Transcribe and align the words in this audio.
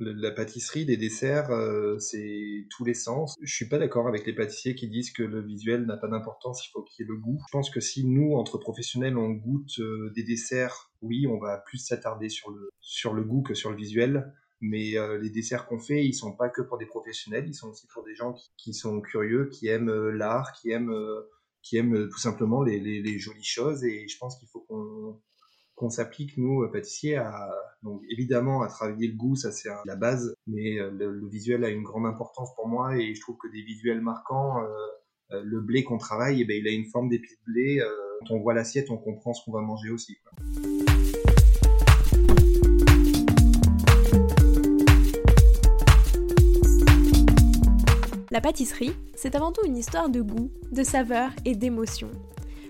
La 0.00 0.30
pâtisserie, 0.30 0.84
les 0.84 0.96
desserts, 0.96 1.50
euh, 1.50 1.98
c'est 1.98 2.66
tous 2.70 2.84
les 2.84 2.94
sens. 2.94 3.34
Je 3.42 3.52
suis 3.52 3.68
pas 3.68 3.78
d'accord 3.78 4.06
avec 4.06 4.24
les 4.26 4.32
pâtissiers 4.32 4.76
qui 4.76 4.88
disent 4.88 5.10
que 5.10 5.24
le 5.24 5.42
visuel 5.42 5.86
n'a 5.86 5.96
pas 5.96 6.06
d'importance, 6.06 6.64
il 6.64 6.70
faut 6.70 6.82
qu'il 6.82 7.04
y 7.04 7.08
ait 7.08 7.10
le 7.10 7.18
goût. 7.18 7.40
Je 7.48 7.50
pense 7.50 7.68
que 7.68 7.80
si 7.80 8.06
nous, 8.06 8.34
entre 8.34 8.58
professionnels, 8.58 9.18
on 9.18 9.30
goûte 9.30 9.80
euh, 9.80 10.12
des 10.14 10.22
desserts, 10.22 10.92
oui, 11.02 11.26
on 11.26 11.38
va 11.38 11.58
plus 11.58 11.78
s'attarder 11.78 12.28
sur 12.28 12.50
le, 12.50 12.70
sur 12.80 13.12
le 13.12 13.24
goût 13.24 13.42
que 13.42 13.54
sur 13.54 13.70
le 13.70 13.76
visuel. 13.76 14.32
Mais 14.60 14.96
euh, 14.96 15.18
les 15.18 15.30
desserts 15.30 15.66
qu'on 15.66 15.80
fait, 15.80 16.04
ils 16.04 16.14
sont 16.14 16.36
pas 16.36 16.48
que 16.48 16.62
pour 16.62 16.78
des 16.78 16.86
professionnels, 16.86 17.46
ils 17.48 17.54
sont 17.54 17.68
aussi 17.68 17.88
pour 17.88 18.04
des 18.04 18.14
gens 18.14 18.34
qui, 18.56 18.74
sont 18.74 19.00
curieux, 19.00 19.48
qui 19.52 19.66
aiment 19.66 20.10
l'art, 20.10 20.52
qui 20.52 20.70
aiment, 20.70 20.94
qui 21.62 21.76
aiment 21.76 22.08
tout 22.08 22.18
simplement 22.18 22.62
les, 22.62 22.78
les, 22.78 23.02
les, 23.02 23.18
jolies 23.18 23.42
choses. 23.42 23.82
Et 23.82 24.06
je 24.06 24.16
pense 24.18 24.38
qu'il 24.38 24.48
faut 24.48 24.60
qu'on 24.60 25.20
qu'on 25.78 25.90
s'applique, 25.90 26.36
nous, 26.36 26.62
euh, 26.62 26.70
pâtissiers, 26.70 27.16
à, 27.16 27.54
évidemment, 28.10 28.62
à 28.62 28.68
travailler 28.68 29.06
le 29.06 29.16
goût, 29.16 29.36
ça 29.36 29.52
c'est 29.52 29.68
la 29.86 29.96
base, 29.96 30.34
mais 30.46 30.78
euh, 30.78 30.90
le, 30.90 31.28
visuel 31.28 31.64
a 31.64 31.70
une 31.70 31.84
grande 31.84 32.04
importance 32.04 32.54
pour 32.56 32.68
moi 32.68 32.96
et 32.96 33.14
je 33.14 33.20
trouve 33.20 33.36
que 33.36 33.48
des 33.48 33.62
visuels 33.62 34.00
marquants, 34.00 34.60
euh, 34.60 35.42
le 35.44 35.60
blé 35.60 35.84
qu'on 35.84 35.98
travaille, 35.98 36.42
eh 36.42 36.44
ben, 36.44 36.56
il 36.58 36.66
a 36.66 36.72
une 36.72 36.86
forme 36.86 37.08
d'épice 37.08 37.38
de 37.46 37.52
blé. 37.52 37.80
quand 38.26 38.34
on 38.34 38.40
voit 38.40 38.54
l'assiette, 38.54 38.90
on 38.90 38.96
comprend 38.96 39.32
ce 39.34 39.44
qu'on 39.44 39.52
va 39.52 39.60
manger 39.60 39.90
aussi. 39.90 40.16
La 48.30 48.40
pâtisserie, 48.40 48.92
c'est 49.14 49.34
avant 49.34 49.52
tout 49.52 49.64
une 49.66 49.76
histoire 49.76 50.08
de 50.08 50.22
goût, 50.22 50.50
de 50.72 50.82
saveur 50.82 51.30
et 51.44 51.54
d'émotion. 51.54 52.10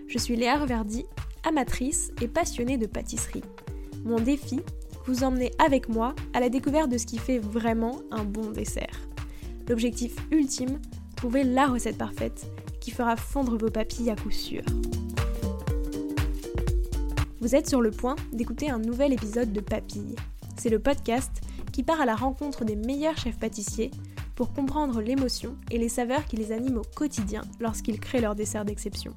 Je 0.09 0.19
suis 0.19 0.37
Léa 0.37 0.59
Reverdy 0.59 1.05
amatrice 1.45 2.11
et 2.21 2.29
passionnée 2.29 2.79
de 2.79 2.87
pâtisserie. 2.87 3.45
Mon 4.05 4.21
défi, 4.21 4.61
vous 5.07 5.25
emmener 5.25 5.51
avec 5.59 5.89
moi 5.89 6.15
à 6.35 6.41
la 6.41 6.49
découverte 6.49 6.91
de 6.91 6.99
ce 6.99 7.07
qui 7.07 7.19
fait 7.19 7.39
vraiment 7.39 8.01
un 8.11 8.25
bon 8.25 8.51
dessert. 8.51 9.01
L'objectif 9.69 10.17
ultime, 10.31 10.81
trouver 11.17 11.45
la 11.45 11.67
recette 11.67 11.99
parfaite 11.99 12.47
qui 12.81 12.91
fera 12.91 13.17
fondre 13.17 13.57
vos 13.57 13.71
papilles 13.71 14.11
à 14.11 14.17
coup 14.17 14.31
sûr. 14.31 14.63
Vous 17.41 17.55
êtes 17.55 17.69
sur 17.69 17.81
le 17.81 17.91
point 17.91 18.17
d'écouter 18.33 18.71
un 18.71 18.79
nouvel 18.79 19.13
épisode 19.13 19.53
de 19.53 19.61
Papilles. 19.61 20.17
C'est 20.57 20.71
le 20.71 20.79
podcast 20.79 21.41
qui 21.73 21.83
part 21.83 22.01
à 22.01 22.07
la 22.07 22.17
rencontre 22.17 22.65
des 22.65 22.77
meilleurs 22.77 23.17
chefs 23.17 23.39
pâtissiers 23.39 23.91
pour 24.35 24.53
comprendre 24.53 25.01
l'émotion 25.01 25.57
et 25.71 25.79
les 25.79 25.89
saveurs 25.89 26.25
qui 26.27 26.37
les 26.37 26.53
animent 26.53 26.79
au 26.79 26.97
quotidien 26.97 27.43
lorsqu'ils 27.61 28.01
créent 28.01 28.21
leurs 28.21 28.35
desserts 28.35 28.65
d'exception. 28.65 29.13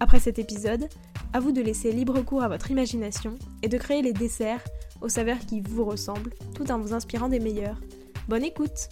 Après 0.00 0.20
cet 0.20 0.38
épisode, 0.38 0.88
à 1.36 1.38
vous 1.38 1.52
de 1.52 1.60
laisser 1.60 1.92
libre 1.92 2.22
cours 2.22 2.42
à 2.42 2.48
votre 2.48 2.70
imagination 2.70 3.34
et 3.62 3.68
de 3.68 3.76
créer 3.76 4.00
les 4.00 4.14
desserts 4.14 4.64
aux 5.02 5.10
saveurs 5.10 5.40
qui 5.40 5.60
vous 5.60 5.84
ressemblent, 5.84 6.32
tout 6.54 6.70
en 6.70 6.78
vous 6.78 6.94
inspirant 6.94 7.28
des 7.28 7.40
meilleurs. 7.40 7.78
Bonne 8.26 8.42
écoute 8.42 8.88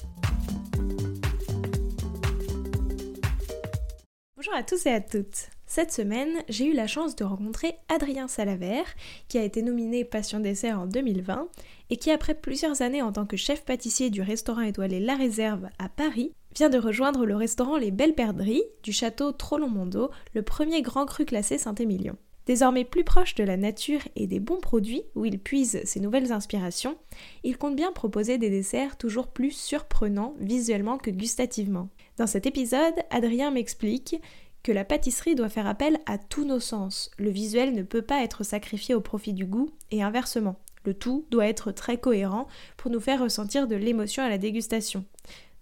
Bonjour 4.36 4.52
à 4.54 4.62
tous 4.62 4.84
et 4.84 4.92
à 4.92 5.00
toutes 5.00 5.48
cette 5.66 5.90
semaine, 5.90 6.36
j'ai 6.48 6.66
eu 6.66 6.72
la 6.72 6.86
chance 6.86 7.16
de 7.16 7.24
rencontrer 7.24 7.74
Adrien 7.88 8.28
Salavert, 8.28 8.94
qui 9.26 9.38
a 9.38 9.42
été 9.42 9.60
nominé 9.60 10.04
Passion 10.04 10.38
Dessert 10.38 10.78
en 10.78 10.86
2020 10.86 11.48
et 11.90 11.96
qui, 11.96 12.12
après 12.12 12.34
plusieurs 12.34 12.80
années 12.80 13.02
en 13.02 13.10
tant 13.10 13.26
que 13.26 13.36
chef 13.36 13.64
pâtissier 13.64 14.10
du 14.10 14.22
restaurant 14.22 14.60
étoilé 14.60 15.00
La 15.00 15.16
Réserve 15.16 15.66
à 15.80 15.88
Paris, 15.88 16.32
vient 16.54 16.68
de 16.68 16.78
rejoindre 16.78 17.26
le 17.26 17.34
restaurant 17.34 17.76
Les 17.76 17.90
Belles 17.90 18.14
Perdrix 18.14 18.62
du 18.84 18.92
château 18.92 19.32
Trollon-Mondo, 19.32 20.10
le 20.34 20.42
premier 20.42 20.82
grand 20.82 21.06
cru 21.06 21.24
classé 21.24 21.58
Saint-Émilion. 21.58 22.16
Désormais 22.46 22.84
plus 22.84 23.04
proche 23.04 23.34
de 23.34 23.44
la 23.44 23.56
nature 23.56 24.00
et 24.16 24.26
des 24.26 24.40
bons 24.40 24.60
produits 24.60 25.02
où 25.14 25.24
il 25.24 25.38
puise 25.38 25.80
ses 25.84 26.00
nouvelles 26.00 26.32
inspirations, 26.32 26.98
il 27.42 27.56
compte 27.56 27.76
bien 27.76 27.92
proposer 27.92 28.36
des 28.36 28.50
desserts 28.50 28.98
toujours 28.98 29.28
plus 29.28 29.52
surprenants 29.52 30.34
visuellement 30.38 30.98
que 30.98 31.10
gustativement. 31.10 31.88
Dans 32.18 32.26
cet 32.26 32.44
épisode, 32.44 32.94
Adrien 33.10 33.50
m'explique 33.50 34.20
que 34.62 34.72
la 34.72 34.84
pâtisserie 34.84 35.34
doit 35.34 35.48
faire 35.48 35.66
appel 35.66 35.98
à 36.06 36.18
tous 36.18 36.44
nos 36.44 36.60
sens. 36.60 37.10
Le 37.18 37.30
visuel 37.30 37.74
ne 37.74 37.82
peut 37.82 38.02
pas 38.02 38.22
être 38.22 38.44
sacrifié 38.44 38.94
au 38.94 39.00
profit 39.00 39.32
du 39.32 39.46
goût 39.46 39.70
et 39.90 40.02
inversement. 40.02 40.56
Le 40.84 40.94
tout 40.94 41.26
doit 41.30 41.46
être 41.46 41.72
très 41.72 41.98
cohérent 41.98 42.46
pour 42.76 42.90
nous 42.90 43.00
faire 43.00 43.22
ressentir 43.22 43.66
de 43.66 43.76
l'émotion 43.76 44.22
à 44.22 44.28
la 44.28 44.38
dégustation. 44.38 45.04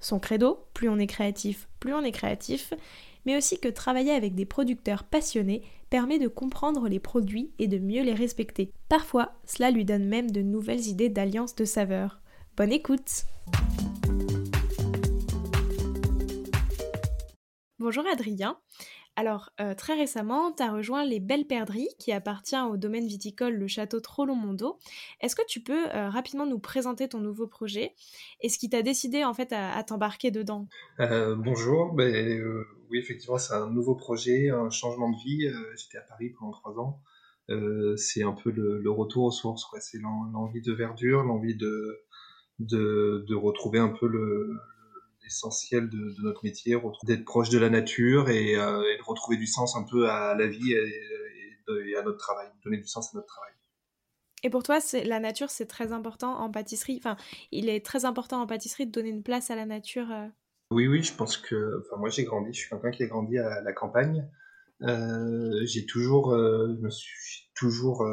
Son 0.00 0.18
credo, 0.18 0.64
plus 0.74 0.88
on 0.88 0.98
est 0.98 1.06
créatif, 1.06 1.68
plus 1.78 1.94
on 1.94 2.02
est 2.02 2.12
créatif, 2.12 2.74
mais 3.24 3.36
aussi 3.36 3.60
que 3.60 3.68
travailler 3.68 4.12
avec 4.12 4.34
des 4.34 4.46
producteurs 4.46 5.04
passionnés 5.04 5.62
permet 5.92 6.18
de 6.18 6.26
comprendre 6.26 6.88
les 6.88 7.00
produits 7.00 7.52
et 7.58 7.68
de 7.68 7.76
mieux 7.76 8.02
les 8.02 8.14
respecter. 8.14 8.72
Parfois, 8.88 9.34
cela 9.44 9.70
lui 9.70 9.84
donne 9.84 10.06
même 10.06 10.30
de 10.30 10.40
nouvelles 10.40 10.86
idées 10.86 11.10
d'alliance 11.10 11.54
de 11.54 11.66
saveurs. 11.66 12.22
Bonne 12.56 12.72
écoute 12.72 13.24
Bonjour 17.78 18.04
Adrien. 18.10 18.56
Alors, 19.14 19.50
euh, 19.60 19.74
très 19.74 19.94
récemment, 19.94 20.52
tu 20.52 20.62
as 20.62 20.72
rejoint 20.72 21.04
les 21.04 21.20
Belles 21.20 21.46
Perdrix, 21.46 21.88
qui 21.98 22.12
appartient 22.12 22.58
au 22.58 22.78
domaine 22.78 23.06
viticole 23.06 23.54
le 23.54 23.66
château 23.66 24.00
Trollon-Mondo. 24.00 24.78
Est-ce 25.20 25.36
que 25.36 25.46
tu 25.46 25.60
peux 25.60 25.86
euh, 25.94 26.08
rapidement 26.08 26.46
nous 26.46 26.58
présenter 26.58 27.08
ton 27.08 27.20
nouveau 27.20 27.46
projet 27.46 27.92
et 28.40 28.48
ce 28.48 28.58
qui 28.58 28.70
t'a 28.70 28.80
décidé 28.80 29.22
en 29.24 29.34
fait 29.34 29.52
à, 29.52 29.82
t'embarquer 29.84 30.30
dedans? 30.30 30.66
Euh, 31.00 31.36
Bonjour, 31.36 31.92
ben, 31.92 32.42
oui, 32.90 32.98
effectivement, 32.98 33.36
c'est 33.36 33.54
un 33.54 33.68
nouveau 33.68 33.94
projet, 33.94 34.48
un 34.48 34.70
changement 34.70 35.10
de 35.10 35.16
vie. 35.16 35.46
J'étais 35.76 35.98
à 35.98 36.02
Paris 36.02 36.30
pendant 36.30 36.52
trois 36.52 36.78
ans. 36.78 37.02
c'est 37.96 38.22
un 38.22 38.32
peu 38.32 38.50
le, 38.50 38.90
retour 38.90 39.24
aux 39.24 39.30
sources, 39.30 39.66
c'est 39.80 39.98
l'envie 39.98 40.62
de 40.62 40.72
verdure, 40.72 41.22
l'envie 41.22 41.56
de, 41.56 42.00
de, 42.60 43.34
retrouver 43.34 43.78
un 43.78 43.90
peu 43.90 44.06
le, 44.06 44.56
essentiel 45.32 45.88
de, 45.88 46.22
notre 46.22 46.44
métier, 46.44 46.76
d'être 47.04 47.24
proche 47.24 47.48
de 47.48 47.58
la 47.58 47.70
nature 47.70 48.26
euh, 48.28 48.30
et, 48.30 48.54
de 48.54 49.02
retrouver 49.02 49.36
du 49.36 49.46
sens 49.46 49.76
un 49.76 49.84
peu 49.84 50.08
à 50.08 50.34
la 50.34 50.46
vie 50.46 50.72
et, 50.72 51.96
à 51.96 52.02
notre 52.02 52.18
travail, 52.18 52.48
donner 52.64 52.78
du 52.78 52.86
sens 52.86 53.14
à 53.14 53.16
notre 53.16 53.26
travail. 53.26 53.52
Et 54.44 54.50
pour 54.50 54.62
toi, 54.62 54.78
la 55.04 55.20
nature, 55.20 55.50
c'est 55.50 55.66
très 55.66 55.92
important 55.92 56.36
en 56.38 56.50
pâtisserie? 56.50 56.98
Enfin, 56.98 57.16
il 57.52 57.68
est 57.68 57.84
très 57.84 58.04
important 58.04 58.42
en 58.42 58.46
pâtisserie 58.46 58.86
de 58.86 58.92
donner 58.92 59.10
une 59.10 59.22
place 59.22 59.50
à 59.50 59.56
la 59.56 59.66
nature. 59.66 60.10
Euh? 60.10 60.26
Oui, 60.72 60.88
oui, 60.88 61.02
je 61.02 61.14
pense 61.14 61.36
que. 61.36 61.80
Enfin, 61.80 61.96
moi, 61.98 62.08
j'ai 62.08 62.24
grandi. 62.24 62.52
Je 62.52 62.58
suis 62.58 62.68
quelqu'un 62.68 62.90
qui 62.90 63.04
a 63.04 63.06
grandi 63.06 63.38
à 63.38 63.60
la 63.62 63.72
campagne. 63.72 64.28
Euh, 64.82 65.60
j'ai 65.64 65.86
toujours, 65.86 66.34
je 66.34 66.80
me 66.80 66.90
suis 66.90 67.50
toujours 67.54 68.04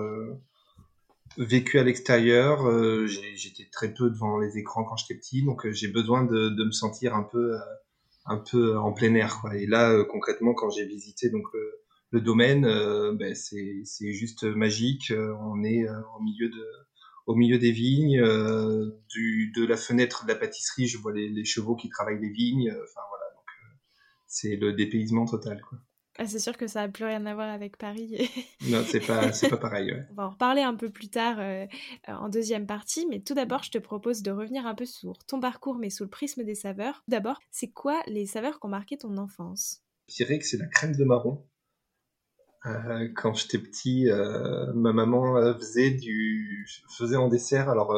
vécu 1.39 1.79
à 1.79 1.83
l'extérieur. 1.83 2.67
Euh, 2.67 3.07
j'étais 3.07 3.67
très 3.71 3.93
peu 3.93 4.09
devant 4.09 4.37
les 4.37 4.57
écrans 4.57 4.83
quand 4.83 4.97
j'étais 4.97 5.15
petit, 5.15 5.43
donc 5.43 5.65
euh, 5.65 5.71
j'ai 5.71 5.87
besoin 5.87 6.23
de, 6.23 6.49
de, 6.49 6.63
me 6.63 6.71
sentir 6.71 7.15
un 7.15 7.23
peu, 7.23 7.55
euh, 7.55 7.59
un 8.25 8.37
peu 8.37 8.77
en 8.77 8.91
plein 8.91 9.15
air. 9.15 9.39
Quoi. 9.41 9.55
Et 9.55 9.65
là, 9.65 10.03
concrètement, 10.03 10.53
quand 10.53 10.69
j'ai 10.69 10.85
visité 10.85 11.29
donc 11.29 11.47
le 12.11 12.21
domaine, 12.21 12.63
ben, 13.17 13.33
c'est 13.35 14.13
juste 14.13 14.43
magique. 14.43 15.13
on 15.13 15.63
est 15.63 15.87
au 15.87 16.21
milieu 16.21 16.49
de 16.49 16.65
au 17.27 17.35
milieu 17.35 17.59
des 17.59 17.71
vignes, 17.71 18.19
du, 19.09 19.51
de 19.55 19.63
la 19.63 19.77
fenêtre 19.77 20.23
de 20.25 20.29
la 20.29 20.35
pâtisserie, 20.35 20.87
je 20.87 20.97
vois 20.97 21.13
les, 21.13 21.29
les 21.29 21.45
chevaux 21.45 21.75
qui 21.75 21.87
travaillent 21.87 22.19
les 22.19 22.31
vignes. 22.31 22.71
Enfin 22.71 23.01
voilà, 23.09 23.25
donc 23.35 23.45
c'est 24.25 24.55
le 24.55 24.73
dépaysement 24.73 25.25
total. 25.25 25.61
Quoi. 25.69 25.77
Ah, 26.21 26.27
c'est 26.27 26.39
sûr 26.39 26.57
que 26.57 26.67
ça 26.67 26.81
n'a 26.81 26.89
plus 26.89 27.05
rien 27.05 27.25
à 27.27 27.33
voir 27.33 27.47
avec 27.47 27.77
Paris. 27.77 28.29
non, 28.69 28.83
c'est 28.85 28.99
pas, 28.99 29.31
pas 29.49 29.57
pareil. 29.57 30.05
On 30.11 30.15
va 30.15 30.25
en 30.25 30.29
reparler 30.31 30.61
un 30.61 30.75
peu 30.75 30.89
plus 30.89 31.07
tard 31.07 31.37
euh, 31.39 31.65
en 32.09 32.27
deuxième 32.27 32.67
partie, 32.67 33.07
mais 33.09 33.21
tout 33.21 33.33
d'abord, 33.33 33.63
je 33.63 33.71
te 33.71 33.77
propose 33.77 34.21
de 34.21 34.29
revenir 34.29 34.67
un 34.67 34.75
peu 34.75 34.83
sur 34.85 35.17
ton 35.19 35.39
parcours, 35.39 35.77
mais 35.77 35.89
sous 35.89 36.03
le 36.03 36.09
prisme 36.09 36.43
des 36.43 36.55
saveurs. 36.55 37.05
D'abord, 37.07 37.39
c'est 37.51 37.69
quoi 37.69 38.01
les 38.05 38.25
saveurs 38.25 38.59
qui 38.59 38.65
ont 38.65 38.69
marqué 38.69 38.97
ton 38.97 39.15
enfance? 39.15 39.81
Je 40.09 40.15
dirais 40.15 40.39
que 40.39 40.45
c'est 40.45 40.57
la 40.57 40.67
crème 40.67 40.93
de 40.93 41.05
marron. 41.05 41.47
Euh, 42.65 43.07
quand 43.15 43.33
j'étais 43.35 43.57
petit, 43.57 44.09
euh, 44.09 44.73
ma 44.73 44.91
maman 44.91 45.41
faisait 45.57 45.91
du 45.91 46.67
faisait 46.97 47.15
en 47.15 47.29
dessert. 47.29 47.69
Alors 47.69 47.95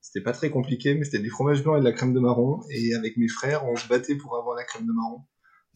c'était 0.00 0.22
pas 0.22 0.32
très 0.32 0.50
compliqué, 0.50 0.96
mais 0.96 1.04
c'était 1.04 1.20
du 1.20 1.30
fromage 1.30 1.62
blanc 1.62 1.76
et 1.76 1.80
de 1.80 1.84
la 1.84 1.92
crème 1.92 2.14
de 2.14 2.18
marron. 2.18 2.62
Et 2.70 2.96
avec 2.96 3.16
mes 3.16 3.28
frères, 3.28 3.64
on 3.64 3.76
se 3.76 3.86
battait 3.86 4.16
pour 4.16 4.36
avoir 4.36 4.56
la 4.56 4.64
crème 4.64 4.86
de 4.86 4.92
marron. 4.92 5.22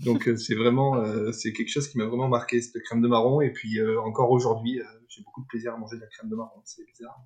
Donc 0.05 0.29
euh, 0.29 0.37
c'est 0.37 0.55
vraiment 0.55 0.97
euh, 0.97 1.33
c'est 1.33 1.53
quelque 1.53 1.71
chose 1.71 1.89
qui 1.89 1.99
m'a 1.99 2.07
vraiment 2.07 2.29
marqué 2.29 2.61
cette 2.61 2.81
crème 2.83 3.03
de 3.03 3.09
marron 3.09 3.41
et 3.41 3.51
puis 3.51 3.81
euh, 3.81 4.01
encore 4.01 4.31
aujourd'hui 4.31 4.81
j'ai 5.09 5.23
beaucoup 5.23 5.43
de 5.43 5.47
plaisir 5.47 5.75
à 5.75 5.77
manger 5.77 5.97
de 5.97 6.03
la 6.03 6.07
crème 6.07 6.31
de 6.31 6.37
marron 6.37 6.61
c'est 6.65 6.85
bizarre 6.87 7.19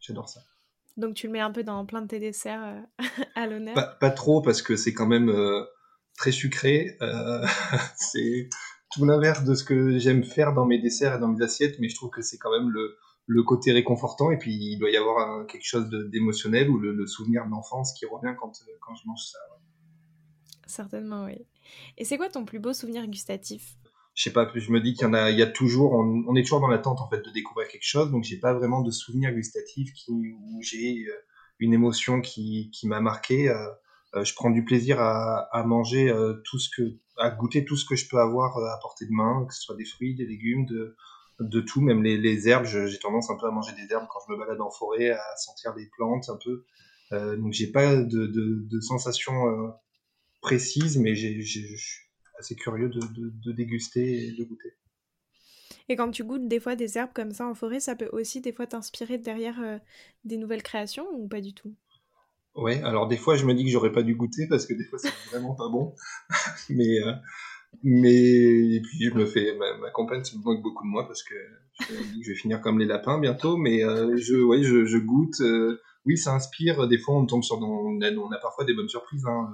j'adore 0.00 0.28
ça. 0.28 0.40
Donc 0.96 1.14
tu 1.14 1.26
le 1.26 1.32
mets 1.34 1.40
un 1.40 1.50
peu 1.50 1.62
dans 1.62 1.84
plein 1.84 2.00
de 2.00 2.06
tes 2.06 2.18
desserts 2.18 2.82
à 3.34 3.46
l'honneur? 3.46 3.98
Pas, 3.98 4.10
trop 4.10 4.40
parce 4.40 4.62
que 4.62 4.76
c'est 4.76 4.94
quand 4.94 5.06
même 5.06 5.30
très 6.16 6.32
sucré 6.32 6.96
c'est 7.96 8.48
tout 8.92 9.04
l'inverse 9.04 9.44
de 9.44 9.54
ce 9.54 9.64
que 9.64 9.98
j'aime 9.98 10.24
faire 10.24 10.54
dans 10.54 10.64
mes 10.64 10.80
desserts 10.80 11.16
et 11.16 11.18
dans 11.18 11.28
mes 11.28 11.44
assiettes 11.44 11.78
mais 11.80 11.90
je 11.90 11.96
trouve 11.96 12.10
que 12.10 12.22
c'est 12.22 12.38
quand 12.38 12.50
même 12.50 12.70
le 12.70 12.96
le 13.28 13.42
côté 13.42 13.72
réconfortant 13.72 14.30
et 14.30 14.38
puis 14.38 14.54
il 14.54 14.78
doit 14.78 14.88
y 14.88 14.96
avoir 14.96 15.46
quelque 15.48 15.66
chose 15.66 15.90
d'émotionnel 16.12 16.70
ou 16.70 16.78
le, 16.78 17.06
souvenir 17.08 17.44
de 17.44 17.50
l'enfance 17.50 17.92
qui 17.92 18.06
revient 18.06 18.36
quand, 18.38 18.52
quand 18.80 18.94
je 18.94 19.02
mange 19.04 19.24
ça. 19.24 19.38
Certainement, 20.64 21.24
oui. 21.24 21.44
Et 21.98 22.04
c'est 22.04 22.16
quoi 22.16 22.28
ton 22.28 22.44
plus 22.44 22.58
beau 22.58 22.72
souvenir 22.72 23.06
gustatif? 23.06 23.76
Je 24.14 24.22
sais 24.22 24.32
pas, 24.32 24.50
je 24.54 24.70
me 24.70 24.80
dis 24.80 24.94
qu'il 24.94 25.08
y 25.08 25.42
a, 25.42 25.46
toujours, 25.46 25.92
on, 25.92 26.34
est 26.36 26.42
toujours 26.42 26.60
dans 26.60 26.68
l'attente 26.68 27.00
en 27.02 27.08
fait 27.08 27.20
de 27.20 27.30
découvrir 27.30 27.68
quelque 27.68 27.86
chose, 27.86 28.10
donc 28.10 28.24
j'ai 28.24 28.38
pas 28.38 28.54
vraiment 28.54 28.80
de 28.80 28.90
souvenir 28.90 29.30
gustatif 29.32 29.92
où 30.08 30.24
j'ai 30.62 31.06
une 31.58 31.74
émotion 31.74 32.22
qui, 32.22 32.70
m'a 32.84 33.00
marqué. 33.00 33.54
je 34.14 34.34
prends 34.34 34.48
du 34.48 34.64
plaisir 34.64 34.98
à, 35.00 35.62
manger 35.66 36.10
tout 36.44 36.58
ce 36.58 36.70
que, 36.74 36.96
à 37.18 37.28
goûter 37.28 37.66
tout 37.66 37.76
ce 37.76 37.84
que 37.84 37.94
je 37.94 38.08
peux 38.08 38.18
avoir 38.18 38.56
à 38.56 38.78
portée 38.80 39.04
de 39.04 39.12
main, 39.12 39.44
que 39.46 39.54
ce 39.54 39.60
soit 39.60 39.76
des 39.76 39.84
fruits, 39.84 40.14
des 40.14 40.24
légumes, 40.24 40.64
de, 40.64 41.60
tout, 41.60 41.82
même 41.82 42.02
les, 42.02 42.16
les 42.16 42.48
herbes. 42.48 42.64
J'ai 42.64 42.98
tendance 42.98 43.28
un 43.28 43.36
peu 43.36 43.46
à 43.46 43.50
manger 43.50 43.72
des 43.72 43.92
herbes 43.92 44.06
quand 44.08 44.20
je 44.26 44.32
me 44.32 44.38
balade 44.38 44.62
en 44.62 44.70
forêt, 44.70 45.10
à 45.10 45.36
sentir 45.36 45.74
des 45.74 45.90
plantes 45.94 46.30
un 46.30 46.38
peu. 46.42 46.64
Euh, 47.12 47.36
donc 47.36 47.52
j'ai 47.52 47.70
pas 47.70 47.96
de, 47.96 48.26
de, 48.26 48.80
sensation 48.80 49.46
euh, 49.48 49.68
précise, 50.46 50.96
mais 50.96 51.16
je 51.16 51.42
suis 51.42 52.06
assez 52.38 52.54
curieux 52.54 52.88
de, 52.88 53.00
de, 53.44 53.52
déguster 53.52 54.28
et 54.28 54.32
de 54.32 54.44
goûter. 54.44 54.74
Et 55.88 55.96
quand 55.96 56.12
tu 56.12 56.22
goûtes 56.22 56.46
des 56.46 56.60
fois 56.60 56.76
des 56.76 56.96
herbes 56.96 57.10
comme 57.12 57.32
ça 57.32 57.48
en 57.48 57.54
forêt, 57.54 57.80
ça 57.80 57.96
peut 57.96 58.08
aussi 58.12 58.40
des 58.40 58.52
fois 58.52 58.68
t'inspirer 58.68 59.18
derrière 59.18 59.60
euh, 59.60 59.78
des 60.24 60.36
nouvelles 60.36 60.62
créations 60.62 61.08
ou 61.14 61.26
pas 61.26 61.40
du 61.40 61.52
tout? 61.52 61.74
Ouais, 62.54 62.80
alors 62.84 63.08
des 63.08 63.16
fois 63.16 63.34
je 63.34 63.44
me 63.44 63.54
dis 63.54 63.64
que 63.64 63.70
j'aurais 63.70 63.90
pas 63.90 64.04
dû 64.04 64.14
goûter 64.14 64.46
parce 64.48 64.66
que 64.66 64.74
des 64.74 64.84
fois 64.84 65.00
c'est 65.00 65.12
vraiment 65.32 65.56
pas 65.56 65.68
bon. 65.68 65.94
mais 66.70 67.00
euh, 67.00 67.12
mais 67.82 68.76
et 68.76 68.80
puis 68.82 69.02
je 69.02 69.14
me 69.14 69.26
fais 69.26 69.56
ma, 69.56 69.76
ma 69.78 69.90
compagne 69.90 70.22
se 70.22 70.36
moque 70.38 70.62
beaucoup 70.62 70.84
de 70.84 70.88
moi 70.88 71.08
parce 71.08 71.24
que 71.24 71.34
je 72.22 72.30
vais 72.30 72.36
finir 72.36 72.60
comme 72.60 72.78
les 72.78 72.86
lapins 72.86 73.18
bientôt. 73.18 73.56
Mais 73.56 73.82
euh, 73.82 74.16
je 74.16 74.36
ouais 74.36 74.62
je, 74.62 74.84
je 74.84 74.98
goûte. 74.98 75.42
Oui, 76.04 76.16
ça 76.16 76.34
inspire. 76.34 76.86
Des 76.86 76.98
fois 76.98 77.16
on 77.16 77.26
tombe 77.26 77.42
sur 77.42 77.60
on 77.60 78.00
a, 78.00 78.12
on 78.12 78.30
a 78.30 78.38
parfois 78.38 78.64
des 78.64 78.74
bonnes 78.74 78.88
surprises. 78.88 79.26
Hein. 79.26 79.52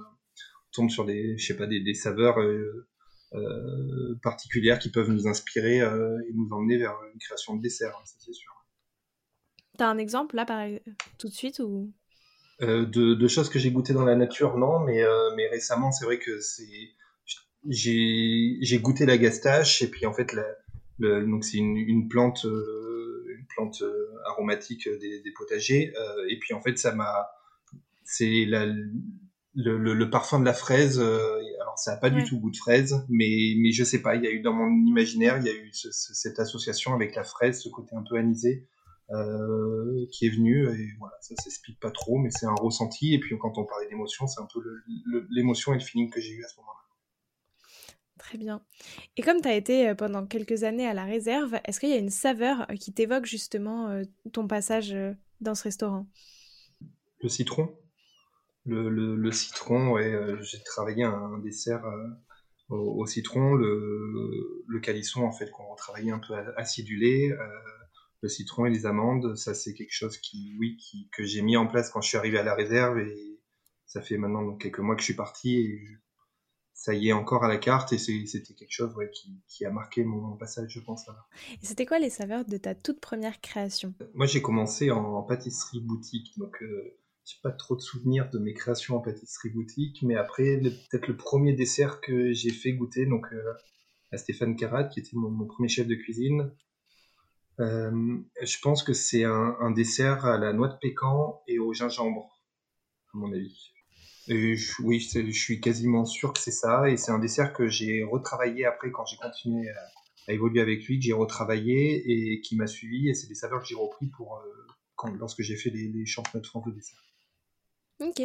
Tombe 0.72 0.90
sur 0.90 1.04
des 1.04 1.36
je 1.38 1.46
sais 1.46 1.56
pas 1.56 1.66
des, 1.66 1.80
des 1.80 1.94
saveurs. 1.94 2.40
Euh, 2.40 2.86
euh, 3.34 4.14
particulières 4.22 4.78
qui 4.78 4.90
peuvent 4.90 5.08
nous 5.08 5.26
inspirer 5.26 5.80
euh, 5.80 6.18
et 6.28 6.34
nous 6.34 6.50
emmener 6.50 6.76
vers 6.76 6.94
une 7.14 7.18
création 7.18 7.56
de 7.56 7.62
dessert, 7.62 7.96
hein, 7.98 8.04
ça 8.04 8.16
c'est 8.18 8.34
sûr. 8.34 8.52
T'as 9.78 9.88
un 9.88 9.96
exemple 9.96 10.36
là 10.36 10.44
par... 10.44 10.68
tout 11.16 11.28
de 11.28 11.32
suite 11.32 11.58
ou? 11.60 11.90
De, 12.60 12.84
de, 12.84 13.28
choses 13.28 13.48
que 13.48 13.58
j'ai 13.58 13.70
goûtées 13.70 13.94
dans 13.94 14.04
la 14.04 14.16
nature, 14.16 14.58
non, 14.58 14.80
mais, 14.80 15.02
mais 15.34 15.48
récemment, 15.48 15.92
c'est 15.92 16.04
vrai 16.04 16.18
que 16.18 16.40
c'est 16.40 16.92
j'ai 17.68 18.78
goûté 18.80 19.06
la 19.06 19.18
gastache 19.18 19.82
et 19.82 19.88
puis 19.88 20.06
en 20.06 20.12
fait 20.12 20.32
la, 20.32 20.44
le, 20.98 21.24
donc 21.26 21.44
c'est 21.44 21.58
une, 21.58 21.76
une, 21.76 22.08
plante 22.08 22.44
euh, 22.44 23.24
une 23.28 23.46
plante 23.46 23.82
euh, 23.82 24.06
aromatique 24.26 24.88
des, 24.88 25.20
des 25.20 25.32
potagers 25.32 25.92
euh, 25.96 26.26
et 26.28 26.38
puis 26.38 26.54
en 26.54 26.60
fait 26.60 26.78
ça 26.78 26.94
m'a 26.94 27.30
c'est 28.04 28.44
la 28.46 28.66
le, 29.54 29.76
le, 29.76 29.94
le, 29.94 30.10
parfum 30.10 30.40
de 30.40 30.44
la 30.44 30.54
fraise 30.54 30.98
alors 30.98 31.78
ça 31.78 31.92
a 31.92 31.96
pas 31.96 32.08
ouais. 32.08 32.22
du 32.22 32.24
tout 32.24 32.38
goût 32.40 32.50
de 32.50 32.56
fraise 32.56 33.04
mais 33.08 33.54
mais 33.58 33.72
je 33.72 33.84
sais 33.84 34.00
pas 34.00 34.14
il 34.14 34.24
y 34.24 34.26
a 34.26 34.30
eu 34.30 34.40
dans 34.40 34.52
mon 34.52 34.86
imaginaire 34.86 35.38
il 35.38 35.44
y 35.44 35.50
a 35.50 35.54
eu 35.54 35.70
ce, 35.72 35.90
ce, 35.92 36.14
cette 36.14 36.38
association 36.38 36.94
avec 36.94 37.14
la 37.14 37.24
fraise 37.24 37.60
ce 37.60 37.68
côté 37.68 37.94
un 37.94 38.02
peu 38.08 38.16
anisé 38.16 38.66
euh, 39.10 40.06
qui 40.10 40.26
est 40.26 40.30
venu 40.30 40.66
et 40.68 40.88
voilà 40.98 41.14
ça 41.20 41.34
s'explique 41.36 41.78
pas 41.80 41.90
trop 41.90 42.18
mais 42.18 42.30
c'est 42.30 42.46
un 42.46 42.54
ressenti 42.54 43.12
et 43.12 43.20
puis 43.20 43.36
quand 43.38 43.58
on 43.58 43.64
parlait 43.66 43.88
d'émotion 43.88 44.26
c'est 44.26 44.40
un 44.40 44.48
peu 44.52 44.60
l'émotion 45.30 45.72
et 45.72 45.78
le 45.78 45.84
feeling 45.84 46.08
que 46.08 46.20
j'ai 46.20 46.30
eu 46.30 46.44
à 46.44 46.48
ce 46.48 46.56
moment-là 46.56 46.78
Très 48.18 48.38
bien. 48.38 48.62
Et 49.16 49.22
comme 49.22 49.40
tu 49.40 49.48
as 49.48 49.56
été 49.56 49.88
euh, 49.88 49.94
pendant 49.96 50.24
quelques 50.24 50.62
années 50.62 50.86
à 50.86 50.94
la 50.94 51.02
réserve, 51.02 51.58
est-ce 51.64 51.80
qu'il 51.80 51.88
y 51.88 51.94
a 51.94 51.98
une 51.98 52.08
saveur 52.08 52.70
euh, 52.70 52.76
qui 52.76 52.92
t'évoque 52.92 53.26
justement 53.26 54.00
ton 54.32 54.46
passage 54.46 54.94
dans 55.40 55.56
ce 55.56 55.64
restaurant? 55.64 56.06
Le 57.20 57.28
citron. 57.28 57.76
Le, 58.64 58.88
le, 58.88 59.16
le 59.16 59.32
citron, 59.32 59.92
ouais, 59.92 60.14
j'ai 60.40 60.62
travaillé 60.62 61.02
un, 61.02 61.38
dessert 61.38 61.82
au, 62.68 62.76
au, 62.76 63.06
citron, 63.06 63.54
le, 63.54 64.64
le 64.66 64.80
calisson 64.80 65.22
en 65.22 65.32
fait 65.32 65.50
qu'on 65.50 65.74
travaillait 65.74 66.12
un 66.12 66.20
peu 66.20 66.34
acidulé. 66.56 67.32
Euh, 67.32 67.46
le 68.22 68.28
citron 68.28 68.66
et 68.66 68.70
les 68.70 68.86
amandes, 68.86 69.36
ça 69.36 69.52
c'est 69.52 69.74
quelque 69.74 69.92
chose 69.92 70.16
qui, 70.16 70.54
oui, 70.58 70.76
qui, 70.76 71.08
que 71.10 71.24
j'ai 71.24 71.42
mis 71.42 71.56
en 71.56 71.66
place 71.66 71.90
quand 71.90 72.00
je 72.00 72.08
suis 72.08 72.16
arrivé 72.16 72.38
à 72.38 72.44
la 72.44 72.54
réserve 72.54 72.98
et 72.98 73.40
ça 73.86 74.00
fait 74.00 74.16
maintenant 74.16 74.42
donc, 74.42 74.60
quelques 74.60 74.78
mois 74.78 74.94
que 74.94 75.00
je 75.00 75.06
suis 75.06 75.16
parti 75.16 75.56
et 75.56 75.78
je, 75.78 75.92
ça 76.72 76.94
y 76.94 77.08
est 77.08 77.12
encore 77.12 77.44
à 77.44 77.48
la 77.48 77.58
carte 77.58 77.92
et 77.92 77.98
c'était 77.98 78.54
quelque 78.54 78.72
chose 78.72 78.94
ouais, 78.94 79.10
qui, 79.10 79.42
qui, 79.48 79.64
a 79.64 79.70
marqué 79.70 80.04
mon 80.04 80.36
passage, 80.36 80.70
je 80.70 80.80
pense. 80.80 81.06
Là. 81.06 81.26
Et 81.62 81.66
c'était 81.66 81.84
quoi 81.84 81.98
les 81.98 82.10
saveurs 82.10 82.44
de 82.44 82.56
ta 82.56 82.74
toute 82.74 83.00
première 83.00 83.40
création? 83.40 83.92
Moi 84.14 84.26
j'ai 84.26 84.40
commencé 84.40 84.90
en, 84.92 85.16
en, 85.16 85.22
pâtisserie 85.22 85.80
boutique, 85.80 86.38
donc 86.38 86.62
euh, 86.62 86.96
j'ai 87.24 87.38
pas 87.42 87.52
trop 87.52 87.76
de 87.76 87.80
souvenirs 87.80 88.30
de 88.30 88.38
mes 88.38 88.52
créations 88.52 88.96
en 88.96 89.00
pâtisserie 89.00 89.50
boutique, 89.50 90.02
mais 90.02 90.16
après 90.16 90.60
peut-être 90.60 91.06
le 91.06 91.16
premier 91.16 91.52
dessert 91.52 92.00
que 92.00 92.32
j'ai 92.32 92.50
fait 92.50 92.72
goûter 92.72 93.06
donc 93.06 93.26
euh, 93.32 93.54
à 94.10 94.16
Stéphane 94.16 94.56
Carat, 94.56 94.84
qui 94.84 95.00
était 95.00 95.16
mon, 95.16 95.46
premier 95.46 95.68
chef 95.68 95.86
de 95.86 95.94
cuisine, 95.94 96.52
euh, 97.60 98.18
je 98.42 98.58
pense 98.60 98.82
que 98.82 98.92
c'est 98.92 99.24
un, 99.24 99.70
dessert 99.70 100.26
à 100.26 100.38
la 100.38 100.52
noix 100.52 100.68
de 100.68 100.78
pécan 100.78 101.42
et 101.46 101.58
au 101.58 101.72
gingembre, 101.72 102.40
à 103.14 103.18
mon 103.18 103.32
avis. 103.32 103.72
Oui, 104.28 105.00
je 105.00 105.30
suis 105.30 105.60
quasiment 105.60 106.04
sûr 106.04 106.32
que 106.32 106.40
c'est 106.40 106.52
ça. 106.52 106.88
Et 106.88 106.96
c'est 106.96 107.10
un 107.10 107.18
dessert 107.18 107.52
que 107.52 107.68
j'ai 107.68 108.04
retravaillé 108.04 108.64
après 108.64 108.90
quand 108.90 109.04
j'ai 109.04 109.16
continué 109.16 109.68
à, 109.70 110.32
évoluer 110.32 110.60
avec 110.60 110.84
lui, 110.86 110.98
que 110.98 111.04
j'ai 111.04 111.12
retravaillé 111.12 112.04
et 112.06 112.40
qui 112.40 112.56
m'a 112.56 112.66
suivi. 112.66 113.08
Et 113.08 113.14
c'est 113.14 113.26
des 113.26 113.34
saveurs 113.34 113.62
que 113.62 113.66
j'ai 113.66 113.74
repris 113.74 114.06
pour 114.06 114.38
euh, 114.38 115.10
lorsque 115.18 115.42
j'ai 115.42 115.56
fait 115.56 115.70
les, 115.70 115.88
les 115.88 116.06
championnats 116.06 116.42
de 116.42 116.46
France 116.46 116.64
de 116.66 116.72
dessert. 116.72 117.02
Ok. 118.02 118.22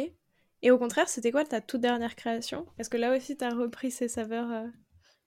Et 0.62 0.70
au 0.70 0.78
contraire, 0.78 1.08
c'était 1.08 1.30
quoi 1.30 1.44
ta 1.44 1.60
toute 1.60 1.80
dernière 1.80 2.16
création? 2.16 2.66
Est-ce 2.78 2.90
que 2.90 2.96
là 2.96 3.16
aussi, 3.16 3.36
tu 3.36 3.44
as 3.44 3.54
repris 3.54 3.90
ces 3.90 4.08
saveurs 4.08 4.50
euh, 4.50 4.66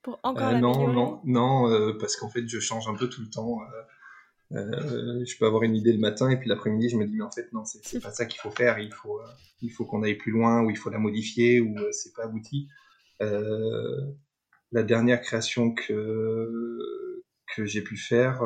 pour 0.01 0.19
encore 0.24 0.50
euh, 0.50 0.59
Non, 0.59 0.88
non, 0.92 1.21
non, 1.24 1.69
euh, 1.69 1.94
parce 1.98 2.15
qu'en 2.15 2.30
fait, 2.30 2.48
je 2.48 2.59
change 2.59 2.88
un 2.88 2.95
peu 2.95 3.07
tout 3.07 3.21
le 3.21 3.30
temps. 3.30 3.59
Euh, 4.51 5.24
je 5.25 5.38
peux 5.38 5.45
avoir 5.45 5.63
une 5.63 5.75
idée 5.75 5.94
le 5.94 6.00
matin 6.00 6.30
et 6.30 6.38
puis 6.38 6.50
l'après-midi, 6.50 6.89
je 6.89 6.98
me 6.98 7.06
dis 7.06 7.15
mais 7.15 7.24
en 7.24 7.31
fait 7.31 7.53
non, 7.53 7.63
c'est 7.63 8.00
pas 8.01 8.12
ça 8.12 8.25
qu'il 8.25 8.42
faut 8.42 8.51
faire. 8.51 8.80
Il 8.80 8.94
faut, 8.94 9.21
il 9.62 9.69
faut 9.69 9.86
qu'on 9.86 10.03
aille 10.03 10.15
plus 10.18 10.31
loin 10.31 10.62
ou 10.63 10.69
il 10.69 10.77
faut 10.77 10.89
la 10.89 11.00
modifier 11.00 11.62
ou 11.62 11.75
c'est 11.92 12.13
pas 12.13 12.24
abouti. 12.24 12.68
la 13.19 14.83
dernière 14.83 15.21
création 15.21 15.74
que 15.74 17.24
que 17.56 17.65
j'ai 17.65 17.81
pu 17.81 17.95
faire. 17.95 18.44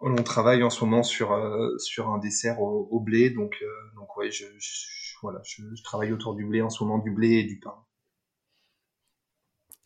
On 0.00 0.14
travaille 0.22 0.62
en 0.62 0.70
ce 0.70 0.84
moment 0.84 1.02
sur 1.02 1.34
sur 1.78 2.10
un 2.10 2.18
dessert 2.18 2.60
au, 2.60 2.88
au 2.90 3.00
blé, 3.00 3.30
donc 3.30 3.62
donc 3.96 4.16
ouais, 4.16 4.30
je, 4.30 4.44
je 4.58 4.86
voilà, 5.22 5.40
je, 5.44 5.62
je, 5.74 5.82
travaille 5.82 6.12
autour 6.12 6.34
du 6.34 6.44
blé 6.44 6.62
en 6.62 6.70
ce 6.70 6.84
moment, 6.84 6.98
du 6.98 7.10
blé 7.10 7.32
et 7.32 7.44
du 7.44 7.58
pain. 7.58 7.74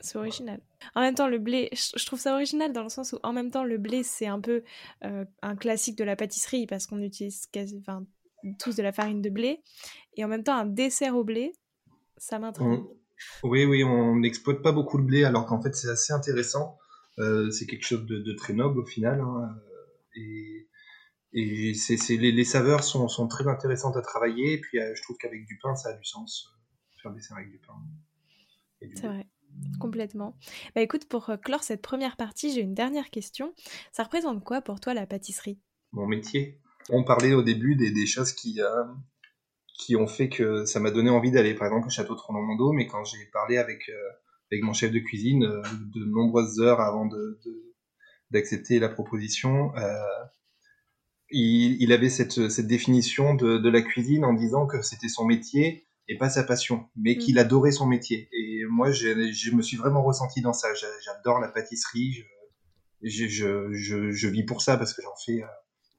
C'est 0.01 0.19
original. 0.19 0.61
En 0.95 1.03
même 1.03 1.15
temps, 1.15 1.29
le 1.29 1.39
blé, 1.39 1.69
je 1.73 2.07
trouve 2.07 2.19
ça 2.19 2.33
original 2.35 2.73
dans 2.73 2.83
le 2.83 2.89
sens 2.89 3.13
où, 3.13 3.19
en 3.23 3.33
même 3.33 3.51
temps, 3.51 3.65
le 3.65 3.77
blé, 3.77 4.03
c'est 4.03 4.27
un 4.27 4.41
peu 4.41 4.63
euh, 5.05 5.25
un 5.43 5.57
classique 5.57 5.97
de 5.97 6.05
la 6.05 6.17
pâtisserie 6.17 6.67
parce 6.67 6.87
qu'on 6.87 7.03
utilise 7.03 7.47
quasi, 7.53 7.79
enfin, 7.81 8.05
tous 8.59 8.77
de 8.77 8.83
la 8.83 8.93
farine 8.93 9.21
de 9.21 9.29
blé. 9.29 9.61
Et 10.17 10.25
en 10.25 10.29
même 10.29 10.43
temps, 10.43 10.57
un 10.57 10.67
dessert 10.67 11.17
au 11.17 11.25
blé, 11.25 11.53
ça 12.17 12.39
m'intrigue. 12.39 12.81
Oui, 13.43 13.67
oui, 13.67 13.85
on 13.85 14.17
n'exploite 14.17 14.63
pas 14.63 14.73
beaucoup 14.73 14.97
le 14.97 15.05
blé 15.05 15.25
alors 15.25 15.45
qu'en 15.45 15.61
fait, 15.61 15.75
c'est 15.75 15.91
assez 15.91 16.15
intéressant. 16.15 16.79
Euh, 17.19 17.51
c'est 17.51 17.67
quelque 17.67 17.85
chose 17.85 18.07
de, 18.07 18.19
de, 18.19 18.33
très 18.33 18.55
noble 18.55 18.79
au 18.79 18.87
final. 18.87 19.21
Hein, 19.21 19.55
et 20.21 20.67
et 21.33 21.45
les, 21.45 22.33
les, 22.33 22.45
saveurs 22.45 22.83
sont, 22.83 23.07
sont, 23.07 23.29
très 23.29 23.47
intéressantes 23.47 23.97
à 23.97 24.03
travailler. 24.03 24.55
Et 24.55 24.61
puis, 24.61 24.81
euh, 24.81 24.93
je 24.97 25.03
trouve 25.03 25.17
qu'avec 25.17 25.47
du 25.47 25.61
pain, 25.63 25.77
ça 25.77 25.91
a 25.91 25.93
du 25.93 26.05
sens. 26.05 26.49
Euh, 26.49 26.61
faire 27.03 27.13
des 27.13 27.21
avec 27.33 27.51
du 27.51 27.59
pain. 27.59 27.75
C'est 28.97 29.07
vrai. 29.07 29.29
Complètement. 29.79 30.37
Bah 30.75 30.81
écoute, 30.81 31.07
pour 31.07 31.31
euh, 31.31 31.37
clore 31.37 31.63
cette 31.63 31.83
première 31.83 32.17
partie, 32.17 32.53
j'ai 32.53 32.61
une 32.61 32.75
dernière 32.75 33.11
question. 33.11 33.55
Ça 33.93 34.05
représente 34.05 34.45
quoi 34.45 34.61
pour 34.61 34.81
toi 34.81 34.95
la 34.95 35.07
pâtisserie? 35.07 35.61
Mon 35.93 36.07
métier. 36.07 36.61
On 36.89 37.05
parlait 37.05 37.35
au 37.35 37.43
début 37.43 37.77
des, 37.77 37.91
des 37.91 38.07
choses 38.07 38.33
qui, 38.33 38.61
euh, 38.61 38.85
qui 39.81 39.97
ont 39.97 40.07
fait 40.07 40.29
que 40.29 40.65
ça 40.65 40.81
m'a 40.81 40.91
donné 40.91 41.11
envie 41.11 41.31
d'aller 41.31 41.55
par 41.55 41.67
exemple 41.67 41.87
au 41.87 41.91
château 41.91 42.15
de 42.15 42.19
Tronon-Mondo, 42.19 42.73
mais 42.73 42.87
quand 42.87 43.05
j'ai 43.05 43.25
parlé 43.33 43.59
avec, 43.59 43.89
euh, 43.89 44.11
avec 44.51 44.63
mon 44.63 44.73
chef 44.73 44.93
de 44.93 44.99
cuisine 44.99 45.45
euh, 45.45 45.63
de 45.95 46.05
nombreuses 46.05 46.61
heures 46.61 46.81
avant 46.81 47.07
de, 47.07 47.41
de, 47.45 47.70
d'accepter 48.31 48.79
la 48.79 48.89
proposition, 48.89 49.75
euh, 49.77 50.03
il, 51.31 51.81
il, 51.81 51.93
avait 51.93 52.09
cette, 52.09 52.49
cette 52.49 52.67
définition 52.67 53.35
de, 53.35 53.59
de, 53.59 53.69
la 53.71 53.83
cuisine 53.83 54.25
en 54.25 54.33
disant 54.33 54.67
que 54.67 54.83
c'était 54.83 55.09
son 55.09 55.25
métier 55.25 55.87
et 56.09 56.19
pas 56.19 56.29
sa 56.29 56.43
passion, 56.43 56.89
mais 56.97 57.15
mmh. 57.15 57.19
qu'il 57.19 57.39
adorait 57.39 57.73
son 57.73 57.87
métier. 57.87 58.29
Et 58.33 58.65
moi, 58.69 58.91
je, 58.91 59.31
je, 59.33 59.51
me 59.53 59.63
suis 59.63 59.77
vraiment 59.77 60.03
ressenti 60.03 60.41
dans 60.41 60.53
ça. 60.53 60.69
J'adore 60.75 61.39
la 61.39 61.49
pâtisserie. 61.49 62.25
Je, 63.03 63.27
je, 63.29 63.73
je, 63.73 64.11
je, 64.11 64.29
vis 64.29 64.45
pour 64.45 64.61
ça 64.61 64.77
parce 64.77 64.93
que 64.93 65.03
j'en 65.03 65.15
fais 65.25 65.43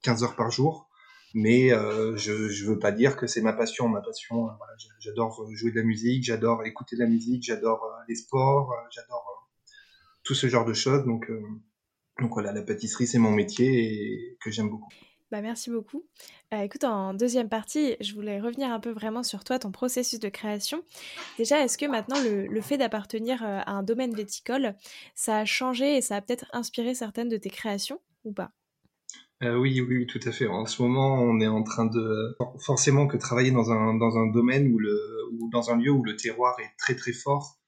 15 0.04 0.24
heures 0.24 0.36
par 0.36 0.52
jour. 0.52 0.90
Mais 1.34 1.72
euh, 1.72 2.18
je 2.18 2.50
je 2.50 2.66
veux 2.66 2.80
pas 2.80 2.92
dire 2.92 3.16
que 3.16 3.26
c'est 3.26 3.42
ma 3.42 3.54
passion. 3.54 3.88
Ma 3.88 4.02
passion, 4.02 4.50
euh, 4.50 4.52
voilà, 4.58 4.74
j'adore 5.00 5.48
jouer 5.54 5.72
de 5.72 5.78
la 5.78 5.84
musique, 5.84 6.24
j'adore 6.24 6.66
écouter 6.66 6.96
de 6.98 7.02
la 7.02 7.08
musique, 7.08 7.44
j'adore 7.44 7.84
euh, 7.86 8.04
les 8.10 8.16
sports, 8.16 8.72
euh, 8.72 8.88
j'adore 8.92 9.26
euh, 9.30 9.72
tout 10.24 10.36
ce 10.36 10.48
genre 10.48 10.66
de 10.66 10.74
choses. 10.74 11.06
Donc, 11.06 11.32
donc 12.20 12.34
voilà, 12.34 12.52
la 12.52 12.62
pâtisserie, 12.62 13.08
c'est 13.08 13.18
mon 13.18 13.32
métier 13.32 13.84
et 13.84 14.38
que 14.42 14.52
j'aime 14.52 14.70
beaucoup. 14.70 14.90
Bah, 15.32 15.42
merci 15.42 15.70
beaucoup. 15.70 16.04
Euh, 16.54 16.60
écoute, 16.60 16.84
en 16.84 17.14
deuxième 17.14 17.48
partie, 17.48 17.96
je 18.02 18.14
voulais 18.14 18.42
revenir 18.42 18.70
un 18.70 18.82
peu 18.82 18.92
vraiment 18.92 19.24
sur 19.24 19.46
toi, 19.46 19.60
ton 19.60 19.72
processus 19.72 20.20
de 20.20 20.28
création. 20.28 20.84
Déjà, 21.38 21.64
est-ce 21.64 21.78
que 21.78 21.86
maintenant 21.86 22.22
le, 22.22 22.48
le 22.48 22.62
fait 22.62 22.78
d'appartenir 22.78 23.42
à 23.42 23.72
un 23.72 23.82
domaine 23.82 24.14
viticole, 24.14 24.76
ça 25.16 25.38
a 25.38 25.46
changé 25.46 25.96
et 25.96 26.02
ça 26.02 26.18
a 26.18 26.22
peut-être 26.22 26.48
inspiré 26.52 26.94
certaines 26.96 27.30
de 27.30 27.38
tes 27.38 27.50
créations 27.50 28.02
ou 28.26 28.34
pas? 28.34 28.52
Euh, 29.44 29.56
oui, 29.56 29.82
oui, 29.82 30.06
tout 30.06 30.20
à 30.26 30.32
fait. 30.32 30.48
En 30.48 30.66
ce 30.66 30.82
moment, 30.82 31.16
on 31.16 31.40
est 31.40 31.48
en 31.48 31.64
train 31.64 31.86
de 31.86 32.38
forcément 32.60 33.08
que 33.08 33.18
travailler 33.18 33.52
dans 33.52 33.72
un 33.72 33.96
dans 33.96 34.18
un 34.18 34.28
domaine 34.28 34.72
ou 34.72 35.50
dans 35.50 35.72
un 35.72 35.78
lieu 35.78 35.92
où 35.92 36.04
le 36.04 36.16
terroir 36.16 36.60
est 36.60 36.78
très 36.78 36.96
très 36.96 37.14
fort 37.14 37.58
euh, 37.58 37.61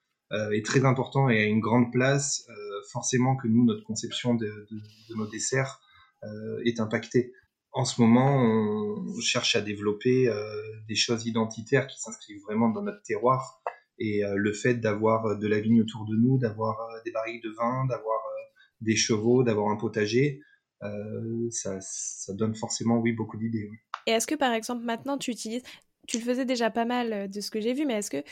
est 0.52 0.66
très 0.66 0.86
important 0.86 1.30
et 1.30 1.38
a 1.40 1.46
une 1.46 1.60
grande 1.60 1.92
place. 1.92 2.46
Euh, 2.50 2.54
forcément 2.92 3.36
que 3.36 3.48
nous, 3.48 3.66
notre 3.66 3.84
conception 3.84 4.36
de, 4.36 4.68
nos 5.16 5.28
desserts 5.28 5.80
euh, 6.24 6.62
est 6.66 6.80
impactée. 6.80 7.34
En 7.72 7.86
ce 7.86 8.02
moment, 8.02 8.38
on 8.38 9.20
cherche 9.20 9.56
à 9.56 9.62
développer 9.62 10.28
euh, 10.28 10.44
des 10.88 10.96
choses 10.96 11.26
identitaires 11.26 11.88
qui 11.88 12.00
s'inscrivent 12.00 12.42
vraiment 12.44 12.70
dans 12.70 12.84
notre 12.84 13.02
terroir. 13.02 13.62
Et 14.00 14.24
euh, 14.24 14.36
le 14.36 14.54
fait 14.54 14.76
d'avoir 14.76 15.38
de 15.38 15.48
la 15.48 15.60
vigne 15.60 15.82
autour 15.82 16.06
de 16.06 16.16
nous, 16.16 16.38
d'avoir 16.38 16.78
des 17.04 17.12
barriques 17.12 17.44
de 17.44 17.50
vin, 17.50 17.86
d'avoir 17.88 18.20
des 18.82 18.96
chevaux, 18.96 19.44
d'avoir 19.44 19.70
un 19.70 19.78
potager, 19.78 20.42
euh, 20.84 21.48
ça, 21.50 21.78
ça, 21.80 22.34
donne 22.34 22.56
forcément, 22.56 23.00
oui, 23.00 23.14
beaucoup 23.14 23.38
d'idées. 23.38 23.70
Et 24.06 24.12
est-ce 24.12 24.28
que, 24.28 24.36
par 24.36 24.54
exemple, 24.54 24.84
maintenant, 24.84 25.18
tu 25.18 25.32
utilises... 25.32 25.64
Tu 26.08 26.18
le 26.18 26.24
faisais 26.24 26.46
déjà 26.46 26.70
pas 26.70 26.86
mal 26.86 27.30
de 27.30 27.42
ce 27.42 27.50
que 27.50 27.62
j'ai 27.62 27.74
vu, 27.74 27.86
mais 27.86 27.94
est-ce 27.94 28.10
que 28.10 28.24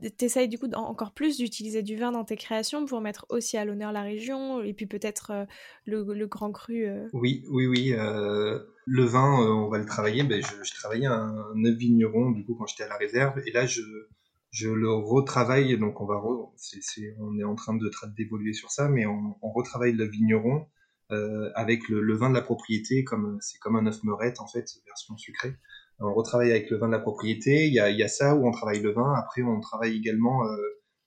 tu 0.00 0.24
essayes 0.24 0.48
du 0.48 0.58
coup 0.58 0.68
encore 0.74 1.12
plus 1.12 1.36
d'utiliser 1.36 1.82
du 1.82 1.96
vin 1.96 2.12
dans 2.12 2.24
tes 2.24 2.36
créations 2.36 2.86
pour 2.86 3.00
mettre 3.00 3.26
aussi 3.28 3.56
à 3.56 3.64
l'honneur 3.64 3.90
la 3.90 4.02
région 4.02 4.62
et 4.62 4.72
puis 4.72 4.86
peut-être 4.86 5.32
euh, 5.32 5.44
le, 5.84 6.26
grand 6.26 6.52
cru 6.52 6.86
euh... 6.86 7.08
Oui, 7.12 7.44
oui, 7.50 7.66
oui. 7.66 7.92
Euh, 7.92 8.60
le 8.86 9.04
vin, 9.04 9.40
on 9.40 9.68
va 9.68 9.78
le 9.78 9.86
travailler. 9.86 10.22
Ben, 10.22 10.40
je, 10.42 10.74
travaillais 10.74 11.06
un 11.06 11.34
neuf 11.56 11.76
vigneron 11.76 12.30
du 12.30 12.44
coup 12.44 12.54
quand 12.54 12.66
j'étais 12.66 12.84
à 12.84 12.88
la 12.88 12.96
réserve 12.96 13.40
et 13.46 13.50
là 13.50 13.66
je, 13.66 13.82
je 14.50 14.68
le 14.68 14.92
retravaille. 14.92 15.76
Donc 15.78 16.00
on 16.00 16.06
va, 16.06 16.16
est, 16.16 17.16
on 17.18 17.38
est 17.38 17.44
en 17.44 17.54
train 17.54 17.74
de 17.74 17.90
d'évoluer 18.16 18.52
sur 18.52 18.70
ça, 18.70 18.88
mais 18.88 19.06
on, 19.06 19.34
retravaille 19.42 19.92
le 19.92 20.08
vigneron 20.08 20.66
euh, 21.10 21.50
avec 21.54 21.88
le, 21.88 22.00
le, 22.00 22.16
vin 22.16 22.30
de 22.30 22.34
la 22.34 22.42
propriété, 22.42 23.02
comme 23.02 23.38
c'est 23.40 23.58
comme 23.58 23.76
un 23.76 23.86
œuf 23.86 24.02
meurette 24.04 24.40
en 24.40 24.46
fait, 24.46 24.66
version 24.86 25.16
sucrée. 25.16 25.56
On 26.00 26.14
retravaille 26.14 26.50
avec 26.50 26.70
le 26.70 26.78
vin 26.78 26.86
de 26.86 26.92
la 26.92 27.00
propriété. 27.00 27.66
Il 27.66 27.72
y 27.72 27.80
a, 27.80 27.90
il 27.90 27.98
y 27.98 28.02
a 28.02 28.08
ça 28.08 28.34
où 28.34 28.46
on 28.46 28.52
travaille 28.52 28.80
le 28.80 28.92
vin. 28.92 29.14
Après, 29.16 29.42
on 29.42 29.60
travaille 29.60 29.96
également 29.96 30.46
euh, 30.46 30.56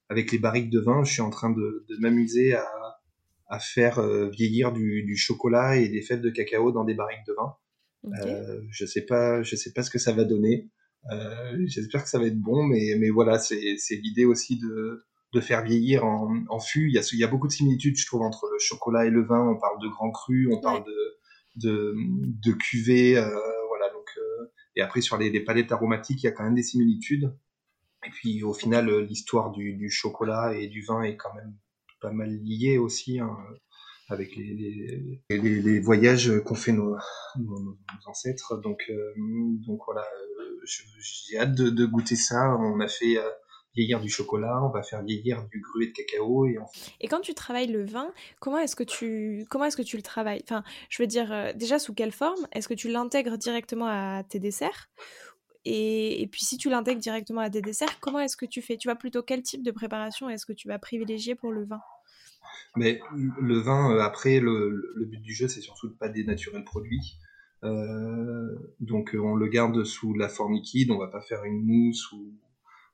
avec 0.09 0.31
les 0.31 0.37
barriques 0.37 0.69
de 0.69 0.79
vin. 0.79 1.03
Je 1.03 1.13
suis 1.13 1.21
en 1.21 1.29
train 1.29 1.49
de, 1.49 1.85
de 1.87 1.97
m'amuser 1.99 2.53
à, 2.55 2.67
à 3.47 3.59
faire 3.59 3.99
euh, 3.99 4.29
vieillir 4.29 4.73
du, 4.73 5.03
du, 5.03 5.15
chocolat 5.15 5.77
et 5.77 5.87
des 5.87 6.01
fèves 6.01 6.21
de 6.21 6.29
cacao 6.29 6.71
dans 6.71 6.83
des 6.83 6.93
barriques 6.93 7.25
de 7.27 7.33
vin. 7.33 7.55
Okay. 8.03 8.31
Euh, 8.31 8.61
je 8.69 8.85
sais 8.85 9.05
pas, 9.05 9.43
je 9.43 9.55
sais 9.55 9.71
pas 9.71 9.83
ce 9.83 9.89
que 9.89 9.99
ça 9.99 10.11
va 10.11 10.23
donner. 10.23 10.69
J'espère 11.65 12.03
que 12.03 12.09
ça 12.09 12.19
va 12.19 12.25
être 12.27 12.39
bon, 12.39 12.61
mais 12.63 12.95
mais 12.99 13.09
voilà, 13.09 13.39
c'est 13.39 13.95
l'idée 13.95 14.25
aussi 14.25 14.59
de 14.59 15.03
de 15.33 15.39
faire 15.39 15.63
vieillir 15.63 16.05
en, 16.05 16.43
en 16.49 16.59
fût. 16.59 16.87
Il 16.87 16.93
y, 16.93 16.97
a, 16.97 17.01
il 17.13 17.19
y 17.19 17.23
a 17.23 17.27
beaucoup 17.27 17.47
de 17.47 17.53
similitudes, 17.53 17.97
je 17.97 18.05
trouve, 18.05 18.21
entre 18.21 18.49
le 18.51 18.59
chocolat 18.59 19.05
et 19.05 19.09
le 19.09 19.23
vin. 19.23 19.39
On 19.47 19.57
parle 19.57 19.81
de 19.81 19.87
grand 19.87 20.11
cru, 20.11 20.49
on 20.51 20.59
parle 20.59 20.83
de, 20.83 21.69
de, 21.69 21.95
de 21.95 22.51
cuvée. 22.51 23.17
Euh, 23.17 23.29
voilà, 23.29 23.29
donc, 23.29 23.39
euh, 23.39 23.60
et 24.75 24.81
après, 24.81 25.01
sur 25.01 25.17
les, 25.17 25.39
palettes 25.43 25.71
aromatiques, 25.71 26.23
il 26.23 26.25
y 26.25 26.29
a 26.29 26.31
quand 26.31 26.43
même 26.43 26.55
des 26.55 26.63
similitudes. 26.63 27.33
Et 28.05 28.09
puis, 28.09 28.43
au 28.43 28.53
final, 28.53 28.89
l'histoire 29.01 29.51
du, 29.51 29.89
chocolat 29.89 30.53
et 30.55 30.67
du 30.67 30.83
vin 30.83 31.03
est 31.03 31.17
quand 31.17 31.33
même 31.35 31.55
pas 32.01 32.11
mal 32.11 32.31
liée 32.41 32.77
aussi, 32.77 33.19
hein, 33.19 33.37
avec 34.07 34.35
les, 34.35 35.79
voyages 35.79 36.31
qu'ont 36.43 36.55
fait 36.55 36.71
nos, 36.71 36.95
ancêtres. 38.05 38.57
Donc, 38.61 38.83
euh, 38.89 39.13
donc 39.65 39.81
voilà, 39.85 40.05
j'ai 40.65 41.37
hâte 41.37 41.53
de, 41.53 41.69
de, 41.69 41.85
goûter 41.85 42.15
ça. 42.15 42.55
On 42.57 42.79
a 42.79 42.87
fait 42.87 43.17
vieillir 43.75 43.99
du 43.99 44.09
chocolat, 44.09 44.61
on 44.63 44.69
va 44.69 44.83
faire 44.83 45.03
vieillir 45.03 45.45
du 45.51 45.61
gruet 45.61 45.87
de 45.87 45.91
cacao 45.91 46.45
et 46.45 46.57
on... 46.59 46.65
Et 46.99 47.07
quand 47.07 47.21
tu 47.21 47.33
travailles 47.33 47.71
le 47.71 47.85
vin, 47.85 48.11
comment 48.39 48.59
est-ce 48.59 48.75
que 48.75 48.83
tu 48.83 49.45
comment 49.49 49.65
est-ce 49.65 49.77
que 49.77 49.81
tu 49.81 49.97
le 49.97 50.03
travailles? 50.03 50.41
Enfin, 50.43 50.63
je 50.89 51.01
veux 51.01 51.07
dire 51.07 51.31
euh, 51.31 51.53
déjà 51.53 51.79
sous 51.79 51.93
quelle 51.93 52.11
forme? 52.11 52.47
Est-ce 52.51 52.67
que 52.67 52.73
tu 52.73 52.89
l'intègres 52.89 53.37
directement 53.37 53.87
à 53.87 54.23
tes 54.23 54.39
desserts? 54.39 54.89
Et, 55.63 56.21
et, 56.23 56.27
puis 56.27 56.43
si 56.43 56.57
tu 56.57 56.69
l'intègres 56.69 57.01
directement 57.01 57.41
à 57.41 57.49
tes 57.49 57.61
desserts, 57.61 57.99
comment 57.99 58.19
est-ce 58.19 58.35
que 58.35 58.47
tu 58.47 58.63
fais? 58.63 58.77
Tu 58.77 58.87
vas 58.87 58.95
plutôt 58.95 59.21
quel 59.21 59.43
type 59.43 59.63
de 59.63 59.71
préparation? 59.71 60.27
Est-ce 60.27 60.45
que 60.45 60.53
tu 60.53 60.67
vas 60.67 60.79
privilégier 60.79 61.35
pour 61.35 61.51
le 61.51 61.65
vin? 61.65 61.81
Mais 62.75 62.99
le 63.13 63.59
vin, 63.59 63.95
euh, 63.95 63.99
après, 63.99 64.39
le, 64.39 64.69
le, 64.95 65.05
but 65.05 65.21
du 65.21 65.33
jeu, 65.33 65.47
c'est 65.47 65.61
surtout 65.61 65.87
de 65.87 65.93
pas 65.93 66.09
dénaturer 66.09 66.57
le 66.57 66.63
produit. 66.63 67.17
Euh, 67.63 68.55
donc 68.79 69.15
on 69.19 69.35
le 69.35 69.47
garde 69.47 69.83
sous 69.83 70.15
la 70.15 70.29
forme 70.29 70.53
liquide, 70.53 70.89
on 70.89 70.97
va 70.97 71.07
pas 71.07 71.21
faire 71.21 71.43
une 71.43 71.63
mousse 71.63 72.11
ou 72.11 72.33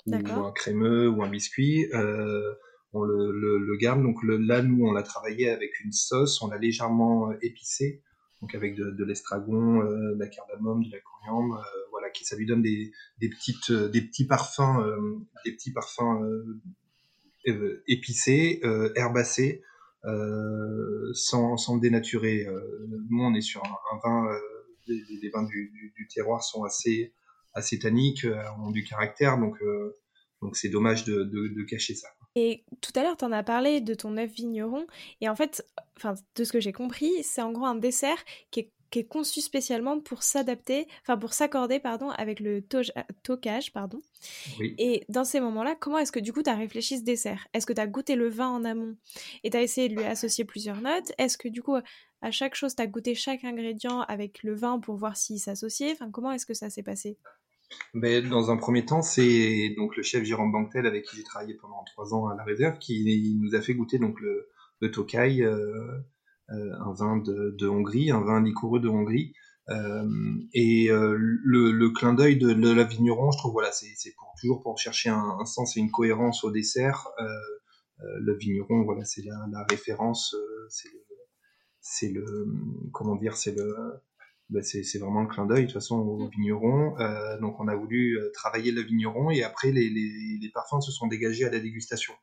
ou 0.08 0.46
un 0.46 0.52
crémeux 0.52 1.10
ou 1.10 1.24
un 1.24 1.30
biscuit. 1.30 1.88
Euh, 1.94 2.54
on 2.94 3.04
le, 3.04 3.32
le, 3.32 3.58
le, 3.60 3.78
garde. 3.78 4.02
Donc 4.02 4.24
le, 4.24 4.38
là, 4.38 4.62
nous, 4.62 4.86
on 4.86 4.92
l'a 4.92 5.04
travaillé 5.04 5.50
avec 5.50 5.80
une 5.84 5.92
sauce, 5.92 6.42
on 6.42 6.48
l'a 6.48 6.58
légèrement 6.58 7.32
épicé, 7.42 8.02
donc 8.42 8.56
avec 8.56 8.76
de, 8.76 8.92
de 8.92 9.04
l'estragon, 9.04 9.82
euh, 9.82 10.16
de 10.16 10.20
la 10.20 10.28
cardamome, 10.28 10.84
de 10.84 10.92
la 10.92 11.00
coriandre, 11.00 11.58
euh, 11.58 11.80
voilà, 11.92 12.10
qui 12.10 12.26
ça 12.26 12.36
lui 12.36 12.46
donne 12.46 12.62
des, 12.62 12.92
des 13.20 13.30
petites, 13.30 13.72
des 13.72 14.02
petits 14.02 14.26
parfums, 14.26 14.80
euh, 14.80 15.18
des 15.46 15.52
petits 15.52 15.72
parfums 15.72 16.24
euh, 17.48 17.84
épicés, 17.88 18.62
herbacés, 18.96 19.64
sans, 21.14 21.58
sans 21.58 21.78
dénaturer. 21.78 22.48
nous, 23.10 23.24
on 23.24 23.34
est 23.34 23.42
sur 23.42 23.64
un, 23.64 23.96
un 23.96 24.00
vin, 24.04 24.40
les, 24.88 25.02
les, 25.22 25.30
vins 25.30 25.44
du, 25.44 25.72
du, 25.74 25.94
du, 25.96 26.08
terroir 26.08 26.44
sont 26.44 26.64
assez 26.64 27.14
assez 27.58 27.80
tanniques, 27.80 28.26
ont 28.60 28.72
du 28.72 28.84
caractère, 28.84 29.38
donc 29.38 29.62
euh, 29.62 29.96
donc 30.42 30.56
c'est 30.56 30.70
dommage 30.70 31.04
de, 31.04 31.24
de, 31.24 31.48
de, 31.48 31.64
cacher 31.64 31.96
ça. 31.96 32.08
Et 32.36 32.64
tout 32.82 32.92
à 32.96 33.02
l'heure, 33.02 33.18
tu 33.18 33.26
en 33.26 33.32
as 33.32 33.44
parlé 33.44 33.82
de 33.82 33.94
ton 33.96 34.16
œuf 34.18 34.32
vigneron, 34.32 34.86
et 35.22 35.30
en 35.30 35.36
fait, 35.36 35.66
enfin, 35.98 36.14
de 36.36 36.44
ce 36.44 36.52
que 36.52 36.60
j'ai 36.60 36.74
compris, 36.74 37.24
c'est 37.24 37.42
en 37.42 37.52
gros 37.52 37.66
un 37.66 37.76
dessert 37.76 38.24
qui 38.52 38.60
est, 38.60 38.72
qui 38.92 39.00
est 39.00 39.08
conçu 39.08 39.42
spécialement 39.42 40.00
pour 40.00 40.22
s'adapter, 40.22 40.88
enfin 41.02 41.18
pour 41.18 41.34
s'accorder, 41.34 41.80
pardon, 41.80 42.10
avec 42.12 42.40
le 42.40 42.64
tocage, 43.24 43.74
pardon. 43.74 44.00
Oui. 44.60 44.76
Et 44.78 45.04
dans 45.10 45.24
ces 45.26 45.40
moments-là, 45.40 45.76
comment 45.80 45.98
est-ce 45.98 46.12
que 46.12 46.20
du 46.20 46.32
coup 46.32 46.44
tu 46.44 46.50
as 46.50 46.56
réfléchi 46.56 47.00
ce 47.00 47.04
dessert? 47.04 47.48
Est-ce 47.54 47.66
que 47.66 47.74
tu 47.74 47.82
as 47.82 47.88
goûté 47.88 48.16
le 48.16 48.30
vin 48.30 48.50
en 48.50 48.64
amont? 48.64 48.96
Et 49.44 49.50
tu 49.50 49.58
as 49.58 49.64
essayé 49.64 49.90
de 49.90 49.96
lui 49.96 50.06
associer 50.06 50.46
plusieurs 50.46 50.82
notes? 50.82 51.12
Est-ce 51.18 51.38
que 51.38 51.48
du 51.48 51.64
coup, 51.64 51.76
à 52.22 52.32
chaque 52.32 52.56
chose, 52.56 52.76
tu 52.76 52.82
as 52.82 52.88
goûté 52.88 53.16
chaque 53.16 53.44
ingrédient 53.44 54.02
avec 54.02 54.44
le 54.44 54.56
vin 54.56 54.80
pour 54.80 54.96
voir 54.96 55.18
s'il 55.18 55.40
s'associait? 55.40 55.92
Enfin, 55.92 56.10
comment 56.12 56.32
est-ce 56.32 56.46
que 56.46 56.54
ça 56.54 56.70
s'est 56.70 56.84
passé? 56.84 57.18
Ben, 57.93 58.27
dans 58.29 58.51
un 58.51 58.57
premier 58.57 58.86
temps, 58.86 59.01
c'est 59.01 59.74
donc 59.77 59.95
le 59.95 60.03
chef 60.03 60.24
Jérôme 60.24 60.51
Banquetel 60.51 60.86
avec 60.86 61.05
qui 61.05 61.17
j'ai 61.17 61.24
travaillé 61.24 61.55
pendant 61.55 61.83
trois 61.86 62.13
ans 62.13 62.27
à 62.27 62.36
la 62.36 62.43
réserve 62.43 62.77
qui 62.79 63.38
nous 63.41 63.55
a 63.55 63.62
fait 63.62 63.74
goûter 63.74 64.00
donc 64.00 64.19
le, 64.19 64.47
le 64.79 64.91
Tokai, 64.91 65.41
euh, 65.41 66.00
euh, 66.50 66.74
un 66.79 66.93
vin 66.93 67.17
de, 67.17 67.67
Hongrie, 67.67 68.12
un 68.12 68.21
vin 68.21 68.41
liquoreux 68.41 68.79
de 68.79 68.88
Hongrie. 68.88 69.33
Euh, 69.69 70.07
et 70.53 70.88
le, 70.89 71.89
clin 71.89 72.13
d'œil 72.13 72.38
de, 72.38 72.53
de, 72.53 72.71
la 72.71 72.83
vigneron, 72.83 73.31
je 73.31 73.38
trouve 73.38 73.51
voilà, 73.51 73.71
c'est 73.71 74.13
pour 74.17 74.33
toujours 74.39 74.62
pour 74.62 74.77
chercher 74.77 75.09
un, 75.09 75.45
sens 75.45 75.75
et 75.75 75.79
une 75.79 75.91
cohérence 75.91 76.43
au 76.43 76.51
dessert. 76.51 77.09
Le 78.00 78.38
vigneron, 78.38 78.83
voilà, 78.83 79.03
c'est 79.03 79.24
la, 79.24 79.65
référence, 79.69 80.36
c'est 80.69 80.89
le, 82.09 82.21
le, 82.21 82.47
comment 82.93 83.15
dire, 83.15 83.36
c'est 83.36 83.55
le 83.55 84.01
bah 84.50 84.62
c'est 84.62 85.00
vraiment 85.00 85.22
le 85.22 85.27
clin 85.27 85.46
d'œil 85.46 85.63
de 85.63 85.66
toute 85.66 85.74
façon 85.74 85.98
au 85.98 86.25
mmh. 86.25 86.30
vigneron. 86.30 87.00
Euh, 87.00 87.38
donc 87.39 87.60
on 87.60 87.68
a 87.68 87.75
voulu 87.75 88.18
euh, 88.18 88.32
travailler 88.34 88.72
le 88.72 88.82
vigneron 88.82 89.30
et 89.30 89.44
après 89.44 89.72
les, 89.72 89.89
les, 89.89 90.39
les, 90.42 90.50
parfums 90.50 90.82
se 90.82 90.92
sont 90.92 91.08
dégagés 91.08 91.46
à 91.46 91.51
la 91.51 91.60
dégustation. 91.60 92.13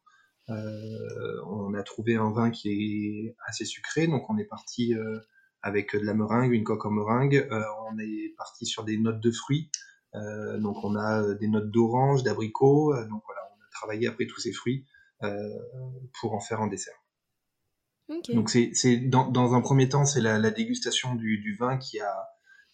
Euh, 0.51 1.43
on 1.47 1.75
a 1.75 1.83
trouvé 1.83 2.17
un 2.17 2.31
vin 2.31 2.51
qui 2.51 2.71
est 2.71 3.37
assez 3.47 3.65
sucré, 3.65 4.07
donc 4.07 4.29
on 4.29 4.37
est 4.37 4.45
parti 4.45 4.95
euh, 4.95 5.19
avec 5.63 5.95
de 5.95 6.05
la 6.05 6.15
meringue, 6.15 6.53
une 6.53 6.65
coque 6.65 6.85
en 6.85 6.91
meringue. 6.91 7.47
Euh, 7.51 7.63
on 7.91 7.99
est 7.99 8.35
parti 8.37 8.67
sur 8.67 8.85
des 8.85 8.99
notes 8.99 9.21
de 9.21 9.31
fruits, 9.31 9.71
euh, 10.15 10.59
donc 10.59 10.85
on 10.85 10.97
a 10.97 11.35
des 11.35 11.49
notes 11.49 11.71
d'orange, 11.71 12.23
d'abricot. 12.23 12.95
donc 13.09 13.23
voilà, 13.27 13.41
on 13.57 13.63
a 13.63 13.71
travaillé 13.73 14.07
après 14.07 14.27
tous 14.27 14.41
ces 14.41 14.53
fruits 14.53 14.87
pour 16.21 16.35
en 16.35 16.41
faire 16.41 16.61
un 16.61 16.67
dessert. 16.67 17.04
Okay. 18.09 18.35
Donc 18.35 18.51
c'est 18.51 18.71
c'est 18.75 18.99
dans, 18.99 19.31
dans 19.31 19.55
un 19.55 19.63
premier 19.63 19.89
temps 19.89 20.05
c'est 20.05 20.21
la, 20.21 20.39
la 20.39 20.51
dégustation 20.51 21.15
du, 21.15 21.39
du 21.39 21.57
vin 21.57 21.79
qui 21.79 22.01
a 22.01 22.29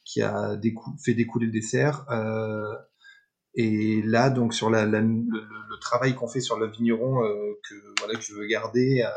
qui 0.04 0.22
a 0.22 0.56
décou 0.56 0.90
fait 1.04 1.14
découler 1.14 1.46
le 1.46 1.52
dessert 1.52 2.04
euh, 2.10 2.74
et 3.54 4.02
là 4.02 4.30
donc 4.30 4.54
sur 4.54 4.70
la, 4.70 4.86
la 4.86 5.00
le, 5.00 5.06
le, 5.08 5.78
travail 5.80 6.14
qu'on 6.14 6.26
fait 6.26 6.40
sur 6.40 6.58
le 6.58 6.68
vigneron 6.68 7.24
euh, 7.24 7.52
que 7.68 7.74
voilà 8.00 8.14
que 8.14 8.22
je 8.22 8.34
veux 8.34 8.46
garder 8.46 9.02
euh, 9.06 9.10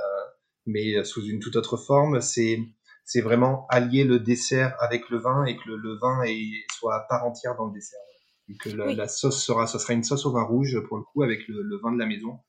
mais 0.68 1.04
sous 1.04 1.26
une 1.26 1.40
toute 1.40 1.56
autre 1.56 1.78
forme 1.78 2.22
c'est 2.22 2.60
c'est 3.06 3.22
vraiment 3.22 3.66
allier 3.70 4.04
le 4.04 4.20
dessert 4.20 4.76
avec 4.80 5.10
le 5.10 5.18
vin 5.18 5.46
et 5.46 5.58
que 5.58 5.68
le, 5.68 5.78
le 5.78 5.98
vin 5.98 6.22
est, 6.24 6.64
soit 6.78 6.96
à 6.96 7.00
part 7.10 7.26
entière 7.26 7.56
dans 7.56 7.66
le 7.66 7.74
dessert 7.74 8.00
et 8.50 8.56
que 8.58 8.70
la, 8.70 8.86
oui. 8.86 8.96
la 8.96 9.08
sauce 9.08 9.44
sera 9.44 9.66
ce 9.66 9.80
sera 9.80 9.94
une 9.94 10.04
sauce 10.04 10.28
au 10.28 10.32
vin 10.32 10.44
rouge 10.44 10.80
pour 10.88 10.98
le 10.98 11.04
coup 11.04 11.24
avec 11.24 11.48
le, 11.48 11.64
le 11.64 11.78
vin 11.78 11.92
de 11.92 11.98
la 11.98 12.06
maison 12.06 12.40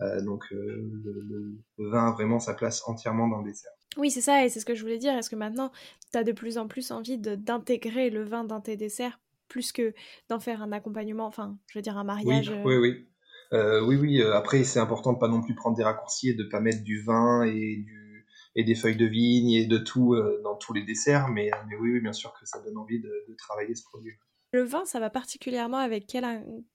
donc 0.00 0.44
euh, 0.52 0.56
le, 1.04 1.56
le, 1.78 1.90
vin 1.90 2.08
a 2.08 2.12
vraiment 2.12 2.40
sa 2.40 2.54
place 2.54 2.82
entièrement 2.86 3.28
dans 3.28 3.38
le 3.38 3.50
dessert. 3.50 3.70
Oui, 3.96 4.10
c'est 4.10 4.20
ça, 4.20 4.44
et 4.44 4.48
c'est 4.48 4.60
ce 4.60 4.66
que 4.66 4.74
je 4.74 4.82
voulais 4.82 4.98
dire. 4.98 5.12
Est-ce 5.16 5.30
que 5.30 5.36
maintenant, 5.36 5.70
tu 6.12 6.18
as 6.18 6.24
de 6.24 6.32
plus 6.32 6.58
en 6.58 6.66
plus 6.66 6.90
envie 6.90 7.18
d'intégrer 7.18 8.10
le 8.10 8.24
vin 8.24 8.44
dans 8.44 8.60
tes 8.60 8.76
desserts 8.76 9.20
plus 9.48 9.72
que 9.72 9.94
d'en 10.28 10.40
faire 10.40 10.62
un 10.62 10.72
accompagnement, 10.72 11.26
enfin, 11.26 11.56
je 11.68 11.78
veux 11.78 11.82
dire 11.82 11.96
un 11.96 12.04
mariage 12.04 12.50
Oui, 12.64 12.76
oui, 12.76 12.76
oui. 12.76 13.06
Euh, 13.52 13.84
oui, 13.84 13.96
oui. 13.96 14.22
Après, 14.22 14.64
c'est 14.64 14.80
important 14.80 15.12
de 15.12 15.18
pas 15.18 15.28
non 15.28 15.42
plus 15.42 15.54
prendre 15.54 15.76
des 15.76 15.84
raccourcis 15.84 16.30
et 16.30 16.34
de 16.34 16.44
pas 16.44 16.60
mettre 16.60 16.82
du 16.82 17.02
vin 17.02 17.44
et 17.44 17.76
du, 17.76 18.26
et 18.56 18.64
des 18.64 18.74
feuilles 18.74 18.96
de 18.96 19.06
vigne 19.06 19.50
et 19.50 19.66
de 19.66 19.78
tout 19.78 20.16
dans 20.42 20.56
tous 20.56 20.72
les 20.72 20.82
desserts. 20.82 21.28
Mais, 21.28 21.50
mais 21.68 21.76
oui, 21.76 21.92
oui, 21.92 22.00
bien 22.00 22.12
sûr 22.12 22.32
que 22.32 22.46
ça 22.46 22.60
donne 22.62 22.78
envie 22.78 23.00
de, 23.00 23.12
de 23.28 23.34
travailler 23.34 23.76
ce 23.76 23.84
produit. 23.84 24.14
Le 24.54 24.62
vin, 24.62 24.84
ça 24.84 25.00
va 25.00 25.10
particulièrement 25.10 25.78
avec 25.78 26.06
quel... 26.06 26.24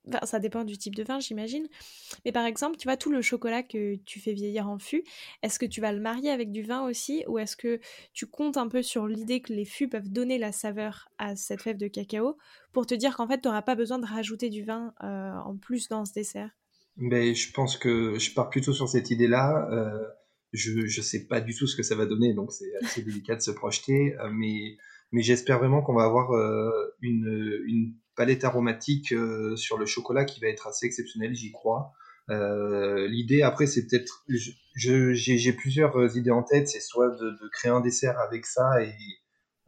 Enfin, 0.05 0.25
ça 0.25 0.39
dépend 0.39 0.65
du 0.65 0.77
type 0.77 0.95
de 0.95 1.03
vin, 1.03 1.21
j'imagine. 1.21 1.65
Mais 2.25 2.33
par 2.33 2.45
exemple, 2.45 2.75
tu 2.75 2.89
vois, 2.89 2.97
tout 2.97 3.09
le 3.09 3.21
chocolat 3.21 3.63
que 3.63 3.95
tu 4.03 4.19
fais 4.19 4.33
vieillir 4.33 4.67
en 4.67 4.79
fût, 4.79 5.05
est-ce 5.43 5.59
que 5.59 5.65
tu 5.65 5.79
vas 5.79 5.93
le 5.93 6.01
marier 6.01 6.29
avec 6.29 6.51
du 6.51 6.61
vin 6.61 6.85
aussi 6.85 7.23
Ou 7.29 7.39
est-ce 7.39 7.55
que 7.55 7.79
tu 8.11 8.25
comptes 8.25 8.57
un 8.57 8.67
peu 8.67 8.81
sur 8.81 9.07
l'idée 9.07 9.39
que 9.39 9.53
les 9.53 9.63
fûts 9.63 9.87
peuvent 9.87 10.09
donner 10.09 10.37
la 10.37 10.51
saveur 10.51 11.07
à 11.19 11.37
cette 11.37 11.61
fève 11.61 11.77
de 11.77 11.87
cacao 11.87 12.37
pour 12.73 12.85
te 12.85 12.95
dire 12.95 13.15
qu'en 13.15 13.29
fait, 13.29 13.39
tu 13.39 13.47
n'auras 13.47 13.61
pas 13.61 13.75
besoin 13.75 13.97
de 13.97 14.05
rajouter 14.05 14.49
du 14.49 14.65
vin 14.65 14.93
euh, 15.01 15.31
en 15.45 15.55
plus 15.55 15.87
dans 15.87 16.03
ce 16.03 16.11
dessert? 16.11 16.49
Mais 16.97 17.33
je 17.33 17.53
pense 17.53 17.77
que 17.77 18.19
je 18.19 18.33
pars 18.33 18.49
plutôt 18.49 18.73
sur 18.73 18.89
cette 18.89 19.09
idée-là. 19.09 19.69
Euh, 19.71 20.05
je 20.51 20.81
ne 20.81 20.87
sais 21.01 21.27
pas 21.27 21.39
du 21.39 21.55
tout 21.55 21.65
ce 21.65 21.77
que 21.77 21.83
ça 21.83 21.95
va 21.95 22.05
donner, 22.05 22.33
donc 22.33 22.51
c'est 22.51 22.75
assez 22.83 23.01
délicat 23.05 23.37
de 23.37 23.41
se 23.41 23.51
projeter. 23.51 24.17
Euh, 24.19 24.29
mais 24.33 24.75
mais 25.11 25.21
j'espère 25.21 25.59
vraiment 25.59 25.81
qu'on 25.81 25.95
va 25.95 26.03
avoir 26.03 26.31
euh, 26.33 26.95
une, 27.01 27.61
une, 27.65 27.93
palette 28.15 28.43
aromatique 28.43 29.13
euh, 29.13 29.55
sur 29.55 29.77
le 29.77 29.85
chocolat 29.85 30.25
qui 30.25 30.41
va 30.41 30.47
être 30.47 30.67
assez 30.67 30.85
exceptionnelle, 30.85 31.33
j'y 31.33 31.53
crois. 31.53 31.93
Euh, 32.29 33.07
L'idée 33.07 33.43
après, 33.43 33.65
c'est 33.65 33.87
peut-être, 33.87 34.25
j'ai 34.75 35.53
plusieurs 35.53 36.17
idées 36.17 36.29
en 36.29 36.43
tête, 36.43 36.67
c'est 36.67 36.81
soit 36.81 37.07
de, 37.11 37.29
de, 37.29 37.49
créer 37.53 37.71
un 37.71 37.79
dessert 37.79 38.19
avec 38.19 38.45
ça 38.45 38.83
et 38.83 38.93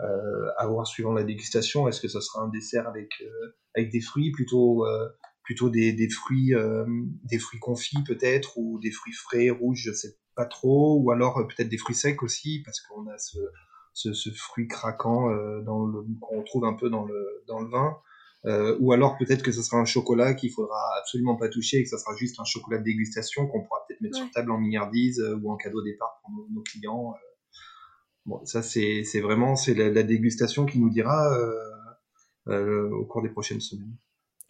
euh, 0.02 0.50
avoir 0.58 0.86
suivant 0.86 1.14
la 1.14 1.24
dégustation, 1.24 1.88
est-ce 1.88 2.02
que 2.02 2.10
ce 2.10 2.20
sera 2.20 2.44
un 2.44 2.50
dessert 2.50 2.90
avec 2.90 3.12
avec 3.74 3.90
des 3.90 4.02
fruits 4.02 4.32
plutôt 4.32 4.86
plutôt 5.44 5.70
des, 5.70 5.94
des 5.94 6.10
fruits 6.10 6.54
des 7.24 7.40
fruits 7.40 7.60
confits 7.62 8.04
peut-être 8.06 8.58
ou 8.58 8.80
des 8.80 8.92
fruits 8.92 9.14
frais 9.14 9.50
rouges, 9.50 9.84
je 9.86 9.94
sais 9.94 10.18
pas 10.36 10.46
trop, 10.46 11.00
ou 11.00 11.10
alors 11.12 11.48
peut-être 11.48 11.70
des 11.70 11.78
fruits 11.78 11.96
secs 11.96 12.22
aussi 12.22 12.64
parce 12.66 12.82
qu'on 12.82 13.08
a 13.08 13.18
ce 13.18 13.38
ce, 13.94 14.14
ce 14.14 14.30
fruit 14.30 14.68
craquant 14.68 15.30
euh, 15.30 15.62
dans 15.62 15.86
le 15.86 16.06
qu'on 16.20 16.44
trouve 16.44 16.66
un 16.66 16.74
peu 16.74 16.90
dans 16.90 17.06
le 17.06 17.44
dans 17.48 17.60
le 17.60 17.70
vin. 17.70 17.98
Euh, 18.46 18.76
ou 18.80 18.92
alors 18.92 19.18
peut-être 19.18 19.44
que 19.44 19.52
ce 19.52 19.62
sera 19.62 19.78
un 19.78 19.86
chocolat 19.86 20.34
qu'il 20.34 20.52
faudra 20.52 20.80
absolument 21.00 21.36
pas 21.36 21.48
toucher 21.48 21.78
et 21.78 21.84
que 21.84 21.90
ce 21.90 21.98
sera 21.98 22.16
juste 22.16 22.40
un 22.40 22.44
chocolat 22.44 22.80
de 22.80 22.84
dégustation 22.84 23.46
qu'on 23.46 23.62
pourra 23.62 23.86
peut-être 23.88 24.02
mettre 24.02 24.18
sur 24.18 24.32
table 24.32 24.52
en 24.52 24.58
milliardise 24.58 25.20
euh, 25.20 25.36
ou 25.36 25.52
en 25.52 25.58
cadeau 25.58 25.84
départ 25.84 26.20
pour 26.24 26.32
nos, 26.50 26.62
clients. 26.64 27.14
Bon, 28.26 28.44
ça 28.46 28.64
c'est 28.64 29.04
c'est 29.04 29.22
vraiment 29.22 29.56
c'est 29.56 29.76
la, 29.76 29.90
la, 29.90 30.04
dégustation 30.04 30.66
qui 30.66 30.80
nous 30.80 30.90
dira 30.90 31.38
au 32.48 33.06
cours 33.06 33.22
des 33.22 33.30
prochaines 33.30 33.62
semaines. 33.62 33.96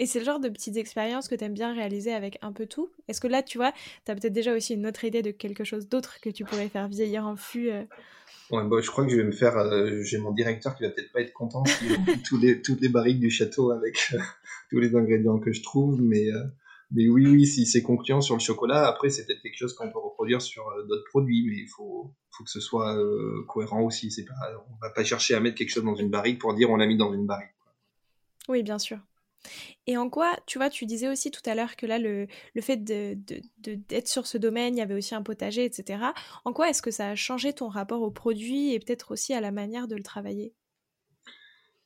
Et 0.02 0.08
c'est 0.08 0.18
le 0.18 0.26
genre 0.26 0.40
de 0.40 0.50
petites 0.50 0.78
expériences 0.78 1.28
que 1.28 1.36
tu 1.36 1.44
aimes 1.44 1.54
bien 1.54 1.76
réaliser 1.76 2.12
avec 2.12 2.40
un 2.42 2.52
peu 2.52 2.66
tout. 2.66 2.90
Est-ce 3.08 3.22
que 3.22 3.28
là, 3.28 3.44
tu 3.44 3.60
vois, 3.60 3.72
tu 4.04 4.12
as 4.12 4.16
peut-être 4.16 4.34
déjà 4.34 4.54
aussi 4.56 4.74
une 4.74 4.88
autre 4.88 5.04
idée 5.04 5.22
de 5.22 5.30
quelque 5.30 5.64
chose 5.64 5.88
d'autre 5.88 6.20
que 6.20 6.32
tu 6.32 6.44
pourrais 6.44 6.70
faire 6.70 6.88
vieillir 6.88 7.24
en 7.24 7.36
fût 7.36 7.70
Ouais, 8.52 8.64
bah, 8.66 8.78
je 8.82 8.90
crois 8.90 9.06
que 9.06 9.12
je 9.12 9.16
vais 9.16 9.24
me 9.24 9.32
faire. 9.32 9.58
Euh, 9.58 10.02
j'ai 10.02 10.18
mon 10.18 10.32
directeur 10.32 10.76
qui 10.76 10.84
va 10.84 10.90
peut-être 10.90 11.12
pas 11.14 11.22
être 11.22 11.32
content 11.32 11.64
si 11.66 11.86
tous 12.26 12.38
les 12.38 12.62
toutes 12.62 12.82
les 12.82 12.90
barriques 12.90 13.20
du 13.20 13.30
château 13.30 13.72
avec 13.72 13.98
euh, 14.14 14.18
tous 14.70 14.80
les 14.80 14.96
ingrédients 14.96 15.40
que 15.40 15.54
je 15.54 15.64
trouve, 15.64 16.02
mais 16.02 16.28
euh, 16.30 16.44
mais 16.92 17.08
oui 17.08 17.26
oui 17.28 17.46
si 17.46 17.66
c'est 17.66 17.82
concluant 17.82 18.20
sur 18.20 18.36
le 18.36 18.42
chocolat, 18.42 18.88
après 18.88 19.10
c'est 19.10 19.26
peut-être 19.26 19.42
quelque 19.42 19.58
chose 19.58 19.74
qu'on 19.74 19.90
peut 19.90 20.00
reproduire 20.00 20.42
sur 20.42 20.66
d'autres 20.90 21.06
produits, 21.10 21.46
mais 21.48 21.58
il 21.60 21.68
faut 21.70 22.14
faut 22.32 22.44
que 22.44 22.50
ce 22.50 22.60
soit 22.60 22.98
cohérent 23.48 23.84
aussi. 23.84 24.12
C'est 24.12 24.26
pas 24.26 24.34
on 24.70 24.76
va 24.82 24.90
pas 24.90 25.06
chercher 25.06 25.34
à 25.36 25.40
mettre 25.40 25.58
quelque 25.58 25.72
chose 25.72 25.86
dans 25.86 25.96
une 25.96 26.10
barrique 26.10 26.40
pour 26.40 26.54
dire 26.54 26.70
on 26.70 26.76
l'a 26.76 26.88
mis 26.88 26.98
dans 26.98 27.14
une 27.14 27.26
barrique. 27.26 27.54
Oui 28.50 28.64
bien 28.64 28.80
sûr. 28.80 28.98
Et 29.88 29.98
en 29.98 30.10
quoi, 30.10 30.36
tu 30.46 30.60
vois, 30.60 30.70
tu 30.70 30.86
disais 30.86 31.10
aussi 31.10 31.32
tout 31.32 31.42
à 31.46 31.56
l'heure 31.56 31.76
que 31.76 31.86
là, 31.86 31.98
le, 31.98 32.28
le 32.54 32.62
fait 32.62 32.78
d'être 32.78 33.26
de, 33.60 33.76
de, 33.76 34.02
sur 34.06 34.28
ce 34.28 34.38
domaine, 34.38 34.76
il 34.76 34.80
y 34.80 34.82
avait 34.82 34.94
aussi 34.94 35.16
un 35.16 35.24
potager, 35.24 35.66
etc. 35.66 36.04
En 36.46 36.54
quoi 36.54 36.70
est-ce 36.70 36.82
que 36.82 36.92
ça 36.92 37.10
a 37.10 37.16
changé 37.16 37.54
ton 37.54 37.68
rapport 37.68 38.02
au 38.02 38.12
produit 38.12 38.74
et 38.74 38.80
peut-être 38.80 39.12
aussi 39.12 39.34
à 39.34 39.42
la 39.42 39.52
manière 39.52 39.88
de 39.88 39.96
le 39.96 40.04
travailler? 40.04 40.54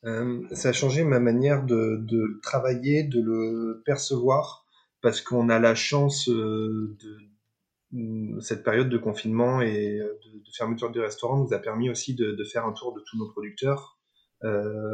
Euh, 0.05 0.43
Ça 0.51 0.69
a 0.69 0.73
changé 0.73 1.03
ma 1.03 1.19
manière 1.19 1.65
de, 1.65 1.97
de, 2.01 2.17
le 2.17 2.39
travailler, 2.41 3.03
de 3.03 3.21
le 3.21 3.81
percevoir, 3.85 4.65
parce 5.01 5.22
qu'on 5.22 5.50
a 5.50 5.59
la 5.59 5.74
chance 5.75 6.29
euh, 6.29 6.98
de 7.01 8.41
cette 8.41 8.63
période 8.63 8.89
de 8.89 8.98
confinement 8.98 9.61
et 9.61 10.00
de, 10.00 10.39
de 10.39 10.51
fermeture 10.53 10.91
du 10.91 11.00
restaurant 11.00 11.37
nous 11.37 11.53
a 11.53 11.59
permis 11.59 11.89
aussi 11.89 12.13
de, 12.13 12.43
faire 12.43 12.65
un 12.65 12.74
tour 12.74 12.93
de 12.93 13.01
tous 13.01 13.17
nos 13.17 13.29
producteurs 13.29 13.93
euh, 13.93 13.95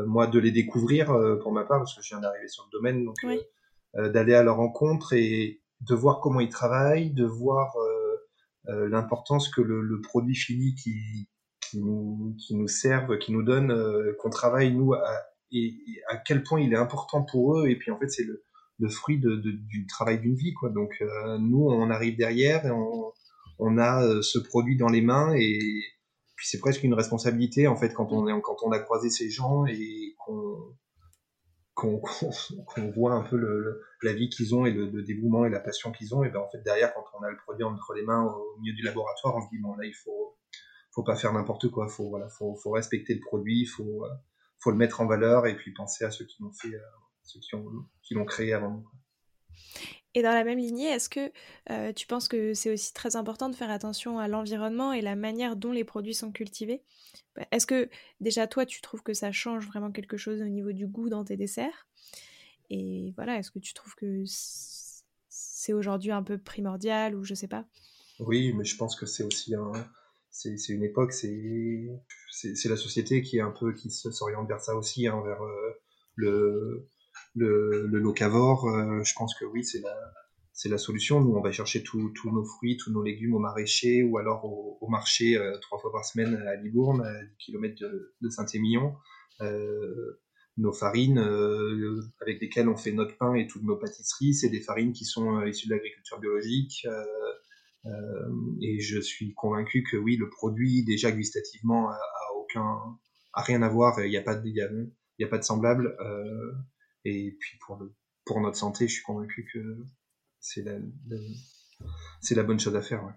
moi 0.08 0.28
de 0.28 0.40
les 0.40 0.52
découvrir 0.52 1.12
euh, 1.12 1.38
pour 1.38 1.52
ma 1.52 1.64
part 1.64 1.80
parce 1.80 1.96
que 1.96 2.02
je 2.02 2.10
viens 2.10 2.22
d'arriver 2.22 2.48
sur 2.48 2.66
le 2.72 2.78
domaine 2.78 3.06
donc 3.06 3.16
euh, 3.96 4.10
d'aller 4.10 4.34
à 4.34 4.44
leur 4.44 4.58
rencontre 4.58 5.14
et 5.14 5.62
de 5.82 5.96
voir 5.96 6.20
comment 6.20 6.40
ils 6.40 6.50
travaillent 6.50 7.12
de 7.12 7.26
voir 7.26 7.76
l'importance 8.68 9.50
que 9.50 9.62
le, 9.62 9.82
le, 9.82 10.00
produit 10.00 10.36
fini 10.36 10.76
qui, 10.76 11.28
qui 11.60 11.80
nous, 11.80 12.36
qui 12.40 12.56
nous 12.56 12.68
servent, 12.68 13.18
qui 13.18 13.34
nous 13.34 13.42
donne, 13.42 13.76
qu'on 14.20 14.30
travaille 14.30 14.72
nous 14.72 14.94
à, 14.94 15.02
et, 15.52 15.74
à 16.08 16.18
quel 16.18 16.44
point 16.44 16.62
il 16.62 16.72
est 16.72 16.78
important 16.78 17.24
pour 17.24 17.58
eux. 17.58 17.68
Et 17.68 17.76
puis 17.76 17.90
en 17.90 17.98
fait, 17.98 18.08
c'est 18.10 18.24
le, 18.24 18.44
le, 18.78 18.90
fruit 18.90 19.20
de, 19.20 19.36
de, 19.36 19.52
du 19.52 19.88
travail 19.88 20.20
d'une 20.20 20.36
vie, 20.36 20.54
quoi. 20.54 20.70
Donc 20.70 21.04
nous, 21.40 21.66
on 21.68 21.90
arrive 21.90 22.16
derrière 22.16 22.64
et 22.68 22.72
on, 22.72 23.12
on 23.58 23.80
a 23.80 24.22
ce 24.22 24.38
produit 24.38 24.78
dans 24.78 24.90
les 24.90 25.02
mains 25.02 25.34
et, 25.36 25.60
puis 26.42 26.48
c'est 26.48 26.58
presque 26.58 26.82
une 26.82 26.96
responsabilité 26.96 27.68
en 27.68 27.76
fait 27.76 27.94
quand 27.94 28.12
on 28.12 28.28
est 28.28 28.42
quand 28.42 28.56
on 28.64 28.72
a 28.72 28.80
croisé 28.80 29.12
ces 29.12 29.30
gens 29.30 29.68
et 29.68 30.16
qu'on 30.18 30.74
qu'on 31.76 32.02
voit 32.96 33.14
un 33.14 33.22
peu 33.22 33.38
le, 33.38 33.80
la 34.02 34.14
vie 34.14 34.28
qu'ils 34.28 34.56
ont 34.56 34.66
et 34.66 34.72
le, 34.72 35.04
dévouement 35.04 35.46
et 35.46 35.52
la 35.52 35.60
passion 35.60 35.92
qu'ils 35.92 36.16
ont 36.16 36.24
et 36.24 36.32
ben 36.32 36.40
en 36.40 36.50
fait 36.50 36.64
derrière 36.64 36.96
quand 36.96 37.04
on 37.20 37.22
a 37.22 37.30
le 37.30 37.38
produit 37.38 37.64
entre 37.64 37.94
les 37.94 38.02
mains 38.02 38.24
au 38.24 38.60
milieu 38.60 38.74
du 38.74 38.82
laboratoire 38.82 39.36
on 39.36 39.42
se 39.42 39.50
dit 39.50 39.60
bon 39.60 39.76
là 39.76 39.86
il 39.86 39.94
faut 39.94 40.36
faut 40.96 41.04
pas 41.04 41.16
faire 41.16 41.32
n'importe 41.32 41.70
quoi. 41.70 41.88
Faut 41.88 42.10
voilà 42.10 42.28
faut, 42.30 42.56
faut 42.56 42.72
respecter 42.72 43.14
le 43.14 43.20
produit 43.20 43.68
faut 43.68 44.04
faut 44.58 44.72
le 44.72 44.78
mettre 44.78 45.00
en 45.00 45.06
valeur 45.06 45.46
et 45.46 45.56
puis 45.56 45.72
penser 45.74 46.06
à 46.06 46.10
ceux 46.10 46.26
qui 46.26 46.42
l'ont 46.42 46.54
fait 46.54 46.74
euh, 46.74 46.80
ceux 47.22 47.40
qui 47.40 47.54
ont 47.54 47.68
qui 48.02 48.16
l'ont 48.16 48.26
créé 48.26 48.52
avant 48.52 48.72
nous 48.72 48.88
et 50.14 50.22
dans 50.22 50.34
la 50.34 50.44
même 50.44 50.60
lignée, 50.60 50.88
est-ce 50.88 51.10
que 51.10 51.32
euh, 51.70 51.94
tu 51.94 52.06
penses 52.06 52.28
que 52.28 52.54
c'est 52.54 52.72
aussi 52.72 52.94
très 52.94 53.16
important 53.16 53.50
de 53.50 53.56
faire 53.56 53.72
attention 53.72 54.20
à 54.20 54.28
l'environnement 54.28 54.92
et 54.92 55.02
la 55.02 55.16
manière 55.16 55.56
dont 55.56 55.72
les 55.72 55.84
produits 55.84 56.14
sont 56.14 56.32
cultivés? 56.32 56.84
Bah, 57.36 57.46
Est-ce 57.52 57.66
que 57.66 57.90
déjà 58.20 58.48
toi, 58.48 58.66
tu 58.66 58.82
trouves 58.82 59.04
que 59.04 59.14
ça 59.14 59.32
change 59.32 59.66
vraiment 59.68 59.92
quelque 59.92 60.18
chose 60.18 60.42
au 60.42 60.48
niveau 60.48 60.74
du 60.74 60.86
goût 60.86 61.10
dans 61.10 61.24
tes 61.24 61.38
desserts? 61.38 61.88
Et 62.70 63.14
voilà, 63.16 63.38
est-ce 63.38 63.52
que 63.52 63.60
tu 63.60 63.74
trouves 63.74 63.96
que 63.96 64.24
c'est 64.26 65.74
aujourd'hui 65.74 66.12
un 66.12 66.24
peu 66.24 66.38
primordial 66.38 67.16
ou 67.16 67.24
je 67.24 67.34
sais 67.34 67.48
pas? 67.48 67.66
Oui, 68.20 68.54
mais 68.54 68.66
je 68.66 68.78
pense 68.78 68.96
que 68.96 69.06
c'est 69.06 69.24
aussi 69.24 69.56
un, 69.56 69.72
c'est, 70.30 70.56
une 70.70 70.84
époque, 70.84 71.14
c'est, 71.14 71.90
c'est, 72.32 72.70
la 72.70 72.78
société 72.78 73.22
qui 73.22 73.38
est 73.38 73.42
un 73.42 73.52
peu 73.52 73.74
qui 73.74 73.90
s'oriente 73.92 74.48
vers 74.48 74.62
ça 74.62 74.76
aussi, 74.76 75.08
hein, 75.08 75.22
vers 75.26 75.42
euh, 75.44 75.72
le 76.16 76.88
le, 77.36 77.88
le 77.88 78.00
locavore, 78.00 78.68
euh, 78.68 79.04
je 79.04 79.14
pense 79.16 79.36
que 79.36 79.46
oui, 79.46 79.64
c'est 79.64 79.82
la, 79.82 79.96
c'est 80.54 80.70
la 80.70 80.78
solution. 80.78 81.22
Nous, 81.22 81.34
on 81.34 81.42
va 81.42 81.52
chercher 81.52 81.84
tous 81.84 82.12
nos 82.26 82.44
fruits, 82.44 82.78
tous 82.78 82.92
nos 82.92 83.04
légumes 83.04 83.36
au 83.36 83.40
maraîcher 83.40 84.04
ou 84.04 84.18
alors 84.18 84.46
au, 84.46 84.88
marché 84.90 85.38
euh, 85.38 85.58
trois 85.60 85.80
fois 85.80 85.92
par 85.92 86.04
semaine 86.04 86.36
à 86.48 86.56
Libourne, 86.56 87.02
à 87.02 87.24
10 87.24 87.38
km 87.38 87.76
de, 88.22 88.30
Saint-Émilion. 88.30 88.96
Euh, 89.42 90.20
nos 90.58 90.74
farines 90.74 91.18
avec 92.20 92.42
lesquelles 92.42 92.68
on 92.68 92.76
fait 92.76 92.92
notre 92.92 93.18
pain 93.18 93.34
et 93.36 93.48
toutes 93.48 93.64
nos 93.64 93.78
pâtisseries, 93.78 94.34
c'est 94.34 94.50
des 94.50 94.60
farines 94.60 94.92
qui 94.92 95.06
sont 95.06 95.42
issues 95.46 95.70
de 95.70 95.74
l'agriculture 95.74 96.20
biologique. 96.20 96.86
et 98.62 98.80
je 98.82 99.00
suis 99.00 99.34
convaincu 99.34 99.82
que 99.90 99.96
oui, 99.96 100.18
le 100.18 100.30
produit 100.30 100.84
déjà 100.84 101.12
gustativement 101.12 101.90
a, 101.90 101.98
aucun, 102.36 102.80
a 103.34 103.42
rien 103.42 103.62
à 103.62 103.70
voir. 103.70 104.04
Il 104.04 104.10
n'y 104.10 104.18
a 104.18 104.22
pas 104.22 104.36
de, 104.36 104.46
il 104.46 104.54
y 105.20 105.24
a 105.24 105.28
pas 105.28 105.38
de 105.38 105.44
semblable. 105.44 105.96
Et 107.06 107.36
puis 107.40 107.58
pour, 107.60 107.78
le, 107.78 107.94
pour 108.26 108.42
notre 108.42 108.58
santé, 108.58 108.88
je 108.88 108.94
suis 108.94 109.04
convaincu 109.04 109.48
que 109.52 109.84
c'est 110.40 110.64
la, 110.64 110.78
c'est 112.22 112.36
la 112.36 112.44
bonne 112.44 112.60
chose 112.60 112.76
à 112.76 112.82
faire. 112.82 113.04
Ouais. 113.04 113.14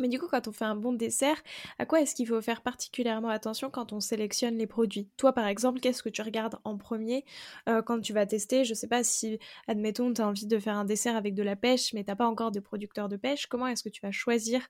Mais 0.00 0.08
du 0.08 0.18
coup, 0.18 0.28
quand 0.28 0.46
on 0.48 0.52
fait 0.52 0.64
un 0.64 0.76
bon 0.76 0.92
dessert, 0.92 1.42
à 1.78 1.86
quoi 1.86 2.00
est-ce 2.00 2.14
qu'il 2.14 2.26
faut 2.26 2.40
faire 2.40 2.62
particulièrement 2.62 3.28
attention 3.28 3.70
quand 3.70 3.92
on 3.92 4.00
sélectionne 4.00 4.56
les 4.56 4.66
produits? 4.66 5.10
Toi, 5.16 5.32
par 5.32 5.46
exemple, 5.46 5.80
qu'est-ce 5.80 6.02
que 6.02 6.08
tu 6.08 6.22
regardes 6.22 6.58
en 6.64 6.76
premier 6.76 7.24
euh, 7.68 7.82
quand 7.82 8.00
tu 8.00 8.12
vas 8.12 8.26
tester? 8.26 8.64
Je 8.64 8.74
sais 8.74 8.88
pas 8.88 9.02
si, 9.02 9.38
admettons, 9.66 10.12
tu 10.12 10.20
as 10.20 10.28
envie 10.28 10.46
de 10.46 10.58
faire 10.58 10.76
un 10.76 10.84
dessert 10.84 11.16
avec 11.16 11.34
de 11.34 11.42
la 11.42 11.56
pêche, 11.56 11.92
mais 11.94 12.04
tu 12.04 12.14
pas 12.14 12.26
encore 12.26 12.52
de 12.52 12.60
producteur 12.60 13.08
de 13.08 13.16
pêche. 13.16 13.46
Comment 13.46 13.66
est-ce 13.66 13.82
que 13.82 13.88
tu 13.88 14.00
vas 14.00 14.12
choisir 14.12 14.66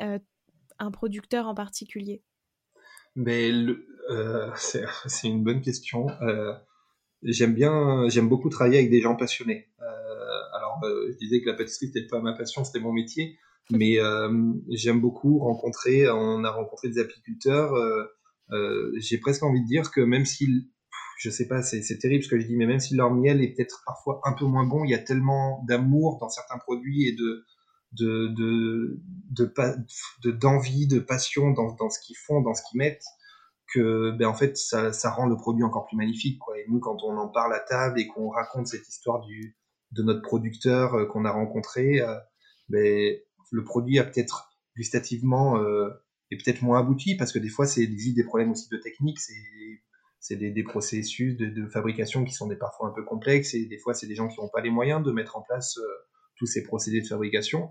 euh, 0.00 0.18
un 0.78 0.90
producteur 0.90 1.46
en 1.46 1.54
particulier? 1.54 2.22
Mais 3.16 3.50
euh, 4.10 4.50
c'est 4.56 5.28
une 5.28 5.42
bonne 5.42 5.60
question. 5.60 6.06
J'aime 7.22 7.54
bien, 7.54 8.08
j'aime 8.08 8.28
beaucoup 8.28 8.48
travailler 8.48 8.78
avec 8.78 8.90
des 8.90 9.00
gens 9.00 9.14
passionnés. 9.14 9.68
Euh, 9.80 10.56
alors, 10.56 10.80
euh, 10.84 11.08
je 11.12 11.16
disais 11.18 11.40
que 11.40 11.46
la 11.46 11.54
pâtisserie 11.54 11.86
c'était 11.86 12.06
pas 12.06 12.20
ma 12.20 12.32
passion, 12.32 12.64
c'était 12.64 12.80
mon 12.80 12.92
métier, 12.92 13.38
mais 13.70 14.00
euh, 14.00 14.52
j'aime 14.70 15.00
beaucoup 15.00 15.38
rencontrer. 15.38 16.08
On 16.10 16.42
a 16.42 16.50
rencontré 16.50 16.88
des 16.88 16.98
apiculteurs. 16.98 17.74
J'ai 18.96 19.18
presque 19.18 19.42
envie 19.44 19.62
de 19.62 19.66
dire 19.66 19.90
que 19.90 20.00
même 20.00 20.26
si, 20.26 20.68
je 21.18 21.30
sais 21.30 21.46
pas, 21.46 21.62
c'est 21.62 21.98
terrible 21.98 22.24
ce 22.24 22.28
que 22.28 22.40
je 22.40 22.46
dis, 22.46 22.56
mais 22.56 22.66
même 22.66 22.80
si 22.80 22.96
leur 22.96 23.14
miel 23.14 23.42
est 23.42 23.54
peut-être 23.54 23.82
parfois 23.86 24.20
un 24.24 24.32
peu 24.32 24.44
moins 24.44 24.66
bon, 24.66 24.84
il 24.84 24.90
y 24.90 24.94
a 24.94 24.98
tellement 24.98 25.64
d'amour 25.68 26.18
dans 26.20 26.28
certains 26.28 26.58
produits 26.58 27.06
et 27.06 27.12
de 27.12 27.44
de 27.92 28.28
de 29.30 30.30
d'envie, 30.30 30.86
de, 30.86 30.98
passion 30.98 31.52
dans, 31.52 31.74
dans 31.74 31.90
ce 31.90 31.98
qu'ils 32.00 32.16
font, 32.16 32.40
dans 32.40 32.54
ce 32.54 32.62
qu'ils 32.68 32.78
mettent, 32.78 33.04
que 33.72 34.10
ben 34.12 34.26
en 34.26 34.34
fait 34.34 34.56
ça, 34.56 35.10
rend 35.10 35.26
le 35.26 35.36
produit 35.36 35.64
encore 35.64 35.86
plus 35.86 35.96
magnifique. 35.96 36.38
Quoi. 36.38 36.58
Et 36.58 36.64
nous, 36.68 36.80
quand 36.80 37.02
on 37.04 37.16
en 37.16 37.28
parle 37.28 37.54
à 37.54 37.60
table 37.60 37.98
et 37.98 38.06
qu'on 38.06 38.28
raconte 38.28 38.66
cette 38.66 38.88
histoire 38.88 39.20
du 39.20 39.56
de 39.92 40.02
notre 40.02 40.22
producteur 40.22 40.94
euh, 40.94 41.06
qu'on 41.06 41.24
a 41.24 41.30
rencontré, 41.30 42.00
euh, 42.00 42.16
ben, 42.68 43.16
le 43.50 43.64
produit 43.64 43.98
a 43.98 44.04
peut-être 44.04 44.54
gustativement 44.76 45.58
euh, 45.58 45.90
est 46.30 46.42
peut-être 46.42 46.62
moins 46.62 46.80
abouti 46.80 47.14
parce 47.14 47.32
que 47.32 47.38
des 47.38 47.50
fois 47.50 47.66
c'est 47.66 47.86
des, 47.86 48.12
des 48.12 48.24
problèmes 48.24 48.50
aussi 48.50 48.68
de 48.70 48.78
technique, 48.78 49.20
c'est 49.20 49.34
c'est 50.18 50.36
des, 50.36 50.52
des, 50.52 50.62
processus 50.62 51.36
de, 51.36 51.66
fabrication 51.66 52.24
qui 52.24 52.32
sont 52.32 52.46
des, 52.46 52.54
parfois 52.54 52.88
un 52.88 52.92
peu 52.92 53.02
complexes 53.02 53.54
et 53.54 53.66
des 53.66 53.78
fois 53.78 53.92
c'est 53.92 54.06
des 54.06 54.14
gens 54.14 54.28
qui 54.28 54.40
n'ont 54.40 54.48
pas 54.48 54.60
les 54.60 54.70
moyens 54.70 55.02
de 55.02 55.10
mettre 55.10 55.36
en 55.36 55.42
place 55.42 55.78
euh, 55.78 55.82
tous 56.36 56.46
ces 56.46 56.62
procédés 56.62 57.00
de 57.00 57.06
fabrication. 57.06 57.70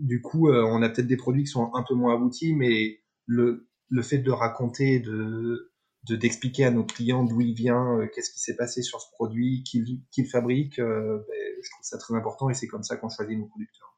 Du 0.00 0.20
coup, 0.20 0.50
on 0.50 0.82
a 0.82 0.88
peut-être 0.88 1.06
des 1.06 1.16
produits 1.16 1.44
qui 1.44 1.50
sont 1.50 1.70
un 1.74 1.84
peu 1.86 1.94
moins 1.94 2.16
aboutis, 2.16 2.56
mais 2.56 3.02
le, 3.26 3.68
le 3.88 4.02
fait 4.02 4.18
de 4.18 4.30
raconter, 4.30 5.00
de 5.00 5.72
d'expliquer 6.08 6.64
à 6.64 6.70
nos 6.70 6.84
clients 6.84 7.24
d'où 7.24 7.40
il 7.40 7.54
vient, 7.54 7.98
euh, 7.98 8.08
qu'est-ce 8.12 8.30
qui 8.30 8.40
s'est 8.40 8.56
passé 8.56 8.82
sur 8.82 9.00
ce 9.00 9.08
produit, 9.12 9.62
qui 9.62 10.02
le 10.16 10.28
fabrique, 10.28 10.78
euh, 10.78 11.24
ben, 11.28 11.54
je 11.62 11.70
trouve 11.70 11.84
ça 11.84 11.98
très 11.98 12.14
important 12.14 12.50
et 12.50 12.54
c'est 12.54 12.66
comme 12.66 12.82
ça 12.82 12.96
qu'on 12.96 13.08
choisit 13.08 13.38
nos 13.38 13.46
producteurs. 13.46 13.96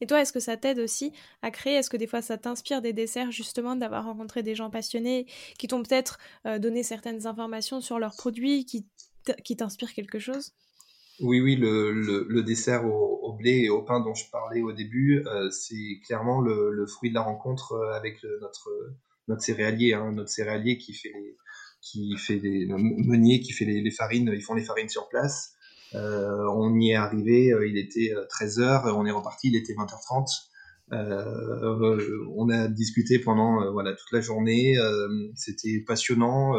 Et 0.00 0.06
toi, 0.06 0.20
est-ce 0.20 0.32
que 0.32 0.40
ça 0.40 0.56
t'aide 0.56 0.78
aussi 0.78 1.12
à 1.42 1.50
créer? 1.50 1.74
Est-ce 1.74 1.90
que 1.90 1.96
des 1.96 2.06
fois 2.06 2.22
ça 2.22 2.38
t'inspire 2.38 2.80
des 2.80 2.92
desserts 2.92 3.32
justement 3.32 3.76
d'avoir 3.76 4.04
rencontré 4.04 4.42
des 4.42 4.54
gens 4.54 4.70
passionnés 4.70 5.26
qui 5.58 5.66
t'ont 5.66 5.82
peut-être 5.82 6.18
euh, 6.46 6.58
donné 6.58 6.82
certaines 6.82 7.26
informations 7.26 7.80
sur 7.80 7.98
leurs 7.98 8.16
produits, 8.16 8.64
qui 8.64 9.56
t'inspirent 9.56 9.92
quelque 9.92 10.18
chose? 10.18 10.54
Oui, 11.20 11.40
oui, 11.40 11.56
le, 11.56 11.92
le, 11.92 12.42
dessert 12.42 12.84
au, 12.86 13.32
blé 13.32 13.62
et 13.64 13.68
au 13.68 13.82
pain 13.82 14.00
dont 14.00 14.14
je 14.14 14.30
parlais 14.30 14.62
au 14.62 14.72
début, 14.72 15.22
euh, 15.26 15.50
c'est 15.50 16.00
clairement 16.04 16.40
le, 16.40 16.70
le, 16.72 16.86
fruit 16.86 17.10
de 17.10 17.14
la 17.14 17.22
rencontre 17.22 17.72
euh, 17.72 17.92
avec 17.92 18.22
notre, 18.40 18.70
notre 19.28 19.42
céréalier, 19.42 19.94
hein, 19.94 20.12
notre 20.12 20.30
céréalier 20.30 20.78
qui 20.78 20.92
fait 20.94 21.12
les, 21.14 21.36
qui 21.80 22.16
fait 22.16 22.36
les 22.36 22.66
meunier, 22.66 23.40
qui 23.40 23.52
fait 23.52 23.64
les, 23.64 23.80
les, 23.80 23.90
farines, 23.90 24.30
ils 24.34 24.42
font 24.42 24.54
les 24.54 24.64
farines 24.64 24.88
sur 24.88 25.08
place. 25.08 25.54
Euh, 25.94 26.44
on 26.54 26.78
y 26.78 26.90
est 26.90 26.94
arrivé, 26.94 27.52
euh, 27.52 27.66
il 27.66 27.78
était 27.78 28.12
13h, 28.30 28.86
euh, 28.86 28.92
on 28.92 29.06
est 29.06 29.10
reparti, 29.10 29.48
il 29.48 29.56
était 29.56 29.74
20h30. 29.74 30.26
Euh, 30.92 32.26
on 32.34 32.48
a 32.48 32.68
discuté 32.68 33.18
pendant 33.18 33.70
voilà 33.72 33.92
toute 33.92 34.10
la 34.12 34.20
journée, 34.20 34.76
c'était 35.34 35.84
passionnant. 35.86 36.54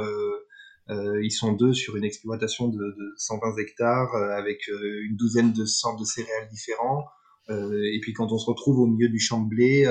Ils 0.89 1.31
sont 1.31 1.53
deux 1.53 1.73
sur 1.73 1.95
une 1.95 2.03
exploitation 2.03 2.67
de, 2.67 2.77
de 2.77 3.13
120 3.17 3.57
hectares 3.57 4.15
avec 4.15 4.67
une 4.67 5.15
douzaine 5.15 5.53
de 5.53 5.65
centres 5.65 5.99
de 5.99 6.05
céréales 6.05 6.49
différents. 6.49 7.05
et 7.49 7.99
puis 8.01 8.13
quand 8.13 8.31
on 8.31 8.37
se 8.37 8.49
retrouve 8.49 8.79
au 8.79 8.87
milieu 8.87 9.09
du 9.09 9.19
champ 9.19 9.41
de 9.41 9.49
blé 9.49 9.87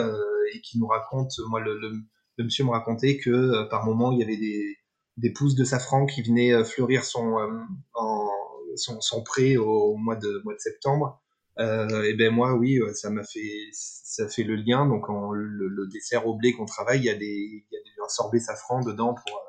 et 0.55 0.61
qui 0.61 0.79
nous 0.79 0.87
raconte, 0.87 1.33
moi 1.49 1.61
le, 1.61 1.93
monsieur 2.39 2.65
me 2.65 2.71
racontait 2.71 3.19
que 3.19 3.69
par 3.69 3.85
moment 3.85 4.13
il 4.13 4.19
y 4.19 4.23
avait 4.25 4.37
des, 4.37 5.33
pousses 5.33 5.55
de 5.55 5.65
safran 5.65 6.07
qui 6.07 6.23
venaient 6.23 6.65
fleurir 6.65 7.05
son, 7.05 7.37
en, 7.95 8.29
son, 8.77 9.23
prêt 9.23 9.57
au, 9.57 9.97
mois 9.97 10.17
de 10.17 10.41
mois 10.45 10.55
de 10.55 10.61
septembre. 10.61 11.21
Euh, 11.59 12.05
et 12.05 12.15
ben 12.15 12.33
moi 12.33 12.55
oui 12.55 12.79
ça 12.95 13.11
m'a 13.11 13.25
fait 13.25 13.69
ça 13.73 14.29
fait 14.29 14.45
le 14.45 14.55
lien 14.55 14.87
donc 14.87 15.11
en, 15.11 15.33
le, 15.33 15.89
dessert 15.89 16.25
au 16.29 16.37
blé 16.37 16.53
qu'on 16.53 16.67
travaille 16.67 17.01
il 17.01 17.07
y 17.07 17.11
a 17.11 17.17
des 17.17 17.27
il 17.27 17.65
y 17.73 18.01
a 18.01 18.05
un 18.05 18.09
sorbet 18.09 18.39
safran 18.39 18.81
dedans 18.81 19.15
pour 19.15 19.43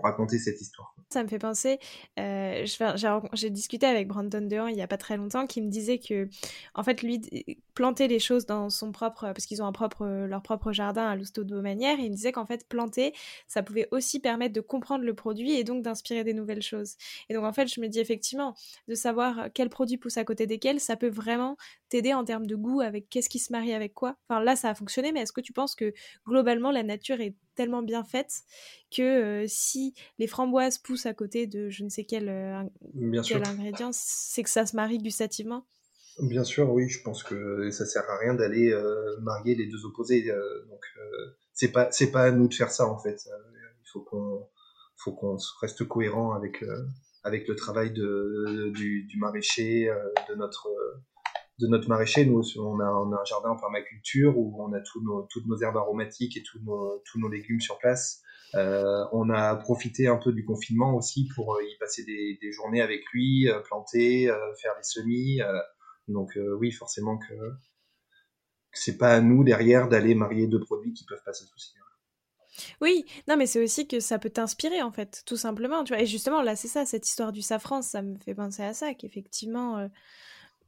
raconter 0.00 0.38
cette 0.38 0.60
histoire. 0.60 0.94
Ça 1.10 1.22
me 1.22 1.28
fait 1.28 1.38
penser, 1.38 1.78
euh, 2.18 2.64
j'ai 3.34 3.50
discuté 3.50 3.86
avec 3.86 4.08
Brandon 4.08 4.40
Dehan 4.40 4.68
il 4.68 4.74
n'y 4.74 4.82
a 4.82 4.86
pas 4.86 4.96
très 4.96 5.16
longtemps 5.16 5.46
qui 5.46 5.60
me 5.60 5.68
disait 5.68 5.98
que, 5.98 6.28
en 6.74 6.82
fait, 6.82 7.02
lui, 7.02 7.20
planter 7.74 8.08
les 8.08 8.18
choses 8.18 8.46
dans 8.46 8.70
son 8.70 8.92
propre, 8.92 9.32
parce 9.32 9.44
qu'ils 9.44 9.62
ont 9.62 9.66
un 9.66 9.72
propre, 9.72 10.06
leur 10.06 10.42
propre 10.42 10.72
jardin 10.72 11.06
à 11.06 11.16
l'Ousto 11.16 11.44
de 11.44 11.54
Beaumanière, 11.54 11.98
et 11.98 12.04
il 12.04 12.10
me 12.10 12.16
disait 12.16 12.32
qu'en 12.32 12.46
fait, 12.46 12.66
planter, 12.66 13.12
ça 13.46 13.62
pouvait 13.62 13.88
aussi 13.90 14.20
permettre 14.20 14.54
de 14.54 14.60
comprendre 14.60 15.04
le 15.04 15.14
produit 15.14 15.52
et 15.52 15.64
donc 15.64 15.82
d'inspirer 15.82 16.24
des 16.24 16.34
nouvelles 16.34 16.62
choses. 16.62 16.96
Et 17.28 17.34
donc, 17.34 17.44
en 17.44 17.52
fait, 17.52 17.66
je 17.66 17.80
me 17.80 17.88
dis 17.88 18.00
effectivement, 18.00 18.54
de 18.88 18.94
savoir 18.94 19.48
quel 19.52 19.68
produit 19.68 19.98
pousse 19.98 20.16
à 20.16 20.24
côté 20.24 20.46
desquels, 20.46 20.80
ça 20.80 20.96
peut 20.96 21.10
vraiment 21.10 21.56
t'aider 21.88 22.14
en 22.14 22.24
termes 22.24 22.46
de 22.46 22.56
goût 22.56 22.80
avec 22.80 23.08
qu'est-ce 23.10 23.28
qui 23.28 23.38
se 23.38 23.52
marie 23.52 23.74
avec 23.74 23.92
quoi. 23.92 24.16
Enfin, 24.28 24.42
là, 24.42 24.56
ça 24.56 24.70
a 24.70 24.74
fonctionné, 24.74 25.12
mais 25.12 25.20
est-ce 25.20 25.32
que 25.32 25.40
tu 25.40 25.52
penses 25.52 25.74
que 25.74 25.92
globalement, 26.26 26.70
la 26.70 26.82
nature 26.82 27.20
est 27.20 27.34
tellement 27.54 27.82
bien 27.82 28.04
faite 28.04 28.42
que 28.94 29.02
euh, 29.02 29.44
si 29.48 29.94
les 30.18 30.26
framboises 30.26 30.78
poussent 30.78 31.06
à 31.06 31.14
côté 31.14 31.46
de 31.46 31.68
je 31.68 31.84
ne 31.84 31.88
sais 31.88 32.04
quel, 32.04 32.28
euh, 32.28 32.62
quel 33.26 33.46
ingrédient, 33.46 33.90
c'est 33.92 34.42
que 34.42 34.50
ça 34.50 34.66
se 34.66 34.76
marie 34.76 34.98
gustativement 34.98 35.66
Bien 36.20 36.44
sûr, 36.44 36.70
oui, 36.70 36.88
je 36.88 37.02
pense 37.02 37.22
que 37.22 37.70
ça 37.70 37.86
sert 37.86 38.08
à 38.08 38.18
rien 38.18 38.34
d'aller 38.34 38.70
euh, 38.70 39.18
marier 39.22 39.54
les 39.54 39.66
deux 39.66 39.86
opposés. 39.86 40.22
donc 40.68 40.84
c'est 41.54 41.72
pas 41.72 41.90
c'est 41.90 42.10
pas 42.10 42.24
à 42.24 42.30
nous 42.30 42.48
de 42.48 42.54
faire 42.54 42.70
ça 42.70 42.86
en 42.86 42.98
fait. 42.98 43.16
il 43.26 43.90
faut 43.92 44.02
qu'on 44.02 44.48
faut 44.96 45.12
qu'on 45.12 45.36
reste 45.60 45.84
cohérent 45.88 46.32
avec 46.32 46.64
avec 47.24 47.48
le 47.48 47.54
travail 47.54 47.92
de, 47.92 48.70
du, 48.74 49.04
du 49.04 49.18
maraîcher, 49.18 49.90
de 50.28 50.34
notre 50.34 50.68
de 51.58 51.66
notre 51.66 51.88
maraîcher. 51.88 52.24
Nous, 52.24 52.42
on 52.58 52.80
a, 52.80 52.84
un 52.84 53.24
jardin 53.24 53.50
en 53.50 53.56
permaculture 53.56 54.36
où 54.36 54.54
on 54.62 54.72
a 54.72 54.80
toutes 54.80 55.46
nos 55.46 55.58
herbes 55.58 55.76
aromatiques 55.76 56.36
et 56.36 56.42
tous 56.42 56.60
nos, 56.60 57.28
légumes 57.28 57.60
sur 57.60 57.78
place. 57.78 58.22
Euh, 58.54 59.04
on 59.12 59.30
a 59.30 59.56
profité 59.56 60.08
un 60.08 60.18
peu 60.18 60.32
du 60.32 60.44
confinement 60.44 60.94
aussi 60.94 61.26
pour 61.34 61.54
euh, 61.54 61.62
y 61.62 61.78
passer 61.78 62.04
des, 62.04 62.52
journées 62.52 62.82
avec 62.82 63.00
lui, 63.12 63.48
euh, 63.48 63.60
planter, 63.60 64.26
faire 64.60 64.72
les 64.76 64.82
semis. 64.82 65.40
donc 66.08 66.38
oui, 66.58 66.70
forcément 66.72 67.18
que, 67.18 67.34
que 67.34 68.78
c'est 68.78 68.98
pas 68.98 69.14
à 69.14 69.20
nous 69.20 69.44
derrière 69.44 69.88
d'aller 69.88 70.14
marier 70.14 70.46
deux 70.46 70.60
produits 70.60 70.92
qui 70.92 71.04
peuvent 71.04 71.22
pas 71.24 71.32
s'associer. 71.32 71.78
Oui, 72.82 73.06
non, 73.28 73.38
mais 73.38 73.46
c'est 73.46 73.62
aussi 73.62 73.88
que 73.88 73.98
ça 73.98 74.18
peut 74.18 74.28
t'inspirer 74.28 74.82
en 74.82 74.92
fait, 74.92 75.22
tout 75.24 75.38
simplement. 75.38 75.84
Tu 75.84 75.94
vois. 75.94 76.02
Et 76.02 76.06
justement, 76.06 76.42
là, 76.42 76.54
c'est 76.54 76.68
ça, 76.68 76.84
cette 76.84 77.08
histoire 77.08 77.32
du 77.32 77.40
safran, 77.40 77.80
ça 77.80 78.02
me 78.02 78.18
fait 78.18 78.34
penser 78.34 78.62
à 78.62 78.74
ça, 78.74 78.92
qu'effectivement, 78.92 79.88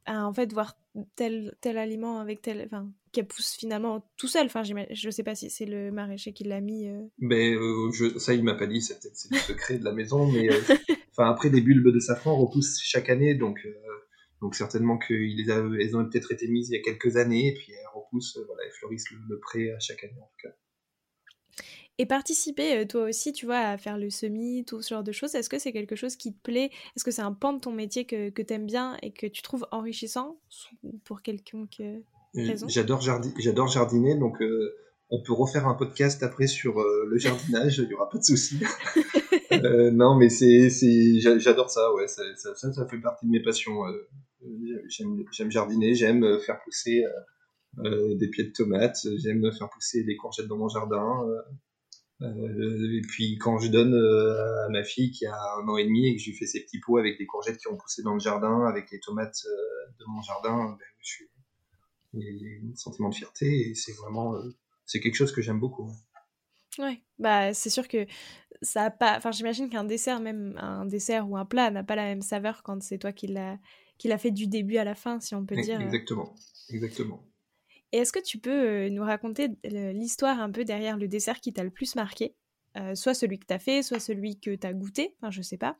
à 0.05 0.25
en 0.25 0.33
fait 0.33 0.51
voir 0.53 0.77
tel, 1.15 1.55
tel 1.61 1.77
aliment 1.77 2.19
avec 2.19 2.41
tel. 2.41 2.61
Enfin, 2.65 2.89
qui 3.11 3.23
pousse 3.23 3.55
finalement 3.55 4.05
tout 4.17 4.27
seul. 4.27 4.45
Enfin, 4.45 4.63
je 4.63 5.09
sais 5.09 5.23
pas 5.23 5.35
si 5.35 5.49
c'est 5.49 5.65
le 5.65 5.91
maraîcher 5.91 6.33
qui 6.33 6.43
l'a 6.43 6.61
mis. 6.61 6.87
Euh. 6.87 7.01
Mais 7.19 7.53
euh, 7.53 7.91
je, 7.91 8.17
ça, 8.19 8.33
il 8.33 8.43
m'a 8.43 8.55
pas 8.55 8.67
dit, 8.67 8.81
c'est 8.81 8.99
le 9.31 9.37
secret 9.37 9.77
de 9.77 9.85
la 9.85 9.93
maison. 9.93 10.29
Mais 10.31 10.49
euh, 10.49 10.59
enfin, 11.11 11.29
après, 11.29 11.49
des 11.49 11.61
bulbes 11.61 11.93
de 11.93 11.99
safran 11.99 12.35
repoussent 12.35 12.79
chaque 12.81 13.09
année, 13.09 13.35
donc. 13.35 13.67
Donc 14.41 14.53
certainement 14.53 14.97
qu'elles 14.97 15.49
elles 15.79 15.95
ont 15.95 16.07
peut-être 16.07 16.31
été 16.33 16.47
mises 16.49 16.69
il 16.69 16.75
y 16.75 16.77
a 16.77 16.81
quelques 16.81 17.15
années 17.15 17.47
et 17.47 17.53
puis 17.53 17.71
elles 17.71 17.87
repoussent, 17.95 18.37
voilà, 18.45 18.63
elles 18.65 18.73
fleurissent 18.73 19.09
le, 19.09 19.17
le 19.29 19.39
pré 19.39 19.71
à 19.71 19.79
chaque 19.79 20.03
année 20.03 20.19
en 20.19 20.25
tout 20.25 20.47
cas. 20.47 20.53
Et 21.97 22.05
participer, 22.05 22.77
euh, 22.77 22.85
toi 22.85 23.03
aussi, 23.03 23.31
tu 23.31 23.45
vois, 23.45 23.59
à 23.59 23.77
faire 23.77 23.97
le 23.97 24.09
semi, 24.09 24.65
tout 24.65 24.81
ce 24.81 24.89
genre 24.89 25.03
de 25.03 25.13
choses, 25.13 25.33
est-ce 25.33 25.49
que 25.49 25.59
c'est 25.59 25.71
quelque 25.71 25.95
chose 25.95 26.17
qui 26.17 26.33
te 26.33 26.41
plaît? 26.41 26.69
Est-ce 26.95 27.05
que 27.05 27.11
c'est 27.11 27.21
un 27.21 27.31
pan 27.31 27.53
de 27.53 27.59
ton 27.59 27.71
métier 27.71 28.05
que, 28.05 28.29
que 28.29 28.41
tu 28.41 28.53
aimes 28.53 28.65
bien 28.65 28.97
et 29.01 29.11
que 29.11 29.27
tu 29.27 29.41
trouves 29.41 29.65
enrichissant 29.71 30.37
pour 31.05 31.21
quelconque 31.21 31.79
euh, 31.79 31.99
raison? 32.35 32.67
J'adore 32.67 32.99
jardiner, 33.01 34.15
donc 34.15 34.41
euh, 34.41 34.75
on 35.09 35.21
peut 35.23 35.31
refaire 35.31 35.67
un 35.67 35.73
podcast 35.73 36.21
après 36.21 36.47
sur 36.47 36.83
le 36.83 37.17
jardinage, 37.17 37.77
il 37.77 37.87
n'y 37.87 37.93
aura 37.93 38.09
pas 38.09 38.17
de 38.17 38.23
souci. 38.23 38.59
non, 39.93 40.15
mais 40.15 40.27
c'est, 40.27 40.69
j'adore 41.39 41.69
ça, 41.69 41.93
ouais, 41.93 42.07
ça, 42.07 42.23
ça, 42.35 42.73
ça, 42.73 42.87
fait 42.87 42.99
partie 42.99 43.25
de 43.25 43.31
mes 43.31 43.41
passions. 43.41 43.83
j'aime 44.89 45.51
jardiner, 45.51 45.93
j'aime 45.93 46.39
faire 46.39 46.59
pousser 46.65 47.05
des 47.77 48.27
pieds 48.27 48.45
de 48.45 48.51
tomates, 48.51 49.07
j'aime 49.17 49.49
faire 49.53 49.69
pousser 49.69 50.03
des 50.03 50.17
courgettes 50.17 50.47
dans 50.47 50.57
mon 50.57 50.67
jardin. 50.67 51.23
Euh, 52.21 52.97
et 52.97 53.01
puis 53.01 53.37
quand 53.37 53.59
je 53.59 53.69
donne 53.69 53.93
euh, 53.93 54.65
à 54.65 54.69
ma 54.69 54.83
fille 54.83 55.11
qui 55.11 55.25
a 55.25 55.35
un 55.59 55.67
an 55.67 55.77
et 55.77 55.83
demi 55.83 56.07
et 56.07 56.15
que 56.15 56.21
je 56.21 56.29
lui 56.29 56.37
fais 56.37 56.45
ses 56.45 56.61
petits 56.61 56.79
pots 56.79 56.97
avec 56.97 57.17
des 57.17 57.25
courgettes 57.25 57.57
qui 57.57 57.67
ont 57.67 57.75
poussé 57.75 58.03
dans 58.03 58.13
le 58.13 58.19
jardin, 58.19 58.65
avec 58.67 58.89
les 58.91 58.99
tomates 58.99 59.45
euh, 59.45 59.91
de 59.99 60.05
mon 60.07 60.21
jardin, 60.21 60.77
ben, 60.79 60.85
je 61.01 61.07
suis... 61.07 61.25
il 62.13 62.21
y 62.21 62.69
a 62.69 62.71
un 62.71 62.75
sentiment 62.75 63.09
de 63.09 63.15
fierté 63.15 63.69
et 63.69 63.75
c'est 63.75 63.93
vraiment 63.93 64.33
c'est 64.85 64.99
quelque 64.99 65.15
chose 65.15 65.33
que 65.33 65.41
j'aime 65.41 65.59
beaucoup. 65.59 65.91
Ouais, 66.77 67.01
bah 67.19 67.53
c'est 67.53 67.69
sûr 67.69 67.87
que 67.87 68.05
ça 68.61 68.83
a 68.83 68.89
pas. 68.91 69.17
Enfin, 69.17 69.31
j'imagine 69.31 69.69
qu'un 69.69 69.83
dessert, 69.83 70.19
même 70.19 70.57
un 70.57 70.85
dessert 70.85 71.29
ou 71.29 71.37
un 71.37 71.45
plat, 71.45 71.71
n'a 71.71 71.83
pas 71.83 71.95
la 71.95 72.03
même 72.03 72.21
saveur 72.21 72.63
quand 72.63 72.81
c'est 72.81 72.97
toi 72.97 73.11
qui 73.11 73.27
l'a 73.27 73.57
qui 73.97 74.07
l'a 74.07 74.17
fait 74.17 74.31
du 74.31 74.47
début 74.47 74.77
à 74.77 74.83
la 74.83 74.95
fin, 74.95 75.19
si 75.19 75.35
on 75.35 75.45
peut 75.45 75.55
dire. 75.55 75.79
Exactement, 75.79 76.35
exactement. 76.69 77.23
Et 77.95 77.99
est-ce 77.99 78.11
que 78.11 78.19
tu 78.19 78.39
peux 78.39 78.49
euh, 78.49 78.89
nous 78.89 79.03
raconter 79.03 79.51
l'histoire 79.63 80.41
un 80.41 80.51
peu 80.51 80.65
derrière 80.65 80.97
le 80.97 81.07
dessert 81.07 81.39
qui 81.39 81.53
t'a 81.53 81.63
le 81.63 81.69
plus 81.69 81.95
marqué 81.95 82.35
euh, 82.75 82.93
Soit 82.93 83.13
celui 83.13 83.39
que 83.39 83.45
t'as 83.45 83.57
fait, 83.57 83.83
soit 83.83 84.01
celui 84.01 84.37
que 84.37 84.53
t'as 84.53 84.73
goûté, 84.73 85.15
enfin 85.21 85.31
je 85.31 85.41
sais 85.41 85.55
pas. 85.55 85.77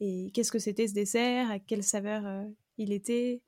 Et 0.00 0.30
qu'est-ce 0.32 0.50
que 0.50 0.58
c'était 0.58 0.88
ce 0.88 0.94
dessert 0.94 1.50
À 1.50 1.58
quelle 1.58 1.82
saveur 1.82 2.26
euh, 2.26 2.44
il 2.78 2.90
était? 2.90 3.42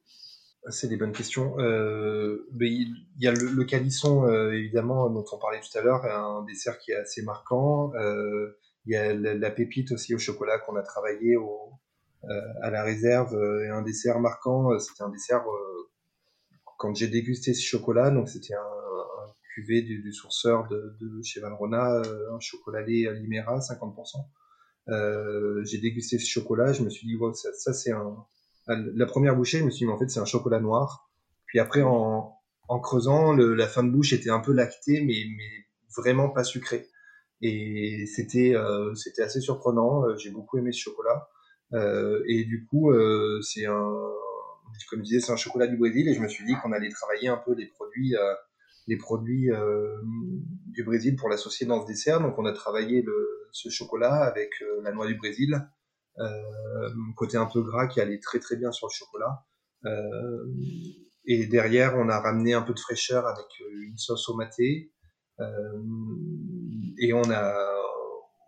C'est 0.68 0.88
des 0.88 0.98
bonnes 0.98 1.12
questions. 1.12 1.56
il 1.58 3.06
y 3.20 3.26
a 3.26 3.32
le, 3.32 3.64
calisson, 3.64 4.28
évidemment, 4.50 5.08
dont 5.08 5.24
on 5.32 5.38
parlait 5.38 5.60
tout 5.60 5.78
à 5.78 5.80
l'heure, 5.80 6.04
un 6.04 6.44
dessert 6.44 6.78
qui 6.78 6.92
est 6.92 6.96
assez 6.96 7.22
marquant. 7.22 7.90
il 8.84 8.92
y 8.92 8.96
a 8.96 9.14
la, 9.14 9.50
pépite 9.50 9.92
aussi 9.92 10.14
au 10.14 10.18
chocolat 10.18 10.58
qu'on 10.58 10.76
a 10.76 10.82
travaillé 10.82 11.36
à 12.62 12.70
la 12.70 12.82
réserve, 12.82 13.34
et 13.62 13.68
un 13.68 13.82
dessert 13.82 14.20
marquant. 14.20 14.78
C'était 14.78 15.02
un 15.02 15.10
dessert 15.10 15.44
quand 16.84 16.94
j'ai 16.94 17.08
dégusté 17.08 17.54
ce 17.54 17.64
chocolat, 17.64 18.10
donc 18.10 18.28
c'était 18.28 18.54
un, 18.54 18.58
un 18.58 19.32
cuvée 19.54 19.80
du, 19.80 20.12
sourceur 20.12 20.68
de, 20.68 20.96
de, 21.00 21.22
chez 21.22 21.40
Valrona, 21.40 22.02
un 22.32 22.40
chocolat 22.40 22.82
lait 22.82 23.08
Limera, 23.14 23.58
50%. 23.58 25.64
j'ai 25.64 25.78
dégusté 25.78 26.18
ce 26.18 26.28
chocolat, 26.28 26.74
je 26.74 26.82
me 26.82 26.90
suis 26.90 27.06
dit, 27.06 27.16
ça, 27.32 27.48
ça 27.54 27.72
c'est 27.72 27.92
un... 27.92 28.16
La 28.66 29.06
première 29.06 29.34
bouchée, 29.34 29.60
je 29.60 29.64
me 29.64 29.70
suis 29.70 29.86
dit, 29.86 29.92
en 29.92 29.98
fait, 29.98 30.10
c'est 30.10 30.20
un 30.20 30.26
chocolat 30.26 30.60
noir. 30.60 31.10
Puis 31.46 31.58
après, 31.58 31.82
en, 31.82 32.38
creusant, 32.82 33.32
la 33.32 33.66
fin 33.66 33.82
de 33.82 33.90
bouche 33.90 34.12
était 34.12 34.30
un 34.30 34.40
peu 34.40 34.52
lactée, 34.52 35.00
mais, 35.00 35.24
mais 35.36 35.64
vraiment 35.96 36.28
pas 36.28 36.44
sucré. 36.44 36.88
Et 37.40 38.04
c'était 38.06 38.54
euh, 38.54 38.92
assez 39.22 39.40
surprenant. 39.40 40.04
Euh, 40.04 40.16
j'ai 40.16 40.30
beaucoup 40.30 40.58
aimé 40.58 40.72
ce 40.72 40.80
chocolat. 40.80 41.28
Euh, 41.72 42.22
et 42.26 42.44
du 42.44 42.66
coup, 42.66 42.90
euh, 42.90 43.40
c'est 43.42 43.66
un, 43.66 43.92
comme 44.90 45.00
je 45.00 45.04
disais, 45.04 45.20
c'est 45.20 45.32
un 45.32 45.36
chocolat 45.36 45.66
du 45.66 45.76
Brésil. 45.76 46.08
Et 46.08 46.14
je 46.14 46.20
me 46.20 46.28
suis 46.28 46.44
dit 46.44 46.54
qu'on 46.62 46.72
allait 46.72 46.90
travailler 46.90 47.28
un 47.28 47.36
peu 47.36 47.54
les 47.54 47.66
produits, 47.66 48.16
euh, 48.16 48.34
les 48.86 48.96
produits 48.96 49.50
du 50.66 50.84
Brésil 50.84 51.16
pour 51.16 51.28
l'associer 51.28 51.66
dans 51.66 51.82
ce 51.82 51.86
dessert. 51.86 52.20
Donc, 52.20 52.38
on 52.38 52.44
a 52.44 52.52
travaillé 52.52 53.02
le, 53.02 53.48
ce 53.52 53.70
chocolat 53.70 54.24
avec 54.24 54.50
la 54.82 54.92
noix 54.92 55.06
du 55.06 55.14
Brésil, 55.14 55.66
côté 57.16 57.38
un 57.38 57.46
peu 57.46 57.62
gras 57.62 57.86
qui 57.86 58.00
allait 58.00 58.20
très 58.20 58.40
très 58.40 58.56
bien 58.56 58.72
sur 58.72 58.88
le 58.88 58.92
chocolat. 58.92 59.46
et 61.24 61.46
derrière, 61.46 61.96
on 61.96 62.10
a 62.10 62.20
ramené 62.20 62.52
un 62.52 62.60
peu 62.60 62.74
de 62.74 62.78
fraîcheur 62.78 63.26
avec 63.26 63.46
une 63.72 63.96
sauce 63.96 64.28
au 64.28 64.34
maté, 64.34 64.92
euh, 65.40 65.82
et 66.98 67.12
on 67.12 67.28
a, 67.30 67.82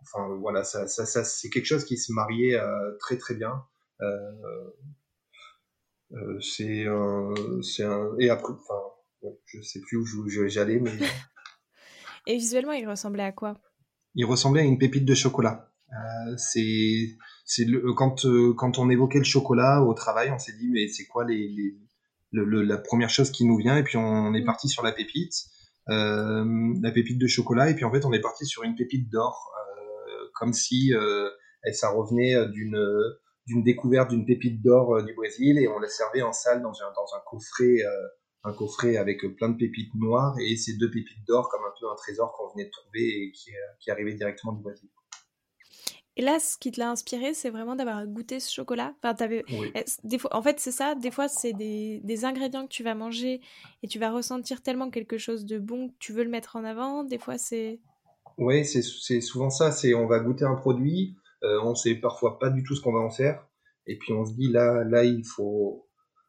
enfin 0.01 0.35
voilà, 0.39 0.63
ça, 0.63 0.87
ça, 0.87 1.05
ça 1.05 1.23
c'est 1.23 1.49
quelque 1.49 1.65
chose 1.65 1.83
qui 1.83 1.97
se 1.97 2.11
mariait 2.13 2.55
euh, 2.55 2.95
très 2.99 3.17
très 3.17 3.35
bien. 3.35 3.63
Euh, 4.01 4.31
c'est 6.39 6.85
un, 6.85 7.33
c'est 7.61 7.83
un, 7.83 8.15
et 8.19 8.29
après, 8.29 8.53
enfin, 8.53 9.31
je 9.45 9.61
sais 9.61 9.81
plus 9.81 9.97
où 9.97 10.29
j'allais, 10.47 10.79
mais. 10.79 10.91
et 12.27 12.35
visuellement, 12.35 12.73
il 12.73 12.87
ressemblait 12.87 13.23
à 13.23 13.31
quoi? 13.31 13.57
Il 14.15 14.25
ressemblait 14.25 14.61
à 14.61 14.65
une 14.65 14.77
pépite 14.77 15.05
de 15.05 15.13
chocolat. 15.13 15.71
Euh, 15.91 16.35
c'est, 16.37 17.17
c'est 17.45 17.65
le, 17.65 17.93
quand 17.93 18.25
quand 18.55 18.77
on 18.77 18.89
évoquait 18.89 19.19
le 19.19 19.23
chocolat 19.23 19.81
au 19.83 19.93
travail, 19.93 20.31
on 20.31 20.39
s'est 20.39 20.53
dit 20.53 20.69
mais 20.69 20.87
c'est 20.89 21.05
quoi 21.05 21.25
les, 21.25 21.47
les 21.47 21.77
le, 22.31 22.61
la 22.61 22.77
première 22.77 23.09
chose 23.09 23.31
qui 23.31 23.45
nous 23.45 23.57
vient? 23.57 23.77
Et 23.77 23.83
puis 23.83 23.97
on 23.97 24.33
est 24.33 24.41
mmh. 24.41 24.45
parti 24.45 24.67
sur 24.67 24.83
la 24.83 24.91
pépite 24.91 25.33
euh, 25.89 26.73
la 26.81 26.91
pépite 26.91 27.17
de 27.17 27.27
chocolat, 27.27 27.69
et 27.69 27.75
puis 27.75 27.85
en 27.85 27.91
fait 27.91 28.03
on 28.03 28.11
est 28.11 28.19
parti 28.19 28.45
sur 28.45 28.63
une 28.63 28.75
pépite 28.75 29.09
d'or, 29.09 29.49
euh, 29.57 30.29
comme 30.33 30.51
si 30.51 30.93
euh, 30.93 31.29
ça 31.71 31.89
revenait 31.89 32.35
d'une 32.49 32.77
d'une 33.47 33.63
découverte 33.63 34.11
d'une 34.11 34.25
pépite 34.25 34.61
d'or 34.61 35.01
du 35.03 35.13
Brésil, 35.13 35.57
et 35.57 35.67
on 35.67 35.79
la 35.79 35.87
servait 35.87 36.21
en 36.21 36.33
salle 36.33 36.61
dans 36.61 36.73
un, 36.81 36.91
dans 36.93 37.15
un 37.15 37.21
coffret 37.25 37.81
un 38.43 38.53
coffret 38.53 38.97
avec 38.97 39.19
plein 39.35 39.49
de 39.49 39.57
pépites 39.57 39.93
noires 39.95 40.35
et 40.39 40.55
ces 40.55 40.77
deux 40.77 40.89
pépites 40.89 41.25
d'or 41.27 41.49
comme 41.49 41.61
un 41.61 41.73
peu 41.79 41.89
un 41.89 41.95
trésor 41.95 42.31
qu'on 42.33 42.49
venait 42.53 42.65
de 42.65 42.71
trouver 42.71 43.23
et 43.23 43.31
qui, 43.31 43.51
qui 43.79 43.91
arrivait 43.91 44.13
directement 44.13 44.53
du 44.53 44.61
Brésil. 44.61 44.89
Et 46.19 46.23
là, 46.23 46.39
ce 46.39 46.57
qui 46.57 46.71
te 46.71 46.79
l'a 46.79 46.89
inspiré, 46.89 47.35
c'est 47.35 47.51
vraiment 47.51 47.75
d'avoir 47.75 48.05
goûté 48.07 48.39
ce 48.39 48.51
chocolat? 48.51 48.95
Enfin, 49.03 49.15
avais... 49.23 49.45
des 50.03 50.17
fois, 50.17 50.35
en 50.35 50.41
fait, 50.41 50.59
c'est 50.59 50.71
ça. 50.71 50.95
Des 50.95 51.11
fois, 51.11 51.27
c'est 51.27 51.53
des, 51.53 52.01
des, 52.03 52.25
ingrédients 52.25 52.63
que 52.63 52.71
tu 52.71 52.81
vas 52.83 52.95
manger 52.95 53.39
et 53.83 53.87
tu 53.87 53.99
vas 53.99 54.09
ressentir 54.09 54.63
tellement 54.63 54.89
quelque 54.89 55.19
chose 55.19 55.45
de 55.45 55.59
bon 55.59 55.89
que 55.89 55.93
tu 55.99 56.13
veux 56.13 56.23
le 56.23 56.31
mettre 56.31 56.55
en 56.55 56.63
avant. 56.63 57.03
Des 57.03 57.19
fois, 57.19 57.37
c'est. 57.37 57.79
Oui, 58.39 58.65
c'est 58.65 59.21
souvent 59.21 59.51
ça. 59.51 59.71
C'est 59.71 59.93
on 59.93 60.07
va 60.07 60.19
goûter 60.19 60.45
un 60.45 60.55
produit, 60.55 61.15
euh, 61.15 61.26
on 61.43 61.75
sait 61.75 61.95
parfois 61.95 62.39
pas 62.39 62.49
du 62.49 62.63
tout 62.63 62.75
ce 62.75 62.81
qu'on 62.81 62.93
va 62.93 62.99
en 62.99 63.09
faire, 63.09 63.47
et 63.85 63.97
puis 63.97 64.13
on 64.13 64.25
se 64.25 64.33
dit 64.33 64.49
là, 64.51 64.83
là, 64.83 65.03
il 65.03 65.23
faut, 65.25 65.87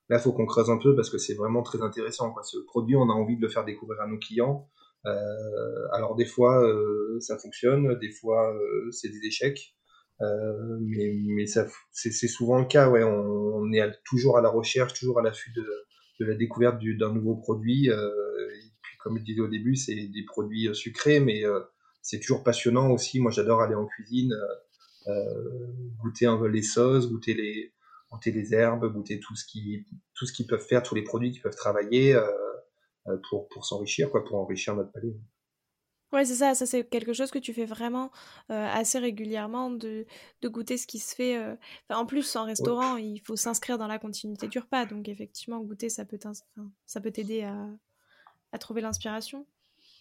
là, 0.09 0.19
faut 0.19 0.33
qu'on 0.33 0.47
creuse 0.47 0.71
un 0.71 0.79
peu 0.79 0.95
parce 0.95 1.11
que 1.11 1.19
c'est 1.19 1.35
vraiment 1.35 1.63
très 1.63 1.83
intéressant. 1.83 2.33
Quoi. 2.33 2.43
Ce 2.43 2.59
produit, 2.67 2.97
on 2.97 3.09
a 3.11 3.13
envie 3.13 3.37
de 3.37 3.43
le 3.43 3.49
faire 3.49 3.65
découvrir 3.65 4.01
à 4.01 4.07
nos 4.07 4.19
clients. 4.19 4.69
Euh, 5.07 5.89
alors 5.93 6.17
des 6.17 6.25
fois, 6.25 6.63
euh, 6.63 7.19
ça 7.21 7.39
fonctionne, 7.39 7.99
des 7.99 8.11
fois, 8.11 8.55
euh, 8.55 8.91
c'est 8.91 9.09
des 9.09 9.27
échecs. 9.27 9.75
Euh, 10.21 10.79
mais 10.81 11.13
mais 11.29 11.47
ça 11.47 11.65
c'est 11.93 12.11
souvent 12.11 12.59
le 12.59 12.65
cas 12.65 12.91
ouais 12.91 13.05
on, 13.05 13.73
est 13.73 13.89
toujours 14.05 14.37
à 14.37 14.41
la 14.41 14.49
recherche 14.49 14.93
toujours 14.95 15.21
à 15.21 15.23
l'affût 15.23 15.53
de, 15.53 15.65
de 16.19 16.27
la 16.27 16.35
découverte 16.35 16.83
d'un 16.99 17.13
nouveau 17.13 17.37
produit 17.37 17.89
euh, 17.89 18.09
et 18.09 18.73
puis 18.83 18.97
comme 18.99 19.17
je 19.17 19.23
disais 19.23 19.41
au 19.41 19.47
début 19.47 19.77
c'est 19.77 19.95
des 19.95 20.25
produits 20.27 20.67
euh, 20.67 20.75
sucrés 20.75 21.21
mais 21.21 21.45
euh, 21.45 21.61
c'est 22.03 22.19
toujours 22.19 22.43
passionnant 22.43 22.91
aussi 22.91 23.21
moi 23.21 23.31
j'adore 23.31 23.61
aller 23.61 23.77
en 23.77 23.87
cuisine 23.87 24.35
goûter 25.99 26.27
un 26.27 26.37
peu 26.37 26.47
les 26.47 26.63
sauces 26.63 27.09
goûter 27.09 27.35
les 27.35 27.73
goûter 28.11 28.31
les 28.31 28.55
herbes 28.55 28.93
goûter 28.93 29.21
tout 29.21 29.35
ce 29.37 29.45
qui 29.45 29.87
tout 30.15 30.27
ce 30.27 30.33
qu'ils 30.33 30.47
peuvent 30.47 30.67
faire 30.67 30.83
tous 30.83 30.95
les 30.95 31.03
produits 31.03 31.31
qui 31.31 31.41
peuvent 31.41 31.57
travailler 31.57 32.19
pour 33.29 33.49
pour 33.49 33.65
s'enrichir 33.65 34.11
quoi 34.11 34.25
pour 34.25 34.39
enrichir 34.39 34.75
notre 34.77 34.93
palais 34.93 35.17
Ouais, 36.13 36.25
c'est 36.25 36.37
ça, 36.37 36.55
ça 36.55 36.65
c'est 36.65 36.85
quelque 36.85 37.13
chose 37.13 37.31
que 37.31 37.39
tu 37.39 37.53
fais 37.53 37.67
vraiment 37.67 38.11
euh, 38.51 38.67
assez 38.73 38.99
régulièrement, 38.99 39.71
de, 39.71 40.07
de, 40.41 40.49
goûter 40.49 40.79
ce 40.79 40.87
qui 40.87 40.99
se 40.99 41.15
fait. 41.15 41.37
Euh... 41.37 41.55
Enfin, 41.89 42.01
en 42.01 42.07
plus, 42.07 42.35
en 42.35 42.45
restaurant, 42.45 42.97
il 42.97 43.21
faut 43.21 43.37
s'inscrire 43.37 43.77
dans 43.77 43.87
la 43.87 43.99
continuité 43.99 44.49
du 44.49 44.59
repas, 44.59 44.87
donc 44.87 45.07
effectivement, 45.09 45.61
goûter, 45.61 45.91
ça 45.91 46.07
peut 46.07 46.19
ça 46.87 47.01
peut 47.03 47.11
t'aider 47.11 47.43
à, 47.43 47.69
à, 48.53 48.59
trouver 48.59 48.81
l'inspiration. 48.81 49.47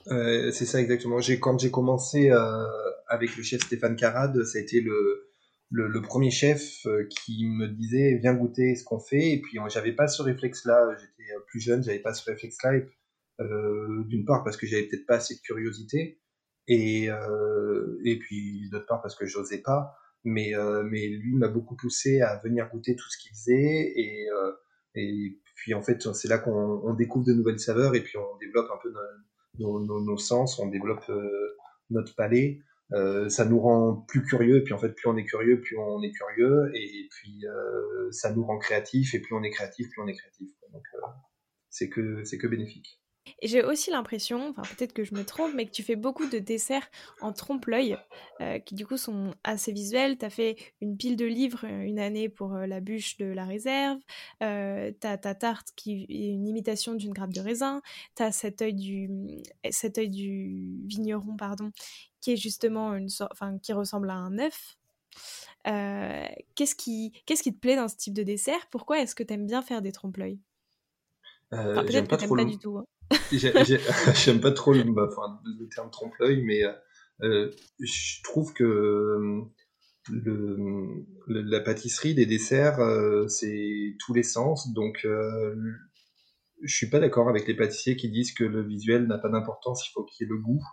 Euh, 0.08 0.50
c'est 0.52 0.66
ça 0.66 0.80
exactement. 0.80 1.20
J'ai 1.20 1.42
quand 1.42 1.60
j'ai 1.60 1.72
commencé 1.72 2.32
euh, 2.32 2.66
avec 3.10 3.36
le 3.36 3.44
chef 3.44 3.62
Stéphane 3.62 3.96
Carade, 3.96 4.44
ça 4.44 4.58
a 4.58 4.62
été 4.62 4.82
le, 4.82 6.02
premier 6.02 6.32
chef 6.32 6.86
euh, 6.86 7.06
qui 7.10 7.46
me 7.46 7.68
disait 7.68 8.18
viens 8.22 8.34
goûter 8.34 8.76
ce 8.76 8.84
qu'on 8.84 9.00
fait. 9.00 9.32
Et 9.32 9.42
puis 9.42 9.58
j'avais 9.70 9.94
pas 9.94 10.08
ce 10.08 10.22
réflexe-là. 10.22 10.96
J'étais 11.00 11.32
plus 11.48 11.60
jeune, 11.60 11.84
j'avais 11.84 12.00
pas 12.00 12.14
ce 12.14 12.24
réflexe-là. 12.30 12.80
Euh, 13.40 14.04
d'une 14.06 14.26
part 14.26 14.44
parce 14.44 14.58
que 14.58 14.66
j'avais 14.66 14.88
peut-être 14.88 15.06
pas 15.06 15.18
assez 15.18 15.36
de 15.36 15.42
curiosité 15.42 16.20
et 16.68 17.08
euh, 17.12 18.00
et 18.04 18.18
puis 18.18 18.68
d'autre 18.72 18.88
part 18.88 19.00
parce 19.00 19.14
que 19.14 19.28
j'osais 19.28 19.60
pas 19.60 19.96
mais 20.24 20.56
euh, 20.56 20.82
mais 20.82 21.06
lui 21.06 21.36
m'a 21.36 21.48
beaucoup 21.48 21.76
poussé 21.76 22.20
à 22.22 22.38
venir 22.44 22.68
goûter 22.72 22.96
tout 22.96 23.08
ce 23.12 23.18
qu'il 23.20 23.30
faisait 23.34 23.94
et 23.96 24.28
et 24.96 25.40
puis 25.54 25.76
en 25.76 25.84
fait 25.84 26.12
c'est 26.16 26.28
là 26.28 26.40
qu'on 26.40 26.82
on 26.84 26.96
découvre 26.96 27.26
de 27.26 27.34
nouvelles 27.34 27.60
saveurs 27.60 27.94
et 27.94 28.02
puis 28.02 28.18
on 28.18 28.38
développe 28.40 28.72
un 28.74 28.80
peu 28.82 28.92
nos 29.60 30.18
sens 30.18 30.58
on 30.58 30.66
développe 30.66 31.06
notre 31.92 32.16
palais 32.16 32.60
euh, 32.94 33.28
ça 33.30 33.46
nous 33.46 33.60
rend 33.60 34.06
plus 34.08 34.24
curieux, 34.24 34.58
et 34.58 34.64
puis 34.64 34.74
en 34.74 34.78
fait, 34.78 34.94
plus 34.94 35.08
on 35.08 35.18
est 35.18 35.26
curieux, 35.26 35.60
plus 35.60 35.78
on 35.78 36.02
est 36.02 36.12
curieux, 36.12 36.72
et 36.74 37.08
puis 37.12 37.46
euh, 37.46 38.12
ça 38.12 38.34
nous 38.34 38.46
rend 38.46 38.58
créatifs, 38.58 39.14
et 39.14 39.20
plus 39.20 39.36
on 39.36 39.44
est 39.44 39.50
créatif, 39.50 39.90
plus 39.90 40.02
on 40.02 40.08
est 40.08 40.16
créatif. 40.16 40.50
Donc 40.72 40.84
euh, 40.96 41.08
c'est 41.70 41.90
que 41.90 42.24
c'est 42.24 42.38
que 42.38 42.48
bénéfique. 42.48 43.02
J'ai 43.44 43.64
aussi 43.64 43.92
l'impression, 43.92 44.50
enfin 44.50 44.64
peut-être 44.76 44.94
que 44.94 45.04
je 45.04 45.14
me 45.14 45.24
trompe, 45.24 45.52
mais 45.54 45.66
que 45.66 45.72
tu 45.72 45.84
fais 45.84 45.96
beaucoup 45.96 46.28
de 46.28 46.40
desserts 46.40 46.90
en 47.22 47.32
trompe-l'œil, 47.34 47.98
euh, 48.42 48.60
qui 48.60 48.76
du 48.76 48.86
coup 48.86 48.98
sont 48.98 49.34
assez 49.44 49.72
visuels. 49.72 50.18
Tu 50.18 50.26
as 50.26 50.30
fait 50.30 50.58
une 50.82 50.98
pile 50.98 51.16
de 51.16 51.26
livres 51.26 51.66
euh, 51.66 51.82
une 51.84 52.00
année 52.00 52.30
pour 52.30 52.54
euh, 52.56 52.66
la 52.66 52.80
bûche 52.80 53.18
de 53.18 53.26
la 53.26 53.46
réserve, 53.46 54.00
euh, 54.44 54.92
tu 55.00 55.08
as 55.08 55.18
ta 55.18 55.36
tarte 55.36 55.70
qui 55.76 56.06
est 56.10 56.28
une 56.34 56.48
imitation 56.48 56.96
d'une 56.96 57.14
grappe 57.14 57.34
de 57.34 57.42
raisin, 57.42 57.82
tu 58.16 58.24
as 58.24 58.32
cet 58.32 58.62
œil 58.62 58.74
du, 58.74 59.10
cet 59.70 59.98
œil 59.98 60.10
du 60.10 60.78
vigneron, 60.86 61.36
pardon, 61.38 61.72
qui 62.22 62.34
est 62.34 62.38
justement 62.38 62.96
une 62.96 63.10
sorte, 63.10 63.32
enfin 63.32 63.58
qui 63.60 63.74
ressemble 63.74 64.10
à 64.10 64.16
un 64.16 64.38
œuf. 64.40 64.78
Qu'est-ce 66.56 66.76
qui, 66.76 67.12
qu'est-ce 67.26 67.44
qui 67.44 67.54
te 67.54 67.60
plaît 67.60 67.76
dans 67.76 67.88
ce 67.88 67.98
type 67.98 68.14
de 68.14 68.24
dessert? 68.24 68.68
Pourquoi 68.72 69.00
est-ce 69.00 69.16
que 69.16 69.24
tu 69.24 69.34
aimes 69.34 69.46
bien 69.46 69.62
faire 69.62 69.82
des 69.82 69.92
trompe-l'œil? 69.92 70.40
Enfin, 71.52 71.84
Peut-être 71.84 72.08
que 72.08 72.16
tu 72.16 72.28
pas 72.28 72.46
du 72.46 72.58
tout. 72.58 72.78
Hein. 72.78 72.86
J'aime 73.32 74.42
pas 74.42 74.52
trop 74.52 74.74
le, 74.74 74.84
bah, 74.84 75.08
terme 75.74 75.92
trompe-l'œil, 75.92 76.44
mais 76.44 76.64
euh, 77.24 77.50
je 77.80 78.24
trouve 78.24 78.54
que 78.54 78.64
euh, 78.64 79.44
la 81.28 81.60
pâtisserie, 81.60 82.14
les 82.14 82.26
desserts, 82.26 82.80
euh, 82.80 83.28
c'est 83.28 83.96
tous 84.00 84.14
les 84.14 84.24
sens. 84.24 84.74
Donc, 84.74 85.02
euh, 85.06 85.56
je 86.62 86.76
suis 86.76 86.90
pas 86.90 87.00
d'accord 87.00 87.30
avec 87.30 87.48
les 87.48 87.56
pâtissiers 87.56 87.96
qui 87.96 88.10
disent 88.10 88.34
que 88.34 88.44
le 88.44 88.64
visuel 88.64 89.08
n'a 89.08 89.18
pas 89.18 89.30
d'importance, 89.30 89.88
il 89.88 89.92
faut 89.94 90.04
qu'il 90.04 90.26
y 90.26 90.30
ait 90.30 90.34
le 90.34 90.42
goût. 90.42 90.64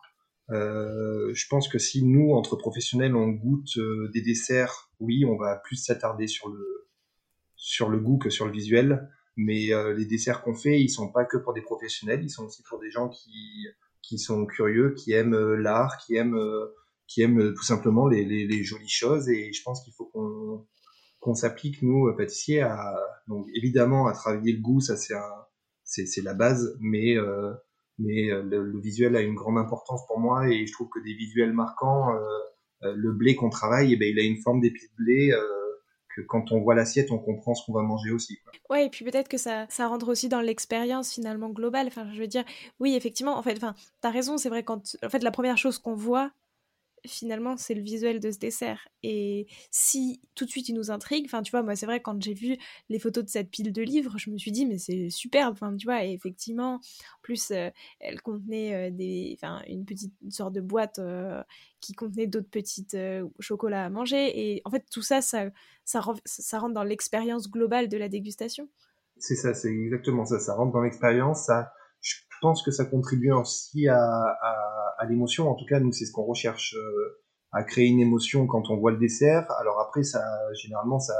Euh, 0.50 1.32
je 1.32 1.46
pense 1.48 1.68
que 1.68 1.78
si 1.78 2.04
nous, 2.04 2.32
entre 2.32 2.56
professionnels, 2.56 3.16
on 3.16 3.28
goûte 3.28 3.78
des 4.12 4.22
desserts, 4.22 4.90
oui, 5.00 5.24
on 5.24 5.36
va 5.36 5.56
plus 5.56 5.76
s'attarder 5.76 6.26
sur 6.26 6.48
le 6.48 6.88
sur 7.56 7.88
le 7.88 7.98
goût 7.98 8.18
que 8.18 8.30
sur 8.30 8.44
le 8.44 8.52
visuel 8.52 9.08
mais 9.36 9.72
euh, 9.72 9.94
les 9.94 10.06
desserts 10.06 10.42
qu'on 10.42 10.54
fait, 10.54 10.80
ils 10.80 10.88
sont 10.88 11.10
pas 11.10 11.24
que 11.24 11.36
pour 11.36 11.54
des 11.54 11.62
professionnels, 11.62 12.22
ils 12.22 12.30
sont 12.30 12.44
aussi 12.44 12.62
pour 12.62 12.78
des 12.78 12.90
gens 12.90 13.08
qui 13.08 13.66
qui 14.02 14.18
sont 14.18 14.44
curieux, 14.46 14.94
qui 14.94 15.12
aiment 15.12 15.34
euh, 15.34 15.56
l'art, 15.56 15.96
qui 15.98 16.16
aiment 16.16 16.36
euh, 16.36 16.74
qui 17.06 17.22
aiment 17.22 17.54
tout 17.54 17.64
simplement 17.64 18.06
les, 18.08 18.24
les, 18.24 18.46
les, 18.46 18.64
jolies 18.64 18.88
choses. 18.88 19.28
Et 19.28 19.52
je 19.52 19.62
pense 19.62 19.82
qu'il 19.82 19.92
faut 19.94 20.06
qu'on 20.06 20.66
qu'on 21.20 21.34
s'applique 21.34 21.82
nous 21.82 22.14
pâtissiers 22.16 22.60
à 22.60 22.94
donc 23.28 23.46
évidemment 23.54 24.06
à 24.06 24.12
travailler 24.12 24.52
le 24.52 24.60
goût, 24.60 24.80
ça 24.80 24.96
c'est 24.96 25.14
c'est 25.84 26.06
c'est 26.06 26.22
la 26.22 26.34
base, 26.34 26.76
mais 26.80 27.16
mais 27.98 28.28
le, 28.28 28.80
visuel 28.80 29.16
a 29.16 29.22
une 29.22 29.34
grande 29.34 29.58
importance 29.58 30.06
pour 30.06 30.18
moi 30.20 30.48
et 30.48 30.66
je 30.66 30.72
trouve 30.72 30.88
que 30.90 31.00
des 31.00 31.14
visuels 31.14 31.52
marquants, 31.52 32.12
le 32.82 33.12
blé 33.12 33.36
qu'on 33.36 33.50
travaille, 33.50 33.94
eh 33.94 33.96
ben 33.96 34.08
il 34.08 34.18
a 34.18 34.22
une 34.22 34.40
forme 34.42 34.60
d'épi 34.60 34.82
de 34.86 34.96
blé 34.96 35.32
quand 36.22 36.52
on 36.52 36.60
voit 36.60 36.74
l'assiette, 36.74 37.10
on 37.10 37.18
comprend 37.18 37.54
ce 37.54 37.64
qu'on 37.66 37.72
va 37.72 37.82
manger 37.82 38.10
aussi. 38.10 38.38
Quoi. 38.38 38.52
Ouais, 38.70 38.86
et 38.86 38.90
puis 38.90 39.04
peut-être 39.04 39.28
que 39.28 39.38
ça, 39.38 39.66
ça 39.68 39.88
rentre 39.88 40.08
aussi 40.08 40.28
dans 40.28 40.40
l'expérience 40.40 41.12
finalement 41.12 41.50
globale. 41.50 41.86
Enfin, 41.86 42.08
je 42.12 42.20
veux 42.20 42.26
dire, 42.26 42.44
oui, 42.80 42.94
effectivement, 42.94 43.36
en 43.36 43.42
fait, 43.42 43.56
enfin, 43.56 43.74
t'as 44.00 44.10
raison, 44.10 44.38
c'est 44.38 44.48
vrai 44.48 44.62
quand, 44.62 44.96
en 45.04 45.08
fait, 45.08 45.22
la 45.22 45.30
première 45.30 45.58
chose 45.58 45.78
qu'on 45.78 45.94
voit, 45.94 46.30
finalement, 47.06 47.56
c'est 47.56 47.74
le 47.74 47.82
visuel 47.82 48.20
de 48.20 48.30
ce 48.30 48.38
dessert. 48.38 48.88
Et 49.02 49.46
si 49.70 50.20
tout 50.34 50.44
de 50.44 50.50
suite 50.50 50.68
il 50.68 50.74
nous 50.74 50.90
intrigue, 50.90 51.24
enfin, 51.26 51.42
tu 51.42 51.50
vois, 51.50 51.62
moi, 51.62 51.76
c'est 51.76 51.86
vrai, 51.86 52.00
quand 52.00 52.20
j'ai 52.22 52.34
vu 52.34 52.56
les 52.88 52.98
photos 52.98 53.24
de 53.24 53.28
cette 53.28 53.50
pile 53.50 53.72
de 53.72 53.82
livres, 53.82 54.14
je 54.16 54.30
me 54.30 54.38
suis 54.38 54.52
dit, 54.52 54.66
mais 54.66 54.78
c'est 54.78 55.10
superbe, 55.10 55.52
enfin, 55.52 55.74
tu 55.76 55.86
vois, 55.86 56.04
et 56.04 56.12
effectivement, 56.12 56.74
en 56.74 57.20
plus, 57.22 57.50
euh, 57.50 57.70
elle 58.00 58.20
contenait 58.22 58.88
euh, 58.88 58.90
des, 58.90 59.36
enfin, 59.36 59.62
une 59.68 59.84
petite 59.84 60.14
sorte 60.30 60.54
de 60.54 60.60
boîte 60.60 60.98
euh, 60.98 61.42
qui 61.80 61.92
contenait 61.92 62.26
d'autres 62.26 62.50
petites 62.50 62.96
chocolats 63.40 63.84
à 63.84 63.90
manger. 63.90 64.32
Et 64.34 64.62
en 64.64 64.70
fait, 64.70 64.84
tout 64.90 65.02
ça, 65.02 65.20
ça, 65.20 65.50
ça, 65.84 66.00
rentre 66.00 66.74
dans 66.74 66.84
l'expérience 66.84 67.50
globale 67.50 67.88
de 67.88 67.96
la 67.96 68.08
dégustation. 68.08 68.68
C'est 69.18 69.36
ça, 69.36 69.54
c'est 69.54 69.68
exactement 69.68 70.24
ça, 70.24 70.40
ça 70.40 70.54
rentre 70.54 70.72
dans 70.72 70.80
l'expérience, 70.80 71.48
je 72.00 72.16
pense 72.40 72.62
que 72.62 72.70
ça 72.70 72.84
contribue 72.84 73.32
aussi 73.32 73.88
à, 73.88 74.36
l'émotion. 75.06 75.50
En 75.50 75.54
tout 75.54 75.66
cas, 75.66 75.80
nous, 75.80 75.92
c'est 75.92 76.06
ce 76.06 76.12
qu'on 76.12 76.24
recherche 76.24 76.74
euh, 76.74 77.20
à 77.52 77.62
créer 77.64 77.86
une 77.86 78.00
émotion 78.00 78.46
quand 78.46 78.70
on 78.70 78.76
voit 78.76 78.92
le 78.92 78.98
dessert. 78.98 79.50
Alors 79.58 79.80
après, 79.80 80.02
ça, 80.02 80.22
généralement, 80.54 80.98
ça, 80.98 81.14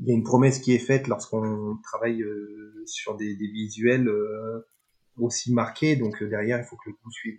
il 0.00 0.08
y 0.08 0.12
a 0.12 0.14
une 0.14 0.24
promesse 0.24 0.58
qui 0.58 0.74
est 0.74 0.78
faite 0.78 1.08
lorsqu'on 1.08 1.78
travaille 1.82 2.22
euh, 2.22 2.82
sur 2.86 3.16
des, 3.16 3.36
des 3.36 3.48
visuels 3.48 4.08
euh, 4.08 4.68
aussi 5.16 5.52
marqués. 5.52 5.96
Donc 5.96 6.22
derrière, 6.22 6.58
il 6.58 6.64
faut 6.64 6.76
que 6.76 6.90
le 6.90 6.96
goût 7.02 7.10
suive. 7.10 7.38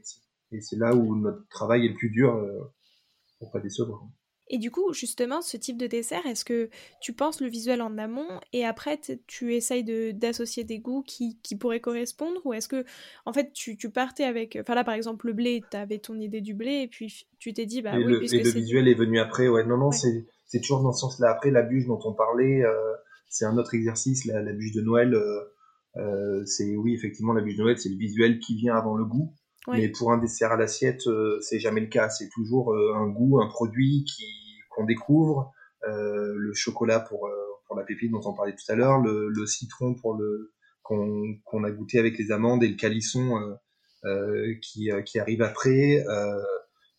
Et 0.52 0.62
c'est 0.62 0.78
là 0.78 0.94
où 0.94 1.16
notre 1.16 1.48
travail 1.50 1.86
est 1.86 1.90
le 1.90 1.96
plus 1.96 2.10
dur 2.10 2.40
pour 3.40 3.52
pas 3.52 3.60
décevoir. 3.60 4.04
Et 4.54 4.60
du 4.60 4.70
coup, 4.70 4.94
justement, 4.94 5.42
ce 5.42 5.58
type 5.58 5.78
de 5.80 5.88
dessert, 5.88 6.24
est-ce 6.28 6.46
que 6.46 6.70
tu 7.02 7.12
penses 7.12 7.42
le 7.42 7.48
visuel 7.48 7.82
en 7.82 7.98
amont 7.98 8.28
et 8.54 8.64
après 8.64 9.02
tu 9.26 9.56
essayes 9.56 9.84
d'associer 10.14 10.64
des 10.64 10.78
goûts 10.78 11.02
qui, 11.02 11.40
qui, 11.42 11.56
pourraient 11.56 11.80
correspondre 11.80 12.40
Ou 12.46 12.54
est-ce 12.54 12.68
que, 12.68 12.86
en 13.26 13.34
fait, 13.34 13.52
tu, 13.52 13.78
tu, 13.78 13.90
partais 13.90 14.26
avec. 14.26 14.56
Enfin 14.62 14.76
là, 14.76 14.84
par 14.84 14.94
exemple, 14.94 15.26
le 15.26 15.34
blé, 15.34 15.64
tu 15.72 15.76
avais 15.76 15.98
ton 15.98 16.20
idée 16.20 16.40
du 16.40 16.54
blé 16.54 16.84
et 16.84 16.88
puis 16.88 17.26
tu 17.40 17.52
t'es 17.52 17.66
dit, 17.66 17.82
bah 17.82 17.96
et 17.96 18.06
oui, 18.06 18.12
le, 18.12 18.20
puisque 18.20 18.36
Et 18.36 18.44
le 18.44 18.52
visuel 18.52 18.88
est 18.88 18.94
venu 18.94 19.20
après, 19.20 19.48
ouais. 19.48 19.66
Non, 19.66 19.78
non, 19.78 19.90
c'est 19.90 20.62
toujours 20.62 20.84
dans 20.84 20.94
ce 20.94 21.00
sens-là. 21.00 21.32
Après, 21.32 21.50
la 21.50 21.64
bûche 21.64 21.88
dont 21.88 22.00
on 22.06 22.14
parlait, 22.14 22.62
euh, 22.64 22.94
c'est 23.30 23.46
un 23.46 23.58
autre 23.58 23.74
exercice, 23.74 24.24
la, 24.26 24.44
la 24.44 24.54
bûche 24.54 24.74
de 24.74 24.82
Noël. 24.82 25.16
Euh, 25.16 25.40
euh, 25.98 26.46
c'est 26.46 26.76
oui, 26.76 26.94
effectivement, 26.94 27.34
la 27.34 27.42
bûche 27.42 27.58
de 27.58 27.64
Noël, 27.64 27.80
c'est 27.80 27.90
le 27.90 27.98
visuel 27.98 28.38
qui 28.38 28.56
vient 28.56 28.76
avant 28.76 28.96
le 28.96 29.06
goût. 29.06 29.34
Mais 29.72 29.90
pour 29.90 30.12
un 30.12 30.18
dessert 30.18 30.52
à 30.52 30.58
l'assiette, 30.58 31.08
euh, 31.08 31.40
c'est 31.42 31.60
jamais 31.60 31.82
le 31.82 31.88
cas. 31.88 32.10
C'est 32.10 32.30
toujours 32.30 32.74
euh, 32.74 32.94
un 32.96 33.08
goût, 33.08 33.42
un 33.42 33.48
produit 33.48 34.04
qui 34.04 34.26
qu'on 34.76 34.86
découvre. 34.86 35.52
Euh, 35.88 36.34
le 36.36 36.54
chocolat 36.54 37.00
pour 37.00 37.30
pour 37.68 37.76
la 37.76 37.84
pépite 37.84 38.12
dont 38.12 38.22
on 38.26 38.34
parlait 38.34 38.56
tout 38.56 38.72
à 38.72 38.76
l'heure, 38.76 39.00
le, 39.00 39.46
citron 39.46 39.96
pour 39.96 40.16
le 40.16 40.54
qu'on 40.82 41.64
a 41.64 41.72
goûté 41.72 42.00
avec 42.00 42.18
les 42.18 42.32
amandes 42.32 42.64
et 42.64 42.68
le 42.68 42.76
calisson 42.76 43.58
qui 44.62 44.90
qui 45.06 45.20
arrive 45.20 45.42
après. 45.42 46.04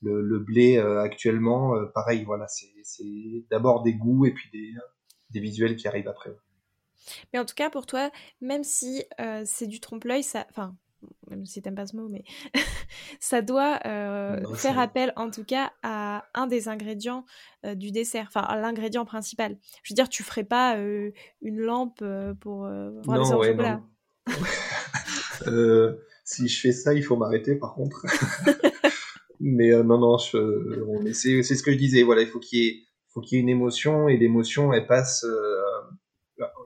Le, 0.02 0.38
blé 0.38 0.78
actuellement, 0.78 1.74
pareil, 1.94 2.24
voilà, 2.24 2.46
c'est 2.48 3.46
d'abord 3.50 3.82
des 3.82 3.94
goûts 3.94 4.26
et 4.26 4.32
puis 4.32 4.50
des, 4.52 4.72
des 5.30 5.40
visuels 5.40 5.76
qui 5.76 5.88
arrivent 5.88 6.08
après. 6.08 6.34
Mais 7.32 7.38
en 7.38 7.44
tout 7.44 7.54
cas, 7.54 7.70
pour 7.70 7.87
toi, 7.87 8.10
même 8.40 8.64
si 8.64 9.04
euh, 9.20 9.42
c'est 9.44 9.66
du 9.66 9.80
trompe-l'œil, 9.80 10.22
ça, 10.22 10.46
enfin, 10.50 10.76
même 11.28 11.46
si 11.46 11.62
t'aimes 11.62 11.74
pas 11.74 11.86
ce 11.86 11.96
mot, 11.96 12.08
mais 12.08 12.24
ça 13.20 13.42
doit 13.42 13.80
euh, 13.86 14.42
faire 14.54 14.78
appel 14.78 15.12
en 15.16 15.30
tout 15.30 15.44
cas 15.44 15.72
à 15.82 16.24
un 16.34 16.46
des 16.46 16.68
ingrédients 16.68 17.24
euh, 17.64 17.74
du 17.74 17.90
dessert, 17.90 18.26
enfin 18.28 18.42
à 18.42 18.58
l'ingrédient 18.58 19.04
principal. 19.04 19.56
Je 19.82 19.92
veux 19.92 19.96
dire, 19.96 20.08
tu 20.08 20.22
ferais 20.22 20.44
pas 20.44 20.76
euh, 20.76 21.10
une 21.42 21.58
lampe 21.58 22.02
pour 22.40 22.68
voir 23.04 23.18
non, 23.18 23.38
ouais. 23.38 23.54
Non. 23.54 23.82
si 26.24 26.48
je 26.48 26.60
fais 26.60 26.72
ça, 26.72 26.94
il 26.94 27.02
faut 27.02 27.16
m'arrêter 27.16 27.56
par 27.56 27.74
contre. 27.74 28.06
mais 29.40 29.70
non, 29.82 29.98
non, 29.98 30.18
je, 30.18 31.12
c'est, 31.12 31.42
c'est 31.42 31.54
ce 31.54 31.62
que 31.62 31.72
je 31.72 31.78
disais. 31.78 32.02
Voilà, 32.02 32.22
il 32.22 32.28
faut 32.28 32.40
qu'il 32.40 32.58
y 32.60 32.66
ait, 32.68 32.82
faut 33.08 33.20
qu'il 33.20 33.36
y 33.36 33.38
ait 33.38 33.42
une 33.42 33.48
émotion 33.48 34.08
et 34.08 34.16
l'émotion, 34.16 34.72
elle 34.72 34.86
passe. 34.86 35.26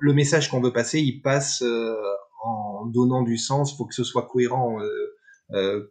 le 0.00 0.12
message 0.12 0.50
qu'on 0.50 0.60
veut 0.60 0.72
passer, 0.72 1.00
il 1.00 1.20
passe 1.20 1.62
donnant 2.88 3.22
du 3.22 3.36
sens, 3.36 3.76
faut 3.76 3.86
que 3.86 3.94
ce 3.94 4.04
soit 4.04 4.26
cohérent. 4.26 4.80
Euh, 4.80 5.16
euh, 5.52 5.88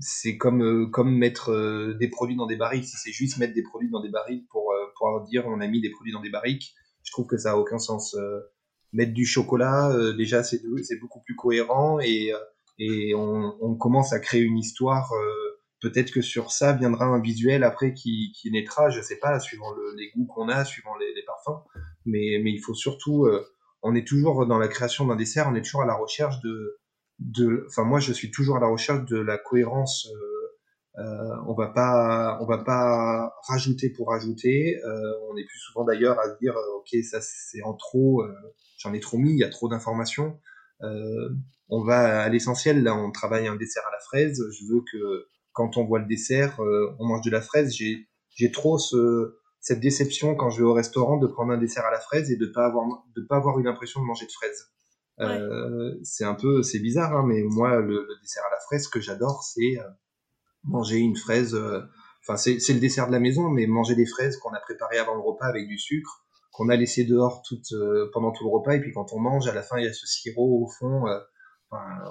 c'est 0.00 0.36
comme 0.36 0.62
euh, 0.62 0.86
comme 0.86 1.16
mettre 1.16 1.96
des 1.98 2.08
produits 2.08 2.36
dans 2.36 2.46
des 2.46 2.56
barriques. 2.56 2.84
Si 2.84 2.96
c'est 2.96 3.12
juste 3.12 3.38
mettre 3.38 3.54
des 3.54 3.62
produits 3.62 3.90
dans 3.90 4.02
des 4.02 4.10
barriques 4.10 4.46
pour 4.50 4.72
pour 4.98 5.22
dire 5.22 5.44
on 5.46 5.60
a 5.60 5.66
mis 5.66 5.80
des 5.80 5.90
produits 5.90 6.12
dans 6.12 6.20
des 6.20 6.30
barriques, 6.30 6.74
je 7.02 7.12
trouve 7.12 7.26
que 7.26 7.38
ça 7.38 7.52
a 7.52 7.56
aucun 7.56 7.78
sens. 7.78 8.16
mettre 8.92 9.12
du 9.12 9.26
chocolat, 9.26 9.94
déjà 10.16 10.42
c'est 10.42 10.60
c'est 10.82 11.00
beaucoup 11.00 11.20
plus 11.22 11.36
cohérent 11.36 11.98
et 12.00 12.32
et 12.78 13.14
on, 13.14 13.74
commence 13.76 14.12
à 14.12 14.20
créer 14.20 14.42
une 14.42 14.58
histoire. 14.58 15.10
Peut-être 15.80 16.10
que 16.10 16.20
sur 16.20 16.50
ça 16.50 16.72
viendra 16.72 17.06
un 17.06 17.20
visuel 17.20 17.64
après 17.64 17.94
qui, 17.94 18.32
qui 18.34 18.50
naîtra, 18.50 18.90
je 18.90 19.00
sais 19.00 19.18
pas, 19.18 19.38
suivant 19.40 19.72
le, 19.72 19.94
les 19.96 20.10
goûts 20.10 20.26
qu'on 20.26 20.48
a, 20.48 20.64
suivant 20.64 20.96
les, 20.96 21.14
les, 21.14 21.22
parfums. 21.22 21.62
Mais, 22.06 22.40
mais 22.42 22.50
il 22.50 22.60
faut 22.60 22.74
surtout 22.74 23.26
on 23.86 23.94
est 23.94 24.06
toujours 24.06 24.46
dans 24.46 24.58
la 24.58 24.66
création 24.66 25.06
d'un 25.06 25.14
dessert, 25.14 25.46
on 25.48 25.54
est 25.54 25.62
toujours 25.62 25.82
à 25.82 25.86
la 25.86 25.94
recherche 25.94 26.40
de, 26.40 27.64
enfin 27.68 27.84
moi 27.84 28.00
je 28.00 28.12
suis 28.12 28.32
toujours 28.32 28.56
à 28.56 28.60
la 28.60 28.66
recherche 28.66 29.04
de 29.06 29.16
la 29.16 29.38
cohérence. 29.38 30.08
Euh, 30.12 30.32
euh, 30.98 31.36
on 31.46 31.54
va 31.54 31.68
pas, 31.68 32.38
on 32.40 32.46
va 32.46 32.58
pas 32.58 33.32
rajouter 33.46 33.90
pour 33.90 34.08
rajouter. 34.08 34.76
Euh, 34.84 35.12
on 35.30 35.36
est 35.36 35.44
plus 35.44 35.58
souvent 35.58 35.84
d'ailleurs 35.84 36.18
à 36.18 36.28
dire, 36.40 36.56
ok 36.78 37.00
ça 37.04 37.20
c'est 37.20 37.62
en 37.62 37.74
trop, 37.74 38.24
j'en 38.78 38.92
ai 38.92 39.00
trop 39.00 39.18
mis, 39.18 39.30
il 39.30 39.38
y 39.38 39.44
a 39.44 39.50
trop 39.50 39.68
d'informations. 39.68 40.40
on 41.68 41.84
va 41.84 42.22
à 42.22 42.28
l'essentiel. 42.28 42.82
Là, 42.82 42.96
on 42.96 43.12
travaille 43.12 43.46
un 43.46 43.56
dessert 43.56 43.84
à 43.86 43.92
la 43.92 44.00
fraise. 44.00 44.42
Je 44.50 44.64
veux 44.72 44.82
que 44.90 45.28
quand 45.52 45.76
on 45.76 45.84
voit 45.84 46.00
le 46.00 46.06
dessert, 46.06 46.58
on 46.98 47.06
mange 47.06 47.24
de 47.24 47.30
la 47.30 47.40
fraise. 47.40 47.72
J'ai, 47.72 48.08
j'ai 48.34 48.50
trop 48.50 48.78
ce, 48.78 49.36
cette 49.66 49.80
déception 49.80 50.36
quand 50.36 50.48
je 50.48 50.58
vais 50.58 50.68
au 50.68 50.72
restaurant 50.72 51.16
de 51.16 51.26
prendre 51.26 51.50
un 51.50 51.58
dessert 51.58 51.84
à 51.84 51.90
la 51.90 51.98
fraise 51.98 52.30
et 52.30 52.36
de 52.36 52.46
pas 52.46 52.66
avoir 52.66 52.86
de 53.16 53.20
pas 53.22 53.34
avoir 53.34 53.58
une 53.58 53.66
impression 53.66 54.00
de 54.00 54.06
manger 54.06 54.24
de 54.24 54.30
fraises. 54.30 54.70
Euh, 55.18 55.92
c'est 56.04 56.24
un 56.24 56.34
peu 56.34 56.62
c'est 56.62 56.78
bizarre 56.78 57.16
hein, 57.16 57.24
mais 57.26 57.42
moi 57.42 57.80
le, 57.80 58.06
dessert 58.22 58.44
à 58.46 58.54
la 58.54 58.60
fraise 58.60 58.86
que 58.86 59.00
j'adore 59.00 59.42
c'est 59.42 59.80
euh, 59.80 59.88
manger 60.62 60.98
une 60.98 61.16
fraise 61.16 61.56
euh, 61.56 61.80
enfin 62.22 62.36
c'est 62.36 62.60
c'est 62.60 62.74
le 62.74 62.78
dessert 62.80 63.08
de 63.08 63.12
la 63.12 63.18
maison 63.18 63.48
mais 63.48 63.66
manger 63.66 63.96
des 63.96 64.06
fraises 64.06 64.36
qu'on 64.36 64.52
a 64.52 64.60
préparées 64.60 64.98
avant 64.98 65.14
le 65.14 65.22
repas 65.22 65.46
avec 65.46 65.66
du 65.66 65.78
sucre 65.78 66.24
qu'on 66.52 66.68
a 66.68 66.76
laissé 66.76 67.02
dehors 67.02 67.42
toute 67.42 67.74
pendant 68.12 68.30
tout 68.30 68.44
le 68.44 68.50
repas 68.50 68.74
et 68.74 68.80
puis 68.80 68.92
quand 68.92 69.12
on 69.14 69.18
mange 69.18 69.48
à 69.48 69.54
la 69.54 69.62
fin 69.62 69.78
il 69.78 69.84
y 69.84 69.88
a 69.88 69.92
ce 69.92 70.06
sirop 70.06 70.62
au 70.62 70.68
fond 70.68 71.06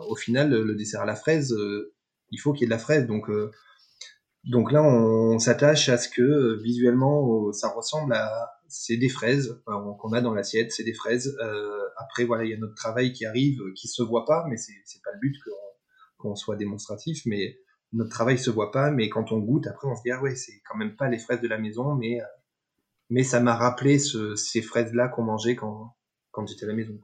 au 0.10 0.16
final 0.16 0.50
le, 0.50 0.76
dessert 0.76 1.02
à 1.02 1.06
la 1.06 1.16
fraise 1.16 1.56
il 2.32 2.38
faut 2.38 2.52
qu'il 2.52 2.64
y 2.64 2.66
ait 2.66 2.68
de 2.68 2.72
la 2.72 2.80
fraise 2.80 3.06
donc 3.06 3.30
donc 4.46 4.72
là, 4.72 4.84
on, 4.84 5.40
s'attache 5.40 5.90
à 5.90 5.98
ce 5.98 6.08
que 6.08 6.22
euh, 6.22 6.60
visuellement, 6.62 7.48
euh, 7.48 7.52
ça 7.52 7.70
ressemble 7.70 8.14
à 8.14 8.52
c'est 8.68 8.98
des 8.98 9.10
fraises 9.10 9.62
qu'on 9.66 10.12
a 10.14 10.22
dans 10.22 10.34
l'assiette, 10.34 10.72
c'est 10.72 10.84
des 10.84 10.94
fraises. 10.94 11.38
Euh, 11.42 11.88
après, 11.98 12.26
voilà, 12.26 12.44
il 12.46 12.52
y 12.52 12.54
a 12.54 12.58
notre 12.58 12.76
travail 12.76 13.14
qui 13.14 13.26
arrive, 13.26 13.60
qui 13.76 13.88
se 13.88 14.02
voit 14.04 14.26
pas, 14.26 14.46
mais 14.50 14.58
c'est 14.58 15.02
pas 15.04 15.12
le 15.14 15.20
but 15.20 15.36
qu'on 16.18 16.36
soit 16.36 16.56
démonstratif, 16.56 17.24
mais 17.26 17.60
notre 17.94 18.10
travail 18.10 18.38
se 18.38 18.50
voit 18.50 18.72
pas, 18.72 18.92
mais 18.92 19.10
quand 19.10 19.32
on 19.32 19.40
goûte, 19.40 19.68
après, 19.68 19.88
on 19.88 19.96
se 19.96 20.02
dit 20.04 20.12
ah 20.12 20.22
ouais, 20.22 20.36
c'est 20.36 20.62
quand 20.68 20.78
même 20.78 20.96
pas 20.96 21.10
les 21.10 21.20
fraises 21.20 21.42
de 21.42 21.48
la 21.48 21.58
maison, 21.58 21.96
mais 21.96 22.20
mais 23.10 23.24
ça 23.24 23.40
m'a 23.40 23.56
rappelé 23.56 24.00
ce, 24.00 24.36
ces 24.36 24.62
fraises 24.62 24.94
là 24.94 25.08
qu'on 25.08 25.24
mangeait 25.24 25.56
quand 25.56 25.96
quand 26.32 26.46
j'étais 26.48 26.66
à 26.66 26.70
la 26.70 26.76
maison. 26.76 27.00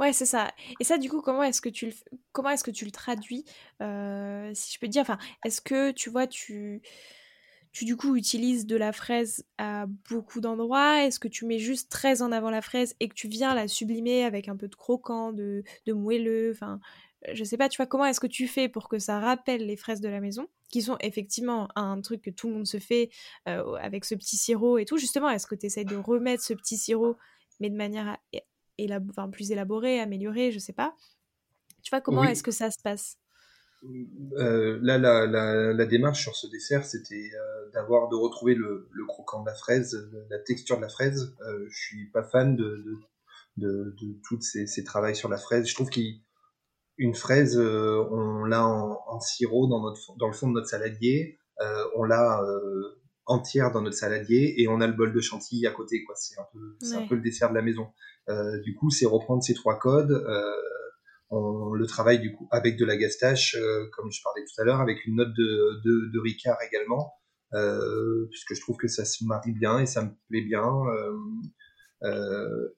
Ouais, 0.00 0.12
c'est 0.12 0.26
ça. 0.26 0.52
Et 0.80 0.84
ça, 0.84 0.98
du 0.98 1.08
coup, 1.08 1.20
comment 1.20 1.42
est-ce 1.42 1.60
que 1.60 1.68
tu 1.68 1.86
le, 1.86 1.92
comment 2.32 2.50
est-ce 2.50 2.64
que 2.64 2.70
tu 2.70 2.84
le 2.84 2.90
traduis, 2.90 3.44
euh, 3.82 4.50
si 4.54 4.72
je 4.74 4.78
peux 4.78 4.88
dire, 4.88 5.02
enfin, 5.02 5.18
est-ce 5.44 5.60
que 5.60 5.90
tu 5.92 6.10
vois, 6.10 6.26
tu, 6.26 6.82
du 7.82 7.96
coup 7.96 8.16
utilises 8.16 8.66
de 8.66 8.76
la 8.76 8.92
fraise 8.92 9.44
à 9.58 9.86
beaucoup 10.08 10.40
d'endroits? 10.40 11.04
Est-ce 11.04 11.20
que 11.20 11.28
tu 11.28 11.46
mets 11.46 11.58
juste 11.58 11.90
très 11.90 12.22
en 12.22 12.32
avant 12.32 12.50
la 12.50 12.62
fraise 12.62 12.94
et 13.00 13.08
que 13.08 13.14
tu 13.14 13.28
viens 13.28 13.54
la 13.54 13.68
sublimer 13.68 14.24
avec 14.24 14.48
un 14.48 14.56
peu 14.56 14.68
de 14.68 14.74
croquant, 14.74 15.32
de, 15.32 15.62
moelleux? 15.86 16.52
Enfin, 16.52 16.80
je 17.32 17.44
sais 17.44 17.56
pas, 17.56 17.68
tu 17.68 17.76
vois, 17.76 17.86
comment 17.86 18.06
est-ce 18.06 18.20
que 18.20 18.26
tu 18.26 18.48
fais 18.48 18.68
pour 18.68 18.88
que 18.88 18.98
ça 18.98 19.20
rappelle 19.20 19.66
les 19.66 19.76
fraises 19.76 20.00
de 20.00 20.08
la 20.08 20.20
maison, 20.20 20.48
qui 20.70 20.82
sont 20.82 20.96
effectivement 21.00 21.68
un 21.76 22.00
truc 22.00 22.22
que 22.22 22.30
tout 22.30 22.48
le 22.48 22.54
monde 22.54 22.66
se 22.66 22.78
fait 22.78 23.10
euh, 23.48 23.74
avec 23.74 24.04
ce 24.04 24.14
petit 24.14 24.36
sirop 24.36 24.78
et 24.78 24.84
tout? 24.84 24.98
Justement, 24.98 25.28
est-ce 25.30 25.46
que 25.46 25.54
tu 25.54 25.66
essayes 25.66 25.84
de 25.84 25.96
remettre 25.96 26.42
ce 26.42 26.54
petit 26.54 26.76
sirop, 26.76 27.16
mais 27.60 27.70
de 27.70 27.76
manière 27.76 28.08
à 28.08 28.18
enfin, 29.10 29.28
plus 29.28 29.50
élaboré, 29.50 30.00
amélioré, 30.00 30.52
je 30.52 30.58
sais 30.58 30.72
pas. 30.72 30.94
Tu 31.82 31.90
vois, 31.90 32.00
comment 32.00 32.24
est-ce 32.24 32.42
que 32.42 32.50
ça 32.50 32.70
se 32.70 32.80
passe? 32.82 33.16
Euh, 34.36 34.78
là, 34.82 34.98
la, 34.98 35.26
la, 35.26 35.72
la, 35.72 35.86
démarche 35.86 36.22
sur 36.22 36.34
ce 36.34 36.48
dessert, 36.48 36.84
c'était 36.84 37.30
euh, 37.34 37.70
d'avoir 37.72 38.08
de 38.08 38.16
retrouver 38.16 38.54
le, 38.54 38.88
le, 38.90 39.06
croquant 39.06 39.42
de 39.42 39.46
la 39.46 39.54
fraise, 39.54 39.96
la 40.30 40.38
texture 40.40 40.76
de 40.76 40.82
la 40.82 40.88
fraise. 40.88 41.36
Euh, 41.46 41.66
je 41.70 41.78
suis 41.78 42.10
pas 42.10 42.24
fan 42.24 42.56
de, 42.56 42.64
de, 42.64 42.98
de, 43.56 43.94
de 44.00 44.20
toutes 44.24 44.42
ces, 44.42 44.66
ces 44.66 44.82
travails 44.82 45.14
sur 45.14 45.28
la 45.28 45.38
fraise. 45.38 45.68
Je 45.68 45.74
trouve 45.74 45.90
qu'une 45.90 47.14
fraise, 47.14 47.56
euh, 47.56 48.04
on 48.10 48.44
l'a 48.44 48.66
en, 48.66 48.98
en, 49.06 49.20
sirop 49.20 49.68
dans, 49.68 49.80
notre, 49.80 50.16
dans 50.18 50.26
le 50.26 50.34
fond 50.34 50.48
de 50.48 50.54
notre 50.54 50.68
saladier, 50.68 51.38
on 51.96 52.04
l'a 52.04 52.40
entière 53.28 53.70
dans 53.70 53.82
notre 53.82 53.96
saladier 53.96 54.60
et 54.60 54.68
on 54.68 54.80
a 54.80 54.86
le 54.86 54.94
bol 54.94 55.12
de 55.12 55.20
chantilly 55.20 55.66
à 55.66 55.70
côté. 55.70 56.02
quoi. 56.04 56.14
C'est 56.16 56.38
un, 56.38 56.46
peu, 56.52 56.96
un 56.96 57.06
peu 57.06 57.14
le 57.14 57.20
dessert 57.20 57.50
de 57.50 57.54
la 57.54 57.62
maison. 57.62 57.88
Euh, 58.28 58.58
du 58.60 58.74
coup, 58.74 58.90
c'est 58.90 59.06
reprendre 59.06 59.42
ces 59.42 59.54
trois 59.54 59.78
codes. 59.78 60.10
Euh, 60.10 60.52
on 61.30 61.74
le 61.74 61.86
travaille 61.86 62.20
du 62.20 62.32
coup 62.32 62.48
avec 62.50 62.78
de 62.78 62.86
la 62.86 62.96
gastache, 62.96 63.54
euh, 63.54 63.86
comme 63.92 64.10
je 64.10 64.22
parlais 64.22 64.42
tout 64.42 64.60
à 64.60 64.64
l'heure, 64.64 64.80
avec 64.80 65.04
une 65.04 65.16
note 65.16 65.32
de, 65.36 65.80
de, 65.84 66.10
de 66.10 66.18
Ricard 66.18 66.56
également, 66.66 67.12
puisque 68.30 68.54
je 68.54 68.60
trouve 68.62 68.78
que 68.78 68.88
ça 68.88 69.04
se 69.04 69.24
marie 69.24 69.52
bien 69.52 69.78
et 69.78 69.86
ça 69.86 70.02
me 70.02 70.10
plaît 70.28 70.40
bien. 70.40 70.66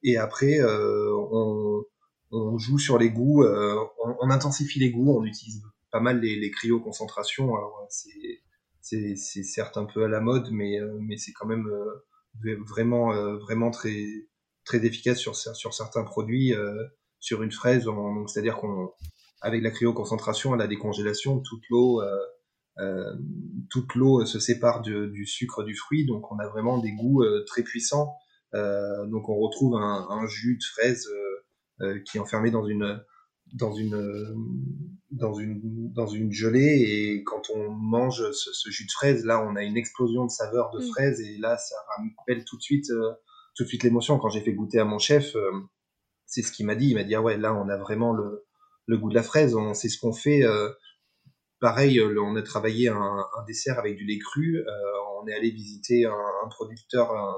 et 0.03 0.17
après, 0.17 0.59
on, 0.63 1.85
on, 2.31 2.57
joue 2.57 2.77
sur 2.77 2.97
les 2.97 3.09
goûts, 3.09 3.45
on, 3.45 4.15
on, 4.19 4.29
intensifie 4.29 4.79
les 4.79 4.91
goûts, 4.91 5.17
on 5.17 5.23
utilise 5.23 5.61
pas 5.89 6.01
mal 6.01 6.19
les, 6.19 6.37
les 6.37 6.51
cryo-concentrations. 6.51 7.55
Alors, 7.55 7.85
c'est 7.89 8.41
c'est 8.81 9.15
certes 9.43 9.77
un 9.77 9.85
peu 9.85 10.03
à 10.03 10.07
la 10.07 10.19
mode, 10.19 10.49
mais, 10.51 10.79
euh, 10.79 10.97
mais 10.99 11.17
c'est 11.17 11.31
quand 11.33 11.47
même 11.47 11.67
euh, 11.67 12.57
vraiment, 12.67 13.13
euh, 13.13 13.37
vraiment 13.37 13.71
très, 13.71 14.05
très 14.65 14.85
efficace 14.85 15.19
sur, 15.19 15.35
sur 15.35 15.73
certains 15.73 16.03
produits. 16.03 16.53
sur 17.19 17.43
une 17.43 17.51
fraise, 17.51 17.87
c'est-à-dire 18.27 18.57
qu'on, 18.57 18.91
avec 19.41 19.61
la 19.61 19.69
cryoconcentration, 19.69 20.53
à 20.53 20.57
la 20.57 20.67
décongélation, 20.67 21.39
toute 21.39 21.63
l'eau, 21.69 22.01
euh, 22.79 23.13
toute 23.69 23.93
l'eau 23.93 24.25
se 24.25 24.39
sépare 24.39 24.81
du, 24.81 25.11
du, 25.11 25.27
sucre 25.27 25.63
du 25.63 25.75
fruit, 25.75 26.05
donc 26.05 26.31
on 26.31 26.39
a 26.39 26.47
vraiment 26.47 26.79
des 26.79 26.93
goûts 26.93 27.23
très 27.45 27.61
puissants. 27.61 28.15
Euh, 28.53 29.05
donc 29.05 29.29
on 29.29 29.35
retrouve 29.35 29.75
un, 29.75 30.07
un 30.09 30.25
jus 30.27 30.57
de 30.57 30.63
fraise 30.63 31.07
qui 32.05 32.17
est 32.17 32.19
enfermé 32.19 32.51
dans 32.51 32.65
une 32.65 33.01
dans 33.53 33.73
une 33.73 34.47
dans 35.11 35.33
une 35.33 35.91
dans 35.93 36.07
une 36.07 36.31
gelée 36.31 36.85
et 36.87 37.23
quand 37.23 37.49
on 37.53 37.69
mange 37.69 38.31
ce, 38.31 38.69
jus 38.69 38.85
de 38.85 38.91
fraise 38.91 39.25
là 39.25 39.45
on 39.45 39.55
a 39.55 39.63
une 39.63 39.77
explosion 39.77 40.25
de 40.25 40.31
saveur 40.31 40.71
de 40.71 40.79
mm. 40.79 40.87
fraise 40.87 41.21
et 41.21 41.37
là 41.37 41.57
ça 41.57 41.75
rappelle 42.17 42.45
tout 42.45 42.57
de 42.57 42.61
suite 42.61 42.89
euh, 42.91 43.11
tout 43.55 43.63
de 43.63 43.67
suite 43.67 43.83
l'émotion. 43.83 44.17
Quand 44.17 44.29
j'ai 44.29 44.39
fait 44.41 44.53
goûter 44.53 44.79
à 44.79 44.85
mon 44.85 44.99
chef 44.99 45.35
euh, 45.35 45.51
c'est 46.25 46.41
ce 46.41 46.51
qu'il 46.53 46.65
m'a 46.65 46.75
dit. 46.75 46.89
Il 46.89 46.95
m'a 46.95 47.03
dit 47.03 47.15
ah 47.15 47.21
ouais 47.21 47.37
là 47.37 47.53
on 47.53 47.67
a 47.67 47.77
vraiment 47.77 48.13
le, 48.13 48.45
le 48.85 48.97
goût 48.97 49.09
de 49.09 49.15
la 49.15 49.23
fraise. 49.23 49.53
On 49.55 49.73
c'est 49.73 49.89
ce 49.89 49.99
qu'on 49.99 50.13
fait 50.13 50.43
euh, 50.45 50.69
pareil 51.59 52.01
on 52.01 52.35
a 52.37 52.41
travaillé 52.41 52.87
un, 52.87 52.95
un, 52.95 53.43
dessert 53.45 53.79
avec 53.79 53.97
du 53.97 54.05
lait 54.05 54.19
cru. 54.19 54.63
On 55.21 55.27
est 55.27 55.33
allé 55.33 55.51
visiter 55.51 56.05
un, 56.05 56.13
un 56.45 56.47
producteur 56.47 57.11
un, 57.11 57.35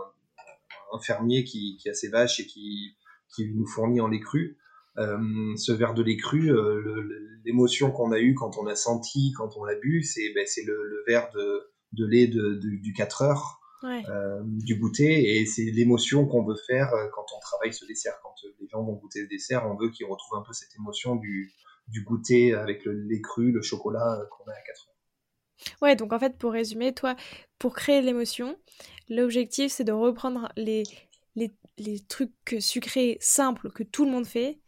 un, 0.93 0.99
fermier 0.99 1.43
qui, 1.43 1.77
qui 1.81 1.89
a 1.89 1.93
ses 1.95 2.09
vaches 2.09 2.39
et 2.39 2.45
qui 2.45 2.95
qui 3.35 3.51
nous 3.55 3.65
fournit 3.65 3.99
en 3.99 4.07
lait 4.07 4.19
cru. 4.19 4.59
euh, 4.59 4.62
ce 4.97 5.71
verre 5.71 5.93
de 5.93 6.03
lait 6.03 6.17
cru, 6.17 6.51
euh, 6.51 7.39
l'émotion 7.45 7.91
qu'on 7.91 8.11
a 8.11 8.19
eue 8.19 8.33
quand 8.33 8.57
on 8.57 8.67
a 8.67 8.75
senti, 8.75 9.33
quand 9.35 9.57
on 9.57 9.63
l'a 9.63 9.75
bu, 9.75 10.03
c'est 10.03 10.33
ben, 10.33 10.45
le, 10.65 10.83
le 10.83 11.03
verre 11.07 11.29
de, 11.33 11.71
de 11.93 12.05
lait 12.05 12.27
de, 12.27 12.55
de, 12.55 12.81
du 12.81 12.93
4 12.93 13.21
heures. 13.23 13.59
Ouais. 13.83 14.01
Euh, 14.07 14.39
du 14.45 14.77
goûter 14.77 15.35
et 15.35 15.45
c'est 15.45 15.63
l'émotion 15.63 16.25
qu'on 16.25 16.45
veut 16.45 16.55
faire 16.55 16.93
euh, 16.93 17.09
quand 17.13 17.25
on 17.35 17.39
travaille 17.41 17.73
ce 17.73 17.85
dessert. 17.85 18.17
Quand 18.23 18.33
euh, 18.45 18.55
les 18.61 18.67
gens 18.69 18.81
vont 18.81 18.93
goûter 18.93 19.19
le 19.19 19.27
dessert, 19.27 19.65
on 19.69 19.75
veut 19.75 19.89
qu'ils 19.89 20.05
retrouvent 20.05 20.39
un 20.39 20.41
peu 20.41 20.53
cette 20.53 20.73
émotion 20.77 21.17
du, 21.17 21.51
du 21.89 22.01
goûter 22.01 22.53
avec 22.53 22.85
le 22.85 22.93
lait 22.93 23.19
cru, 23.19 23.51
le 23.51 23.61
chocolat 23.61 24.21
qu'on 24.31 24.49
a 24.49 24.53
à 24.53 24.61
4 24.65 24.87
heures. 24.87 25.77
Ouais, 25.81 25.97
donc 25.97 26.13
en 26.13 26.19
fait, 26.19 26.37
pour 26.37 26.53
résumer, 26.53 26.93
toi, 26.93 27.17
pour 27.59 27.75
créer 27.75 28.01
l'émotion, 28.01 28.57
l'objectif 29.09 29.73
c'est 29.73 29.83
de 29.83 29.91
reprendre 29.91 30.49
les, 30.55 30.83
les, 31.77 31.99
trucs 31.99 32.57
sucrés 32.59 33.17
simples 33.21 33.71
que 33.71 33.83
tout 33.83 34.05
le 34.05 34.11
monde 34.11 34.25
fait 34.25 34.59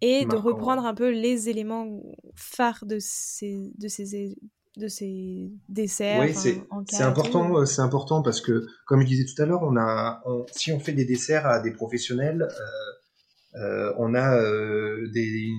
et 0.00 0.24
de 0.24 0.36
reprendre 0.36 0.86
un 0.86 0.94
peu 0.94 1.10
les 1.10 1.48
éléments 1.48 2.00
phares 2.34 2.86
de 2.86 2.98
ces, 3.00 3.72
de 3.78 3.88
ces, 3.88 4.36
de 4.76 4.88
ces 4.88 5.50
desserts. 5.68 6.20
Oui, 6.20 6.34
c'est 6.34 7.02
important, 7.02 7.64
c'est 7.66 7.82
important 7.82 8.22
parce 8.22 8.40
que, 8.40 8.66
comme 8.86 9.02
je 9.02 9.06
disais 9.06 9.24
tout 9.24 9.40
à 9.42 9.46
l'heure, 9.46 9.62
on 9.62 9.76
a, 9.76 10.22
si 10.52 10.72
on 10.72 10.80
fait 10.80 10.92
des 10.92 11.04
desserts 11.04 11.46
à 11.46 11.60
des 11.60 11.72
professionnels, 11.72 12.42
euh, 12.42 13.60
euh, 13.60 13.92
on 13.98 14.14
a 14.14 14.36
euh, 14.40 15.08
des, 15.12 15.50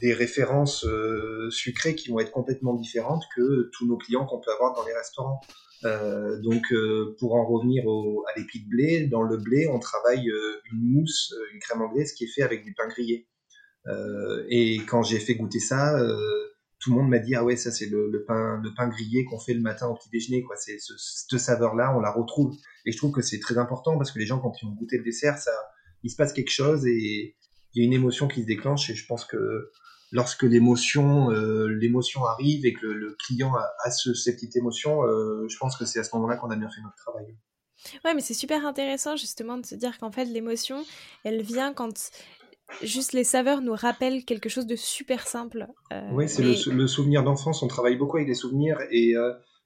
des 0.00 0.14
références 0.14 0.86
sucrées 1.50 1.94
qui 1.94 2.10
vont 2.10 2.20
être 2.20 2.32
complètement 2.32 2.74
différentes 2.74 3.24
que 3.36 3.70
tous 3.72 3.86
nos 3.86 3.96
clients 3.96 4.26
qu'on 4.26 4.40
peut 4.40 4.52
avoir 4.52 4.74
dans 4.74 4.84
les 4.84 4.94
restaurants. 4.94 5.40
Euh, 5.84 6.40
donc, 6.40 6.72
euh, 6.72 7.14
pour 7.18 7.34
en 7.34 7.46
revenir 7.46 7.86
au, 7.86 8.24
à 8.26 8.38
l'épi 8.38 8.64
de 8.64 8.68
blé, 8.68 9.06
dans 9.06 9.22
le 9.22 9.36
blé, 9.36 9.68
on 9.68 9.78
travaille 9.78 10.28
euh, 10.28 10.60
une 10.72 10.92
mousse, 10.92 11.34
une 11.52 11.60
crème 11.60 11.82
anglaise 11.82 12.12
qui 12.12 12.24
est 12.24 12.28
faite 12.28 12.44
avec 12.44 12.64
du 12.64 12.74
pain 12.74 12.88
grillé. 12.88 13.28
et 14.48 14.76
quand 14.86 15.02
j'ai 15.02 15.18
fait 15.18 15.34
goûter 15.34 15.60
ça, 15.60 15.96
tout 16.80 16.90
le 16.90 16.96
monde 16.96 17.08
m'a 17.08 17.18
dit 17.18 17.34
ah 17.34 17.42
ouais 17.42 17.56
ça 17.56 17.72
c'est 17.72 17.86
le, 17.86 18.10
le, 18.10 18.24
pain 18.24 18.60
le 18.62 18.72
pain 18.74 18.86
grillé 18.88 19.24
qu'on 19.24 19.38
fait 19.40 19.54
le 19.54 19.62
matin 19.62 19.88
au 19.88 19.94
petit 19.94 20.10
déjeuner 20.10 20.42
quoi. 20.42 20.56
C'est 20.56 20.78
ce, 20.78 20.92
cette 20.98 21.40
saveur 21.40 21.74
là, 21.74 21.96
on 21.96 22.00
la 22.00 22.12
retrouve. 22.12 22.54
Et 22.84 22.92
je 22.92 22.98
trouve 22.98 23.12
que 23.12 23.22
c'est 23.22 23.40
très 23.40 23.56
important 23.56 23.96
parce 23.96 24.12
que 24.12 24.18
les 24.18 24.26
gens 24.26 24.40
quand 24.40 24.52
ils 24.60 24.66
ont 24.66 24.72
goûté 24.72 24.98
le 24.98 25.04
dessert, 25.04 25.38
ça, 25.38 25.52
il 26.02 26.10
se 26.10 26.16
passe 26.16 26.32
quelque 26.32 26.50
chose 26.50 26.86
et 26.86 27.36
il 27.74 27.82
y 27.82 27.82
a 27.82 27.86
une 27.86 27.94
émotion 27.94 28.28
qui 28.28 28.42
se 28.42 28.46
déclenche. 28.46 28.90
Et 28.90 28.94
je 28.94 29.06
pense 29.06 29.24
que 29.24 29.70
lorsque 30.10 30.42
l'émotion 30.42 31.30
euh, 31.30 31.68
l'émotion 31.68 32.24
arrive 32.24 32.64
et 32.64 32.72
que 32.72 32.86
le, 32.86 33.16
client 33.24 33.52
a, 33.54 33.90
ce, 33.90 34.14
ces 34.14 34.34
petites 34.34 34.56
émotions, 34.56 35.04
euh, 35.04 35.46
je 35.48 35.56
pense 35.58 35.76
que 35.76 35.84
c'est 35.84 35.98
à 35.98 36.04
ce 36.04 36.14
moment-là 36.16 36.36
qu'on 36.36 36.50
a 36.50 36.56
bien 36.56 36.70
fait 36.70 36.80
notre 36.82 36.96
travail. 36.96 37.36
Ouais, 38.04 38.14
mais 38.14 38.20
c'est 38.20 38.34
super 38.34 38.66
intéressant 38.66 39.16
justement 39.16 39.58
de 39.58 39.66
se 39.66 39.74
dire 39.74 39.98
qu'en 39.98 40.10
fait 40.10 40.24
l'émotion, 40.24 40.84
elle 41.24 41.42
vient 41.42 41.72
quand 41.72 42.10
juste 42.82 43.12
les 43.12 43.24
saveurs 43.24 43.60
nous 43.60 43.74
rappellent 43.74 44.24
quelque 44.24 44.48
chose 44.48 44.66
de 44.66 44.76
super 44.76 45.26
simple. 45.26 45.68
Euh, 45.92 46.08
oui, 46.12 46.28
c'est 46.28 46.42
le, 46.42 46.86
souvenir 46.86 47.22
d'enfance. 47.22 47.62
On 47.62 47.68
travaille 47.68 47.96
beaucoup 47.96 48.16
avec 48.16 48.28
des 48.28 48.34
souvenirs 48.34 48.78
et 48.90 49.14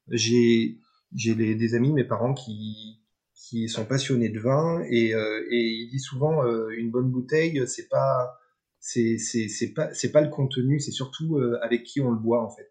j'ai 0.08 0.78
j'ai 1.14 1.34
des 1.34 1.74
amis, 1.74 1.92
mes 1.92 2.04
parents 2.04 2.34
qui 2.34 2.98
qui 3.34 3.68
sont 3.68 3.84
passionnés 3.84 4.30
de 4.30 4.40
vin 4.40 4.82
et, 4.88 5.10
et 5.10 5.66
ils 5.68 5.88
disent 5.90 6.04
souvent 6.04 6.44
une 6.70 6.90
bonne 6.90 7.10
bouteille, 7.10 7.62
c'est 7.66 7.88
pas 7.88 8.34
c'est 8.82 9.16
c'est 9.16 9.72
pas 9.72 9.94
c'est 9.94 10.10
pas 10.10 10.20
le 10.20 10.28
contenu, 10.28 10.80
c'est 10.80 10.90
surtout 10.90 11.38
euh, 11.38 11.56
avec 11.62 11.84
qui 11.84 12.00
on 12.00 12.10
le 12.10 12.18
boit 12.18 12.42
en 12.44 12.50
fait. 12.50 12.68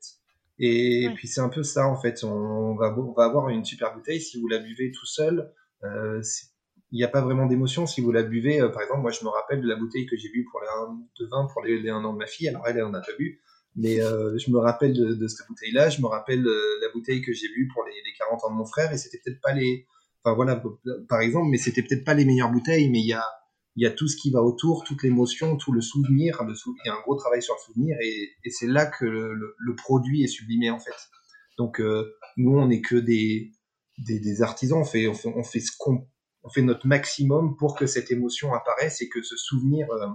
Et 0.59 1.07
puis 1.15 1.27
c'est 1.29 1.39
un 1.39 1.47
peu 1.47 1.63
ça 1.63 1.87
en 1.87 1.95
fait. 1.95 2.25
On 2.25 2.75
va 2.75 2.93
on 2.99 3.13
va 3.13 3.23
avoir 3.23 3.47
une 3.47 3.63
super 3.63 3.95
bouteille 3.95 4.19
si 4.19 4.39
vous 4.39 4.47
la 4.49 4.59
buvez 4.59 4.91
tout 4.91 5.05
seul. 5.05 5.53
Euh, 5.85 6.21
il 6.91 6.97
n'y 6.97 7.05
a 7.05 7.07
pas 7.07 7.21
vraiment 7.21 7.45
d'émotion 7.45 7.87
si 7.87 8.01
vous 8.01 8.11
la 8.11 8.23
buvez. 8.23 8.59
Euh, 8.59 8.67
par 8.67 8.81
exemple, 8.81 9.01
moi 9.01 9.11
je 9.11 9.23
me 9.23 9.29
rappelle 9.29 9.61
de 9.61 9.67
la 9.69 9.77
bouteille 9.77 10.05
que 10.05 10.17
j'ai 10.17 10.27
bu 10.29 10.45
pour 10.51 10.59
les 10.59 10.67
de 11.17 11.29
vin 11.29 11.47
pour 11.53 11.63
les, 11.63 11.89
an 11.89 12.11
de 12.11 12.17
ma 12.17 12.27
fille. 12.27 12.49
Alors 12.49 12.67
elle, 12.67 12.75
elle 12.75 12.83
en 12.83 12.93
a 12.93 12.99
pas 12.99 13.13
bu, 13.17 13.39
mais 13.77 14.01
euh, 14.01 14.37
je 14.37 14.51
me 14.51 14.57
rappelle 14.57 14.93
de, 14.93 15.13
de 15.13 15.27
cette 15.27 15.47
bouteille-là. 15.47 15.89
Je 15.89 16.01
me 16.01 16.07
rappelle 16.07 16.43
la 16.43 16.89
bouteille 16.93 17.21
que 17.21 17.31
j'ai 17.31 17.47
bu 17.47 17.69
pour 17.73 17.85
les, 17.85 17.93
les 17.93 18.13
40 18.17 18.43
ans 18.43 18.51
de 18.51 18.57
mon 18.57 18.65
frère 18.65 18.91
et 18.91 18.97
c'était 18.97 19.21
peut-être 19.23 19.39
pas 19.39 19.53
les, 19.53 19.87
enfin 20.25 20.35
voilà, 20.35 20.61
par 21.07 21.21
exemple, 21.21 21.47
mais 21.49 21.57
c'était 21.57 21.83
peut-être 21.83 22.03
pas 22.03 22.15
les 22.15 22.25
meilleures 22.25 22.51
bouteilles, 22.51 22.89
mais 22.89 22.99
il 22.99 23.07
y 23.07 23.13
a 23.13 23.23
il 23.75 23.83
y 23.83 23.87
a 23.87 23.91
tout 23.91 24.07
ce 24.07 24.17
qui 24.17 24.31
va 24.31 24.41
autour, 24.41 24.83
toute 24.83 25.01
l'émotion, 25.03 25.55
tout 25.57 25.71
le 25.71 25.81
souvenir. 25.81 26.43
Le 26.43 26.53
il 26.53 26.87
y 26.87 26.89
a 26.89 26.93
un 26.93 27.01
gros 27.01 27.15
travail 27.15 27.41
sur 27.41 27.55
le 27.55 27.73
souvenir 27.73 27.97
et, 28.01 28.29
c'est 28.49 28.67
là 28.67 28.85
que 28.85 29.05
le, 29.05 29.75
produit 29.75 30.23
est 30.23 30.27
sublimé 30.27 30.69
en 30.69 30.79
fait. 30.79 30.95
Donc 31.57 31.79
euh, 31.79 32.13
nous, 32.37 32.57
on 32.57 32.67
n'est 32.67 32.81
que 32.81 32.95
des, 32.95 33.51
des, 33.97 34.19
des, 34.19 34.41
artisans. 34.41 34.79
On 34.79 34.85
fait, 34.85 35.07
on 35.07 35.13
fait, 35.13 35.31
on 35.35 35.43
fait 35.43 35.59
ce 35.61 35.71
qu'on, 35.77 36.07
on 36.43 36.49
fait 36.49 36.61
notre 36.61 36.85
maximum 36.87 37.55
pour 37.57 37.75
que 37.75 37.85
cette 37.85 38.11
émotion 38.11 38.53
apparaisse 38.53 39.01
et 39.01 39.09
que 39.09 39.21
ce 39.21 39.37
souvenir, 39.37 39.89
euh, 39.91 40.07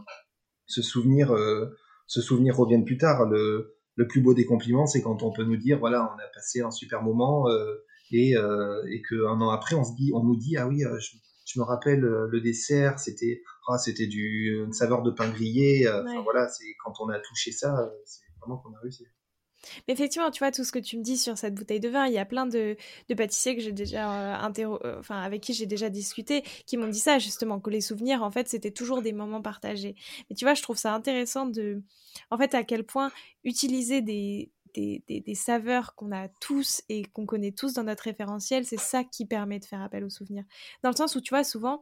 ce 0.66 0.82
souvenir, 0.82 1.32
euh, 1.32 1.74
ce 2.06 2.20
souvenir 2.20 2.56
revienne 2.56 2.84
plus 2.84 2.98
tard. 2.98 3.26
Le, 3.26 3.74
le 3.94 4.06
plus 4.06 4.20
beau 4.20 4.34
des 4.34 4.44
compliments, 4.44 4.86
c'est 4.86 5.00
quand 5.00 5.22
on 5.22 5.32
peut 5.32 5.44
nous 5.44 5.56
dire 5.56 5.78
voilà, 5.78 6.02
on 6.02 6.18
a 6.18 6.28
passé 6.34 6.60
un 6.60 6.70
super 6.70 7.02
moment 7.02 7.46
et, 8.12 8.32
et 8.32 9.02
qu'un 9.08 9.40
an 9.40 9.48
après, 9.48 9.74
on 9.74 9.84
se 9.84 9.94
dit, 9.94 10.10
on 10.14 10.22
nous 10.22 10.36
dit 10.36 10.58
ah 10.58 10.68
oui, 10.68 10.82
je, 10.82 11.16
je 11.46 11.60
me 11.60 11.64
rappelle 11.64 12.04
euh, 12.04 12.26
le 12.30 12.40
dessert, 12.40 12.98
c'était 12.98 13.42
ah, 13.68 13.78
c'était 13.78 14.06
du 14.06 14.64
une 14.64 14.72
saveur 14.72 15.02
de 15.02 15.10
pain 15.10 15.28
grillé. 15.28 15.86
Euh, 15.86 16.02
voilà, 16.22 16.48
c'est 16.48 16.74
quand 16.84 16.92
on 17.00 17.08
a 17.08 17.18
touché 17.20 17.52
ça, 17.52 17.78
euh, 17.78 17.88
c'est 18.04 18.24
vraiment 18.40 18.58
qu'on 18.58 18.74
a 18.74 18.80
réussi. 18.80 19.06
Mais 19.88 19.94
effectivement, 19.94 20.30
tu 20.30 20.40
vois, 20.40 20.52
tout 20.52 20.62
ce 20.62 20.70
que 20.70 20.78
tu 20.78 20.96
me 20.96 21.02
dis 21.02 21.16
sur 21.16 21.36
cette 21.38 21.54
bouteille 21.54 21.80
de 21.80 21.88
vin, 21.88 22.06
il 22.06 22.12
y 22.12 22.18
a 22.18 22.24
plein 22.24 22.46
de, 22.46 22.76
de 23.08 23.14
pâtissiers 23.14 23.56
que 23.56 23.62
j'ai 23.62 23.72
déjà 23.72 24.48
enfin, 24.98 25.20
avec 25.22 25.42
qui 25.42 25.54
j'ai 25.54 25.66
déjà 25.66 25.88
discuté, 25.88 26.42
qui 26.66 26.76
m'ont 26.76 26.86
dit 26.86 27.00
ça, 27.00 27.18
justement, 27.18 27.58
que 27.58 27.70
les 27.70 27.80
souvenirs, 27.80 28.22
en 28.22 28.30
fait, 28.30 28.48
c'était 28.48 28.70
toujours 28.70 29.02
des 29.02 29.12
moments 29.12 29.42
partagés. 29.42 29.96
Mais 30.28 30.36
tu 30.36 30.44
vois, 30.44 30.54
je 30.54 30.62
trouve 30.62 30.76
ça 30.76 30.94
intéressant 30.94 31.46
de, 31.46 31.82
en 32.30 32.38
fait, 32.38 32.54
à 32.54 32.62
quel 32.62 32.84
point 32.84 33.10
utiliser 33.42 34.02
des, 34.02 34.52
des, 34.76 35.34
saveurs 35.34 35.94
qu'on 35.94 36.12
a 36.12 36.28
tous 36.40 36.82
et 36.88 37.04
qu'on 37.04 37.26
connaît 37.26 37.52
tous 37.52 37.74
dans 37.74 37.84
notre 37.84 38.04
référentiel, 38.04 38.64
c'est 38.64 38.78
ça 38.78 39.04
qui 39.04 39.26
permet 39.26 39.58
de 39.58 39.64
faire 39.64 39.82
appel 39.82 40.04
aux 40.04 40.10
souvenirs. 40.10 40.44
Dans 40.82 40.90
le 40.90 40.96
sens 40.96 41.16
où, 41.16 41.20
tu 41.20 41.30
vois, 41.30 41.44
souvent, 41.44 41.80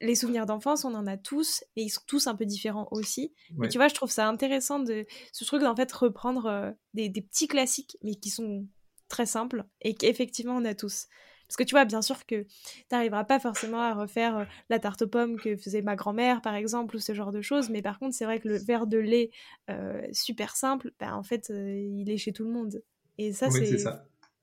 les 0.00 0.14
souvenirs 0.14 0.46
d'enfance, 0.46 0.84
on 0.84 0.94
en 0.94 1.06
a 1.06 1.16
tous, 1.16 1.64
et 1.76 1.82
ils 1.82 1.90
sont 1.90 2.02
tous 2.06 2.26
un 2.26 2.34
peu 2.34 2.44
différents 2.44 2.88
aussi. 2.90 3.32
Mais 3.56 3.68
tu 3.68 3.78
vois, 3.78 3.88
je 3.88 3.94
trouve 3.94 4.10
ça 4.10 4.28
intéressant 4.28 4.78
de 4.78 5.06
ce 5.32 5.44
truc 5.44 5.62
d'en 5.62 5.76
fait 5.76 5.90
reprendre 5.92 6.46
euh, 6.46 6.70
des, 6.94 7.08
des, 7.08 7.22
petits 7.22 7.48
classiques, 7.48 7.96
mais 8.02 8.14
qui 8.14 8.30
sont 8.30 8.66
très 9.08 9.26
simples, 9.26 9.64
et 9.80 9.94
qu'effectivement 9.94 10.56
on 10.56 10.64
a 10.64 10.74
tous. 10.74 11.06
Parce 11.54 11.66
que 11.66 11.68
tu 11.68 11.76
vois, 11.76 11.84
bien 11.84 12.02
sûr 12.02 12.26
que 12.26 12.42
tu 12.42 12.48
n'arriveras 12.90 13.22
pas 13.22 13.38
forcément 13.38 13.80
à 13.80 13.94
refaire 13.94 14.38
euh, 14.38 14.44
la 14.70 14.80
tarte 14.80 15.02
aux 15.02 15.06
pommes 15.06 15.38
que 15.38 15.56
faisait 15.56 15.82
ma 15.82 15.94
grand-mère, 15.94 16.42
par 16.42 16.56
exemple, 16.56 16.96
ou 16.96 16.98
ce 16.98 17.14
genre 17.14 17.30
de 17.30 17.42
choses. 17.42 17.70
Mais 17.70 17.80
par 17.80 18.00
contre, 18.00 18.12
c'est 18.16 18.24
vrai 18.24 18.40
que 18.40 18.48
le 18.48 18.58
verre 18.58 18.88
de 18.88 18.98
lait 18.98 19.30
euh, 19.70 20.02
super 20.10 20.56
simple, 20.56 20.90
bah, 20.98 21.14
en 21.14 21.22
fait, 21.22 21.50
euh, 21.50 21.78
il 21.78 22.10
est 22.10 22.16
chez 22.16 22.32
tout 22.32 22.42
le 22.42 22.50
monde. 22.50 22.82
Et 23.18 23.32
ça, 23.32 23.52
c'est 23.52 23.84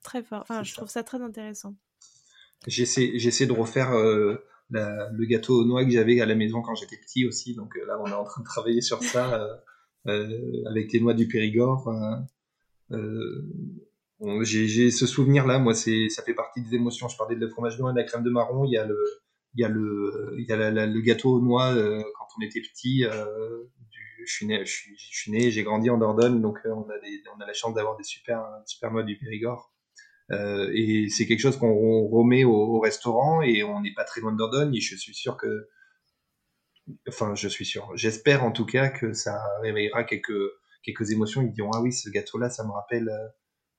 très 0.02 0.24
fort. 0.24 0.40
Enfin, 0.44 0.64
je 0.64 0.74
trouve 0.74 0.88
ça 0.88 1.04
très 1.04 1.22
intéressant. 1.22 1.76
J'essaie, 2.66 3.12
j'essaie 3.16 3.46
de 3.46 3.52
refaire 3.52 3.92
le 3.92 5.26
gâteau 5.26 5.60
aux 5.60 5.66
noix 5.66 5.84
que 5.84 5.92
j'avais 5.92 6.22
à 6.22 6.26
la 6.26 6.36
maison 6.36 6.62
quand 6.62 6.76
j'étais 6.76 6.96
petit 6.96 7.26
aussi. 7.26 7.56
Donc 7.56 7.76
là, 7.76 8.00
on 8.00 8.08
est 8.08 8.14
en 8.14 8.24
train 8.24 8.42
de 8.42 8.48
travailler 8.48 8.80
sur 8.80 9.04
ça 9.04 9.60
avec 10.06 10.94
les 10.94 11.02
noix 11.02 11.14
du 11.14 11.28
Périgord. 11.28 11.92
J'ai 14.44 14.92
ce 14.92 15.06
souvenir 15.08 15.48
là, 15.48 15.60
moi, 15.60 15.74
c'est 15.74 16.10
ça 16.10 16.24
fait 16.24 16.34
partie 16.34 16.62
des 16.62 16.76
émotions. 16.76 17.08
Je 17.08 17.18
parlais 17.18 17.36
de 17.36 17.46
la 17.46 17.50
fromage 17.52 17.80
noix 17.80 17.92
et 17.92 17.94
de 17.94 18.00
la 18.00 18.04
crème 18.06 18.24
de 18.24 18.30
marron. 18.30 18.66
Il 18.66 18.72
y 18.72 18.78
a 18.78 18.86
le 18.86 18.98
il 19.56 19.62
y 19.62 19.66
a 19.66 19.70
le 19.70 20.36
il 20.38 20.46
y 20.46 20.52
a 20.52 20.86
le 20.86 21.02
gâteau 21.02 21.36
aux 21.36 21.42
noix 21.42 21.74
quand 21.74 22.28
on 22.38 22.42
était 22.42 22.62
petit. 22.62 23.04
Du, 23.90 24.24
je 24.26 24.32
suis 24.32 24.46
né, 24.46 24.66
je 24.66 24.72
suis, 24.98 25.32
né, 25.32 25.50
j'ai 25.52 25.64
grandi 25.64 25.90
en 25.90 25.98
Dordogne, 25.98 26.42
donc 26.42 26.60
on 26.66 26.90
a 26.90 26.94
on 27.36 27.42
a 27.42 27.46
la 27.46 27.54
chance 27.54 27.74
d'avoir 27.74 27.98
des 27.98 28.04
super 28.04 28.44
super 28.66 28.92
noix 28.92 29.04
du 29.04 29.18
Périgord. 29.18 29.72
Euh, 30.32 30.72
et 30.74 31.10
c'est 31.10 31.28
quelque 31.28 31.40
chose 31.40 31.58
qu'on 31.58 32.08
remet 32.08 32.44
au, 32.46 32.80
restaurant 32.80 33.42
et 33.42 33.64
on 33.64 33.82
n'est 33.82 33.94
pas 33.94 34.06
très 34.06 34.22
loin 34.22 34.32
de 34.32 34.38
Dordogne 34.38 34.74
et 34.74 34.80
je 34.80 34.96
suis 34.96 35.14
sûr 35.14 35.36
que, 35.36 35.68
enfin 37.08 37.36
je 37.36 37.48
suis 37.48 37.66
sûr, 37.66 37.92
j'espère 37.96 38.44
en 38.44 38.52
tout 38.52 38.66
cas 38.66 38.90
que 38.90 39.14
ça 39.14 39.42
réveillera 39.62 40.04
quelques, 40.04 40.32
quelques 40.84 41.12
émotions. 41.12 41.42
Ils 41.42 41.52
diront 41.52 41.72
ah 41.74 41.82
oui 41.82 41.92
ce 41.92 42.10
gâteau-là 42.10 42.50
ça 42.50 42.64
me 42.64 42.72
rappelle 42.72 43.10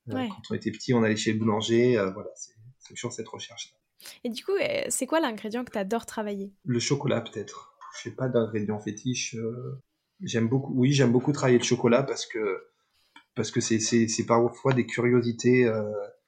euh, 0.09 0.17
euh, 0.17 0.27
quand 0.29 0.43
on 0.51 0.55
était 0.55 0.71
petit 0.71 0.95
on 0.95 1.03
allait 1.03 1.17
chez 1.17 1.33
le 1.33 1.39
boulanger. 1.39 1.95
voilà 2.15 2.31
c'est 2.35 2.95
toujours 2.95 3.13
cette 3.13 3.29
recherche. 3.29 3.73
-là. 3.73 4.09
Et 4.25 4.31
du 4.31 4.45
coup 4.45 4.53
c'est 4.89 5.07
quoi 5.07 5.21
l'ingrédient 5.21 5.65
que 5.65 5.73
tu 5.73 5.79
adores 5.79 6.07
travailler? 6.07 6.53
Le 6.65 6.81
chocolat 6.81 7.21
peut-être. 7.21 7.75
Je 7.97 8.03
sais 8.09 8.15
pas 8.15 8.29
d'ingrédient 8.29 8.81
fétiche. 8.81 9.37
j'aime 10.21 10.49
beaucoup, 10.49 10.73
oui 10.75 10.93
j'aime 10.93 11.13
beaucoup 11.13 11.33
travailler 11.33 11.59
le 11.59 11.65
chocolat 11.65 12.03
parce 12.03 12.27
que 12.27 12.65
parce 13.35 13.51
que 13.51 13.61
c'est 13.61 14.27
parfois 14.27 14.73
des 14.75 14.87
curiosités 14.87 15.71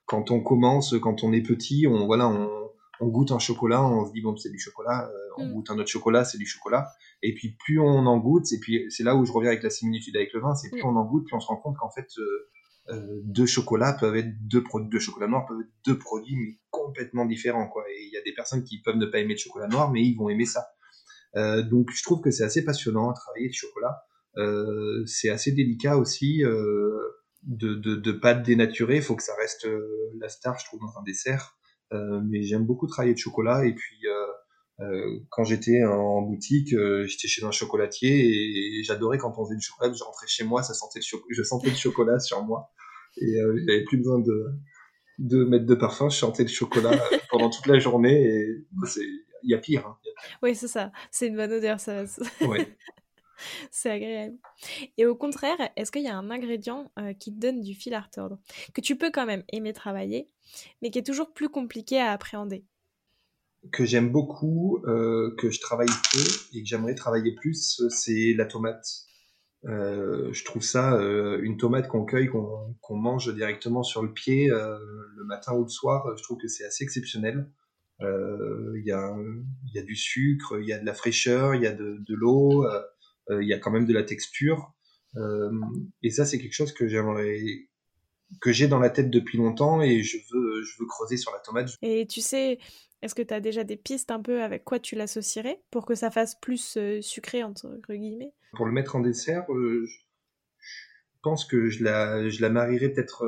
quand 0.06 0.30
on 0.30 0.40
commence, 0.40 0.94
quand 1.00 1.24
on 1.24 1.32
est 1.32 1.42
petit, 1.42 1.86
on 1.86 2.06
voilà, 2.06 2.28
on, 2.28 2.64
on 3.00 3.08
goûte 3.08 3.32
un 3.32 3.38
chocolat, 3.38 3.84
on 3.84 4.06
se 4.06 4.12
dit 4.12 4.20
bon 4.20 4.36
c'est 4.36 4.50
du 4.50 4.58
chocolat, 4.58 5.08
euh, 5.08 5.28
on 5.38 5.46
mm. 5.46 5.52
goûte 5.52 5.70
un 5.70 5.78
autre 5.78 5.88
chocolat, 5.88 6.24
c'est 6.24 6.38
du 6.38 6.46
chocolat. 6.46 6.88
Et 7.22 7.34
puis 7.34 7.56
plus 7.58 7.80
on 7.80 8.06
en 8.06 8.18
goûte, 8.18 8.52
et 8.52 8.58
puis 8.58 8.86
c'est 8.90 9.02
là 9.02 9.16
où 9.16 9.24
je 9.24 9.32
reviens 9.32 9.50
avec 9.50 9.62
la 9.62 9.70
similitude 9.70 10.16
avec 10.16 10.32
le 10.32 10.40
vin, 10.40 10.54
c'est 10.54 10.70
plus 10.70 10.82
mm. 10.82 10.86
on 10.86 10.96
en 10.96 11.04
goûte, 11.04 11.26
plus 11.26 11.34
on 11.34 11.40
se 11.40 11.46
rend 11.46 11.56
compte 11.56 11.76
qu'en 11.76 11.90
fait 11.90 12.08
euh, 12.18 12.48
euh, 12.90 13.20
deux 13.24 13.46
chocolats 13.46 13.94
peuvent 13.94 14.16
être 14.16 14.32
deux 14.46 14.62
produits, 14.62 14.90
deux 14.90 14.98
chocolats 14.98 15.26
noirs 15.26 15.46
peuvent 15.46 15.60
être 15.60 15.72
deux 15.86 15.98
produits 15.98 16.36
mais 16.36 16.58
complètement 16.70 17.24
différents 17.24 17.68
quoi. 17.68 17.82
Et 17.90 18.04
il 18.04 18.12
y 18.12 18.18
a 18.18 18.22
des 18.22 18.34
personnes 18.34 18.62
qui 18.62 18.82
peuvent 18.82 18.96
ne 18.96 19.06
pas 19.06 19.20
aimer 19.20 19.34
le 19.34 19.38
chocolat 19.38 19.68
noir, 19.68 19.90
mais 19.90 20.02
ils 20.02 20.14
vont 20.14 20.28
aimer 20.28 20.44
ça. 20.44 20.66
Euh, 21.36 21.62
donc 21.62 21.90
je 21.92 22.02
trouve 22.02 22.20
que 22.20 22.30
c'est 22.30 22.44
assez 22.44 22.64
passionnant 22.64 23.10
à 23.10 23.14
travailler 23.14 23.48
le 23.48 23.54
chocolat. 23.54 24.02
Euh, 24.36 25.04
c'est 25.06 25.30
assez 25.30 25.52
délicat 25.52 25.96
aussi. 25.96 26.42
De, 27.46 27.74
de, 27.74 27.96
de 27.96 28.12
pas 28.12 28.32
dénaturer. 28.32 28.96
Il 28.96 29.02
faut 29.02 29.16
que 29.16 29.22
ça 29.22 29.34
reste 29.38 29.68
la 30.18 30.30
star, 30.30 30.58
je 30.58 30.64
trouve, 30.64 30.80
dans 30.80 30.98
un 30.98 31.02
dessert. 31.02 31.58
Mais 31.92 32.42
j'aime 32.42 32.64
beaucoup 32.64 32.86
travailler 32.86 33.12
de 33.12 33.18
chocolat. 33.18 33.66
Et 33.66 33.74
puis, 33.74 33.98
quand 35.30 35.44
j'étais 35.44 35.84
en 35.84 36.22
boutique, 36.22 36.70
j'étais 36.70 37.28
chez 37.28 37.44
un 37.44 37.50
chocolatier 37.50 38.78
et, 38.78 38.82
j'adorais 38.82 39.18
quand 39.18 39.32
on 39.38 39.44
faisait 39.44 39.56
du 39.56 39.62
chocolat. 39.62 39.92
Je 39.92 40.02
rentrais 40.02 40.26
chez 40.26 40.44
moi, 40.44 40.62
ça 40.62 40.74
sentait 40.74 41.00
je 41.02 41.42
sentais 41.42 41.70
le 41.70 41.76
chocolat 41.76 42.18
sur 42.18 42.44
moi. 42.44 42.70
Et 43.16 43.36
j'avais 43.36 43.84
plus 43.84 43.98
besoin 43.98 44.18
de, 44.18 44.46
de 45.18 45.44
mettre 45.44 45.66
de 45.66 45.74
parfum. 45.74 46.08
Je 46.08 46.16
sentais 46.16 46.42
le 46.42 46.48
chocolat 46.48 46.98
pendant 47.30 47.50
toute 47.50 47.66
la 47.66 47.78
journée. 47.78 48.24
Et 48.24 48.66
il 49.44 49.50
y 49.50 49.54
a 49.54 49.58
pire. 49.58 49.86
Hein, 49.86 49.98
Oui, 50.42 50.54
c'est 50.54 50.68
ça. 50.68 50.90
C'est 51.10 51.28
une 51.28 51.36
bonne 51.36 51.52
odeur, 51.52 51.78
ça. 51.78 52.04
C'est 53.70 53.90
agréable. 53.90 54.38
Et 54.96 55.06
au 55.06 55.16
contraire, 55.16 55.56
est-ce 55.76 55.90
qu'il 55.90 56.02
y 56.02 56.08
a 56.08 56.16
un 56.16 56.30
ingrédient 56.30 56.92
euh, 56.98 57.12
qui 57.12 57.34
te 57.34 57.38
donne 57.38 57.60
du 57.60 57.74
fil 57.74 57.92
à 57.92 58.00
retordre, 58.00 58.38
que 58.72 58.80
tu 58.80 58.96
peux 58.96 59.10
quand 59.10 59.26
même 59.26 59.42
aimer 59.52 59.72
travailler, 59.72 60.30
mais 60.80 60.90
qui 60.90 61.00
est 61.00 61.06
toujours 61.06 61.32
plus 61.32 61.48
compliqué 61.48 62.00
à 62.00 62.12
appréhender? 62.12 62.64
Que 63.72 63.84
j'aime 63.84 64.10
beaucoup, 64.10 64.82
euh, 64.86 65.34
que 65.38 65.50
je 65.50 65.60
travaille 65.60 65.88
peu 66.12 66.20
et 66.52 66.62
que 66.62 66.68
j'aimerais 66.68 66.94
travailler 66.94 67.34
plus, 67.34 67.82
c'est 67.88 68.34
la 68.36 68.44
tomate. 68.46 68.86
Euh, 69.66 70.32
je 70.32 70.44
trouve 70.44 70.62
ça, 70.62 70.98
une 71.42 71.56
tomate 71.56 71.88
qu'on 71.88 72.04
cueille, 72.04 72.28
qu'on 72.28 72.96
mange 72.96 73.34
directement 73.34 73.82
sur 73.82 74.02
le 74.02 74.12
pied 74.12 74.48
le 74.48 75.24
matin 75.24 75.54
ou 75.54 75.62
le 75.62 75.68
soir, 75.68 76.14
je 76.16 76.22
trouve 76.22 76.38
que 76.38 76.48
c'est 76.48 76.64
assez 76.64 76.84
exceptionnel. 76.84 77.48
Il 78.00 78.82
y, 78.84 78.92
a, 78.92 79.82
du 79.82 79.96
sucre, 79.96 80.60
il 80.60 80.68
y 80.68 80.72
a 80.72 80.78
de 80.78 80.84
la 80.84 80.94
fraîcheur, 80.94 81.54
il 81.54 81.62
y 81.62 81.66
a 81.66 81.72
de, 81.72 82.14
l'eau. 82.14 82.66
Euh, 83.30 83.42
il 83.42 83.48
y 83.48 83.52
a 83.52 83.58
quand 83.58 83.70
même 83.70 83.86
de 83.86 83.94
la 83.94 84.02
texture. 84.02 84.72
Euh, 85.16 85.50
et 86.02 86.10
ça, 86.10 86.24
c'est 86.24 86.38
quelque 86.38 86.54
chose 86.54 86.72
que 86.72 86.88
j'aimerais 86.88 87.40
que 88.40 88.52
j'ai 88.52 88.66
dans 88.66 88.80
la 88.80 88.90
tête 88.90 89.10
depuis 89.10 89.38
longtemps 89.38 89.80
et 89.80 90.02
je 90.02 90.16
veux 90.16 90.86
creuser 90.86 91.16
sur 91.16 91.30
la 91.32 91.38
tomate. 91.38 91.70
Et 91.82 92.06
tu 92.06 92.20
sais, 92.20 92.58
est-ce 93.04 93.14
que 93.14 93.22
tu 93.22 93.34
as 93.34 93.40
déjà 93.40 93.64
des 93.64 93.76
pistes 93.76 94.10
un 94.10 94.20
peu 94.20 94.42
avec 94.42 94.64
quoi 94.64 94.78
tu 94.78 94.96
l'associerais 94.96 95.60
pour 95.70 95.86
que 95.86 95.94
ça 95.94 96.10
fasse 96.10 96.34
plus 96.40 96.76
euh, 96.76 97.00
sucré, 97.00 97.42
entre 97.42 97.78
guillemets? 97.88 98.32
Pour 98.56 98.66
le 98.66 98.72
mettre 98.72 98.96
en 98.96 99.00
dessert, 99.00 99.46
je 99.48 100.00
pense 101.22 101.44
que 101.44 101.68
je 101.68 101.84
la, 101.84 102.28
je 102.28 102.40
la 102.40 102.50
marierais 102.50 102.88
peut-être 102.88 103.24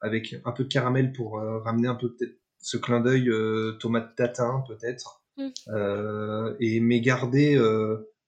avec 0.00 0.36
un 0.44 0.52
peu 0.52 0.64
de 0.64 0.68
caramel 0.68 1.12
pour 1.12 1.40
ramener 1.64 1.86
un 1.86 1.94
peu 1.94 2.12
peut-être 2.14 2.36
ce 2.58 2.76
clin 2.76 3.00
d'œil 3.00 3.30
tomate 3.78 4.16
tatin 4.16 4.64
peut-être. 4.66 5.22
Mmh. 5.38 6.56
et 6.60 6.80
mais 6.80 7.00
garder 7.00 7.56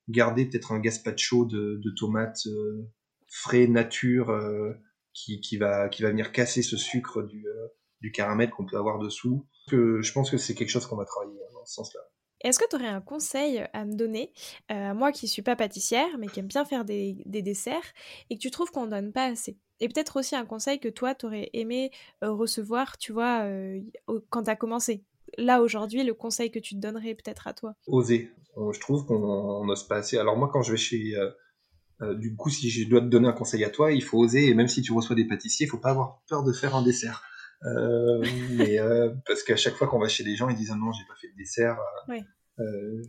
garder 0.09 0.47
peut-être 0.47 0.73
un 0.73 0.79
gazpacho 0.79 1.45
de, 1.45 1.81
de 1.83 1.91
tomates 1.91 2.47
euh, 2.47 2.89
frais 3.27 3.67
nature 3.67 4.31
euh, 4.31 4.73
qui, 5.13 5.41
qui, 5.41 5.57
va, 5.57 5.89
qui 5.89 6.03
va 6.03 6.11
venir 6.11 6.33
casser 6.33 6.63
ce 6.63 6.77
sucre 6.77 7.23
du, 7.23 7.47
euh, 7.47 7.69
du 8.01 8.11
caramel 8.13 8.51
qu'on 8.51 8.65
peut 8.65 8.79
avoir 8.79 8.99
dessous. 8.99 9.47
Que, 9.69 10.01
je 10.03 10.13
pense 10.13 10.31
que 10.31 10.37
c'est 10.37 10.55
quelque 10.55 10.71
chose 10.71 10.87
qu'on 10.87 10.97
va 10.97 11.05
travailler 11.05 11.39
dans 11.53 11.65
ce 11.65 11.75
sens-là. 11.75 12.01
Est-ce 12.41 12.59
que 12.59 12.69
tu 12.69 12.77
aurais 12.77 12.87
un 12.87 13.01
conseil 13.01 13.67
à 13.73 13.85
me 13.85 13.95
donner, 13.95 14.33
moi 14.71 15.11
qui 15.11 15.27
suis 15.27 15.43
pas 15.43 15.57
pâtissière, 15.57 16.19
mais 16.19 16.29
qui 16.29 16.39
aime 16.39 16.47
bien 16.47 16.65
faire 16.65 16.85
des, 16.85 17.23
des 17.27 17.43
desserts, 17.43 17.93
et 18.31 18.37
que 18.37 18.41
tu 18.41 18.53
trouves 18.53 18.71
qu'on 18.71 18.87
donne 18.87 19.13
pas 19.13 19.25
assez? 19.25 19.59
Et 19.81 19.89
peut-être 19.89 20.21
aussi 20.21 20.37
un 20.37 20.47
conseil 20.47 20.79
que 20.79 20.89
toi, 20.89 21.17
tu 21.17 21.27
aurais 21.27 21.51
aimé 21.53 21.91
recevoir, 22.23 22.97
tu 22.97 23.13
vois, 23.13 23.45
quand 24.31 24.45
tu 24.45 24.51
as 24.51 24.57
commencé. 24.57 25.03
Là, 25.37 25.61
aujourd'hui, 25.61 26.05
le 26.05 26.15
conseil 26.15 26.53
que 26.53 26.61
tu 26.61 26.77
te 26.77 26.81
donnerais 26.81 27.15
peut-être 27.15 27.49
à 27.49 27.55
toi 27.55 27.75
Oser 27.89 28.31
je 28.73 28.81
trouve 28.81 29.07
qu'on 29.07 29.65
n'ose 29.65 29.87
pas 29.87 29.97
assez. 29.97 30.19
Alors 30.19 30.37
moi, 30.37 30.51
quand 30.53 30.63
je 30.63 30.73
vais 30.73 30.79
chez... 30.79 31.17
Euh, 31.17 31.31
euh, 32.01 32.15
du 32.15 32.37
coup, 32.37 32.49
si 32.49 32.71
je 32.71 32.89
dois 32.89 33.01
te 33.01 33.07
donner 33.07 33.29
un 33.29 33.33
conseil 33.33 33.65
à 33.65 33.71
toi, 33.71 33.91
il 33.91 34.03
faut 34.03 34.19
oser, 34.19 34.49
et 34.49 34.55
même 34.55 34.69
si 34.69 34.83
tu 34.83 34.93
reçois 34.93 35.17
des 35.17 35.27
pâtissiers, 35.27 35.67
il 35.67 35.69
faut 35.69 35.79
pas 35.79 35.91
avoir 35.91 36.23
peur 36.29 36.45
de 36.45 36.53
faire 36.53 36.77
un 36.77 36.83
dessert. 36.83 37.25
Euh, 37.65 38.23
mais, 38.57 38.79
parce 39.27 39.43
qu'à 39.43 39.57
chaque 39.57 39.75
fois 39.75 39.89
qu'on 39.89 39.99
va 39.99 40.09
chez 40.09 40.25
des 40.25 40.37
gens, 40.37 40.49
ils 40.49 40.57
disent 40.57 40.71
ah 40.73 40.77
non, 40.77 40.93
j'ai 40.93 41.05
pas 41.07 41.15
fait 41.21 41.29
de 41.29 41.37
dessert, 41.37 41.79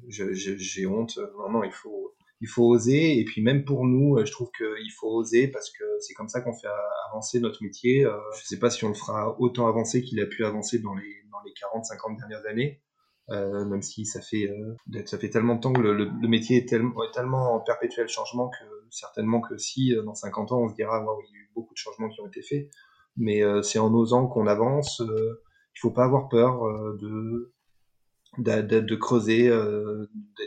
j'ai 0.08 0.86
honte. 0.86 1.18
Non, 1.38 1.50
non, 1.50 1.64
il 1.64 1.72
faut, 1.72 2.16
il 2.42 2.48
faut 2.48 2.64
oser. 2.64 3.20
Et 3.20 3.26
puis 3.26 3.42
même 3.42 3.66
pour 3.66 3.86
nous, 3.86 4.18
je 4.26 4.32
trouve 4.32 4.50
qu'il 4.56 4.92
faut 4.98 5.10
oser 5.10 5.48
parce 5.48 5.70
que 5.70 5.84
c'est 6.00 6.14
comme 6.14 6.30
ça 6.30 6.42
qu'on 6.42 6.54
fait 6.54 6.68
avancer 7.10 7.40
notre 7.40 7.64
métier. 7.64 8.06
je 8.38 8.46
sais 8.46 8.60
pas 8.60 8.70
si 8.70 8.84
on 8.86 8.90
le 8.90 8.96
fera 8.96 9.40
autant 9.40 9.68
avancer 9.68 10.02
qu'il 10.02 10.20
a 10.22 10.26
pu 10.26 10.46
avancer 10.46 10.80
dans 10.80 10.96
les, 10.96 11.16
dans 11.32 11.42
les 11.46 11.54
40, 11.54 11.86
50 11.86 12.18
dernières 12.18 12.46
années. 12.46 12.82
Euh, 13.32 13.64
même 13.66 13.84
si 13.84 14.06
ça 14.06 14.22
fait 14.22 14.50
euh, 14.50 15.06
ça 15.06 15.20
fait 15.20 15.30
tellement 15.30 15.56
de 15.56 15.62
temps 15.62 15.72
que 15.72 15.82
le, 15.82 15.94
le, 15.94 16.28
métier 16.28 16.58
est 16.58 16.68
tellement, 16.68 17.04
est 17.04 17.12
tellement 17.12 17.54
en 17.54 17.60
perpétuel 17.60 18.08
changement 18.08 18.50
que 18.50 18.66
certainement 18.90 19.40
que 19.40 19.56
si 19.56 19.94
euh, 19.94 20.02
dans 20.02 20.16
50 20.16 20.52
ans 20.52 20.62
on 20.64 20.70
se 20.70 20.74
dira 20.74 21.04
waouh 21.04 21.22
il 21.22 21.32
y 21.32 21.36
a 21.36 21.42
eu 21.42 21.52
beaucoup 21.54 21.76
de 21.76 21.78
changements 21.78 22.10
qui 22.10 22.22
ont 22.22 22.28
été 22.28 22.42
faits 22.42 22.70
mais 23.18 23.42
c'est 23.64 23.80
en 23.80 23.94
osant 23.94 24.28
qu'on 24.28 24.48
avance 24.48 25.02
il 25.02 25.80
faut 25.80 25.92
pas 25.92 26.06
avoir 26.06 26.30
peur 26.30 26.62
de, 27.00 27.54
de, 28.38 28.80
de 28.80 28.96
creuser 28.96 29.50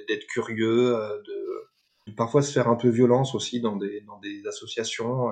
d'être 0.09 0.27
curieux 0.27 0.97
de 1.27 2.13
parfois 2.17 2.43
se 2.43 2.53
faire 2.53 2.69
un 2.69 2.77
peu 2.77 2.89
violence 2.89 3.35
aussi 3.35 3.61
dans 3.61 3.77
des 3.77 4.03
dans 4.03 4.19
des 4.21 4.47
associations 4.47 5.29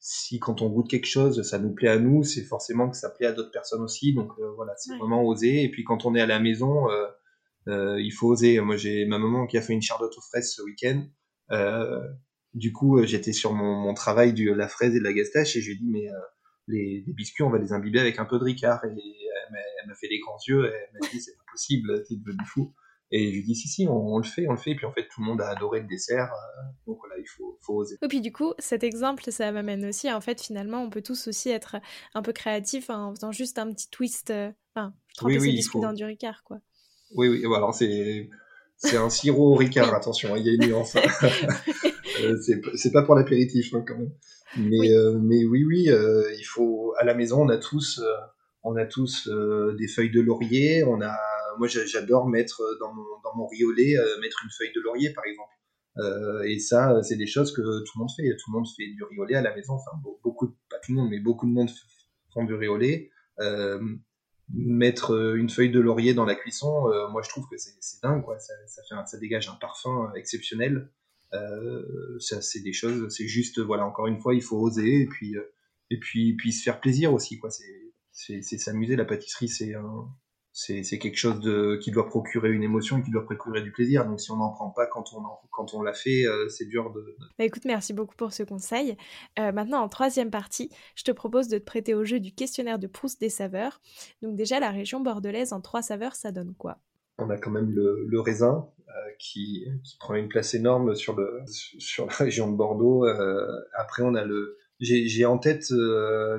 si 0.00 0.38
quand 0.38 0.62
on 0.62 0.68
goûte 0.68 0.88
quelque 0.88 1.06
chose, 1.06 1.42
ça 1.42 1.58
nous 1.58 1.72
plaît 1.72 1.88
à 1.88 1.98
nous, 1.98 2.22
c'est 2.22 2.44
forcément 2.44 2.88
que 2.88 2.96
ça 2.96 3.10
plaît 3.10 3.26
à 3.26 3.32
d'autres 3.32 3.50
personnes 3.50 3.82
aussi. 3.82 4.14
Donc 4.14 4.30
euh, 4.38 4.50
voilà, 4.56 4.74
c'est 4.76 4.96
vraiment 4.96 5.24
oser. 5.24 5.64
Et 5.64 5.70
puis 5.70 5.84
quand 5.84 6.04
on 6.04 6.14
est 6.14 6.20
à 6.20 6.26
la 6.26 6.38
maison, 6.38 6.88
euh, 6.90 7.06
euh, 7.68 8.00
il 8.00 8.12
faut 8.12 8.28
oser. 8.28 8.60
Moi, 8.60 8.76
j'ai 8.76 9.06
ma 9.06 9.18
maman 9.18 9.46
qui 9.46 9.58
a 9.58 9.62
fait 9.62 9.72
une 9.72 9.82
charlotte 9.82 10.16
aux 10.16 10.22
fraises 10.22 10.52
ce 10.54 10.62
week-end. 10.62 11.04
du 12.54 12.72
coup, 12.72 13.02
j'étais 13.04 13.32
sur 13.32 13.52
mon, 13.52 13.74
mon, 13.74 13.94
travail 13.94 14.32
de 14.32 14.52
la 14.52 14.68
fraise 14.68 14.94
et 14.94 15.00
de 15.00 15.04
la 15.04 15.12
gastache 15.12 15.56
et 15.56 15.60
je 15.60 15.70
lui 15.70 15.76
ai 15.76 15.78
dit 15.78 15.90
mais 15.90 16.08
les, 16.68 17.04
les, 17.06 17.12
biscuits, 17.12 17.42
on 17.42 17.50
va 17.50 17.58
les 17.58 17.72
imbiber 17.72 18.00
avec 18.00 18.18
un 18.18 18.24
peu 18.24 18.38
de 18.38 18.44
ricard. 18.44 18.84
Et 18.84 18.90
elle 19.82 19.88
m'a 19.88 19.94
fait 19.94 20.08
des 20.08 20.18
grands 20.18 20.38
yeux. 20.46 20.66
Et 20.66 20.76
elle 20.76 21.00
m'a 21.00 21.08
dit 21.08 21.20
c'est 21.20 21.36
pas 21.36 21.44
possible, 21.50 22.02
t'es 22.04 22.16
devenu 22.16 22.44
fou. 22.46 22.74
Et 23.10 23.30
je 23.30 23.36
lui 23.36 23.44
dis 23.44 23.54
si 23.54 23.68
si 23.68 23.88
on, 23.88 24.18
le 24.18 24.24
fait, 24.24 24.46
on 24.48 24.52
le 24.52 24.58
fait. 24.58 24.72
Et 24.72 24.74
puis 24.74 24.84
en 24.84 24.92
fait 24.92 25.08
tout 25.08 25.20
le 25.20 25.26
monde 25.26 25.40
a 25.40 25.48
adoré 25.48 25.80
le 25.80 25.86
dessert. 25.86 26.30
Euh, 26.30 26.62
donc 26.86 26.98
voilà, 26.98 27.14
il 27.18 27.26
faut, 27.26 27.58
faut 27.62 27.76
oser. 27.76 27.96
Et 28.02 28.08
puis 28.08 28.20
du 28.20 28.32
coup 28.32 28.52
cet 28.58 28.84
exemple 28.84 29.30
ça 29.30 29.50
m'amène 29.50 29.86
aussi 29.86 30.12
en 30.12 30.20
fait 30.20 30.40
finalement 30.40 30.82
on 30.82 30.90
peut 30.90 31.02
tous 31.02 31.28
aussi 31.28 31.48
être 31.50 31.76
un 32.14 32.22
peu 32.22 32.32
créatifs 32.32 32.90
en 32.90 33.14
faisant 33.14 33.32
juste 33.32 33.58
un 33.58 33.72
petit 33.72 33.88
twist. 33.90 34.30
Euh, 34.30 34.52
enfin, 34.74 34.92
tremper 35.16 35.38
oui, 35.38 35.62
oui, 35.74 35.80
dans 35.80 35.94
du 35.94 36.04
Ricard 36.04 36.42
quoi. 36.44 36.58
Oui 37.14 37.28
oui 37.28 37.42
alors 37.56 37.74
c'est 37.74 38.28
c'est 38.76 38.98
un 38.98 39.08
sirop 39.08 39.54
Ricard 39.54 39.94
attention 39.94 40.36
il 40.36 40.46
y 40.46 40.50
a 40.50 40.52
une 40.52 40.66
nuance. 40.66 40.94
Euh, 42.22 42.36
c'est 42.74 42.92
pas 42.92 43.02
pour 43.02 43.14
l'apéritif 43.14 43.74
hein, 43.74 43.84
quand 43.86 43.96
même. 43.96 44.12
Mais 44.56 44.78
oui. 44.78 45.20
mais 45.20 45.44
oui 45.44 45.64
oui 45.64 45.90
il 46.38 46.44
faut 46.44 46.94
à 46.98 47.04
la 47.04 47.14
maison 47.14 47.42
on 47.42 47.48
a 47.50 47.58
tous 47.58 48.00
on 48.62 48.76
a 48.76 48.86
tous 48.86 49.28
des 49.78 49.88
feuilles 49.88 50.10
de 50.10 50.20
laurier. 50.20 50.84
On 50.84 51.00
a, 51.00 51.16
moi, 51.58 51.68
j'adore 51.68 52.28
mettre 52.28 52.62
dans 52.80 52.92
mon, 52.92 53.04
dans 53.24 53.34
mon 53.36 53.46
riolet, 53.46 53.94
mettre 54.20 54.40
une 54.44 54.50
feuille 54.50 54.72
de 54.74 54.80
laurier, 54.80 55.12
par 55.12 55.24
exemple. 55.24 56.46
et 56.46 56.58
ça, 56.58 57.02
c'est 57.02 57.16
des 57.16 57.26
choses 57.26 57.52
que 57.52 57.60
tout 57.60 57.92
le 57.96 58.00
monde 58.00 58.10
fait. 58.14 58.36
Tout 58.36 58.50
le 58.52 58.58
monde 58.58 58.66
fait 58.76 58.86
du 58.86 59.02
riolet 59.04 59.36
à 59.36 59.42
la 59.42 59.54
maison. 59.54 59.74
Enfin, 59.74 59.92
beaucoup, 60.22 60.56
pas 60.70 60.78
tout 60.82 60.92
le 60.92 60.98
monde, 60.98 61.10
mais 61.10 61.20
beaucoup 61.20 61.46
de 61.46 61.52
monde 61.52 61.70
font 62.32 62.44
du 62.44 62.54
riolet. 62.54 63.10
mettre 64.50 65.34
une 65.36 65.50
feuille 65.50 65.70
de 65.70 65.80
laurier 65.80 66.14
dans 66.14 66.24
la 66.24 66.34
cuisson, 66.34 66.88
moi 67.10 67.22
je 67.22 67.28
trouve 67.28 67.46
que 67.48 67.56
c'est 67.56 68.02
dingue, 68.02 68.24
quoi. 68.24 68.38
Ça, 68.38 68.54
ça, 68.66 68.82
fait 68.88 69.06
ça 69.06 69.18
dégage 69.18 69.48
un 69.48 69.54
parfum 69.54 70.12
exceptionnel. 70.14 70.90
Euh, 71.34 72.18
ça, 72.20 72.40
c'est 72.40 72.60
des 72.60 72.72
choses, 72.72 73.08
c'est 73.14 73.28
juste, 73.28 73.60
voilà, 73.60 73.86
encore 73.86 74.06
une 74.06 74.18
fois, 74.18 74.34
il 74.34 74.42
faut 74.42 74.58
oser 74.58 75.02
et 75.02 75.06
puis, 75.06 75.36
euh, 75.36 75.42
et 75.90 75.98
puis, 75.98 76.34
puis 76.36 76.52
se 76.52 76.62
faire 76.62 76.80
plaisir 76.80 77.12
aussi, 77.12 77.38
quoi. 77.38 77.50
C'est, 77.50 78.42
s'amuser. 78.42 78.96
La 78.96 79.04
pâtisserie, 79.04 79.48
c'est 79.48 79.74
c'est, 80.52 80.82
c'est 80.82 80.98
quelque 80.98 81.16
chose 81.16 81.38
de, 81.38 81.78
qui 81.80 81.92
doit 81.92 82.08
procurer 82.08 82.50
une 82.50 82.64
émotion, 82.64 83.00
qui 83.00 83.12
doit 83.12 83.24
procurer 83.24 83.62
du 83.62 83.70
plaisir. 83.70 84.04
Donc 84.04 84.20
si 84.20 84.32
on 84.32 84.36
n'en 84.36 84.50
prend 84.50 84.70
pas 84.70 84.88
quand 84.88 85.04
on, 85.14 85.22
quand 85.52 85.72
on 85.72 85.82
l'a 85.82 85.92
fait, 85.92 86.26
euh, 86.26 86.48
c'est 86.48 86.64
dur 86.64 86.90
de... 86.90 87.16
Bah 87.38 87.44
écoute, 87.44 87.64
merci 87.64 87.92
beaucoup 87.92 88.16
pour 88.16 88.32
ce 88.32 88.42
conseil. 88.42 88.96
maintenant, 89.36 89.80
en 89.82 89.88
troisième 89.88 90.32
partie, 90.32 90.68
je 90.96 91.04
te 91.04 91.12
propose 91.12 91.46
de 91.46 91.58
te 91.58 91.64
prêter 91.64 91.94
au 91.94 92.04
jeu 92.04 92.18
du 92.18 92.34
questionnaire 92.34 92.80
de 92.80 92.88
Proust 92.88 93.20
des 93.20 93.28
saveurs. 93.28 93.80
Donc 94.20 94.34
déjà, 94.34 94.58
la 94.58 94.70
région 94.70 95.00
bordelaise 95.00 95.52
en 95.52 95.60
trois 95.60 95.82
saveurs, 95.82 96.16
ça 96.16 96.32
donne 96.32 96.56
quoi? 96.58 96.80
On 97.18 97.30
a 97.30 97.36
quand 97.36 97.50
même 97.50 97.70
le, 97.70 98.04
le 98.06 98.20
raisin, 98.20 98.68
euh, 98.98 99.10
qui, 99.18 99.66
qui, 99.84 99.98
prend 99.98 100.14
une 100.14 100.28
place 100.28 100.54
énorme 100.54 100.94
sur, 100.94 101.14
le, 101.14 101.42
sur 101.46 102.06
la 102.06 102.12
région 102.16 102.50
de 102.50 102.56
Bordeaux. 102.56 103.04
Euh, 103.04 103.46
après, 103.74 104.02
on 104.02 104.14
a 104.14 104.24
le, 104.24 104.56
j'ai 104.80 105.26
en 105.26 105.36
tête 105.36 105.70
euh, 105.72 106.38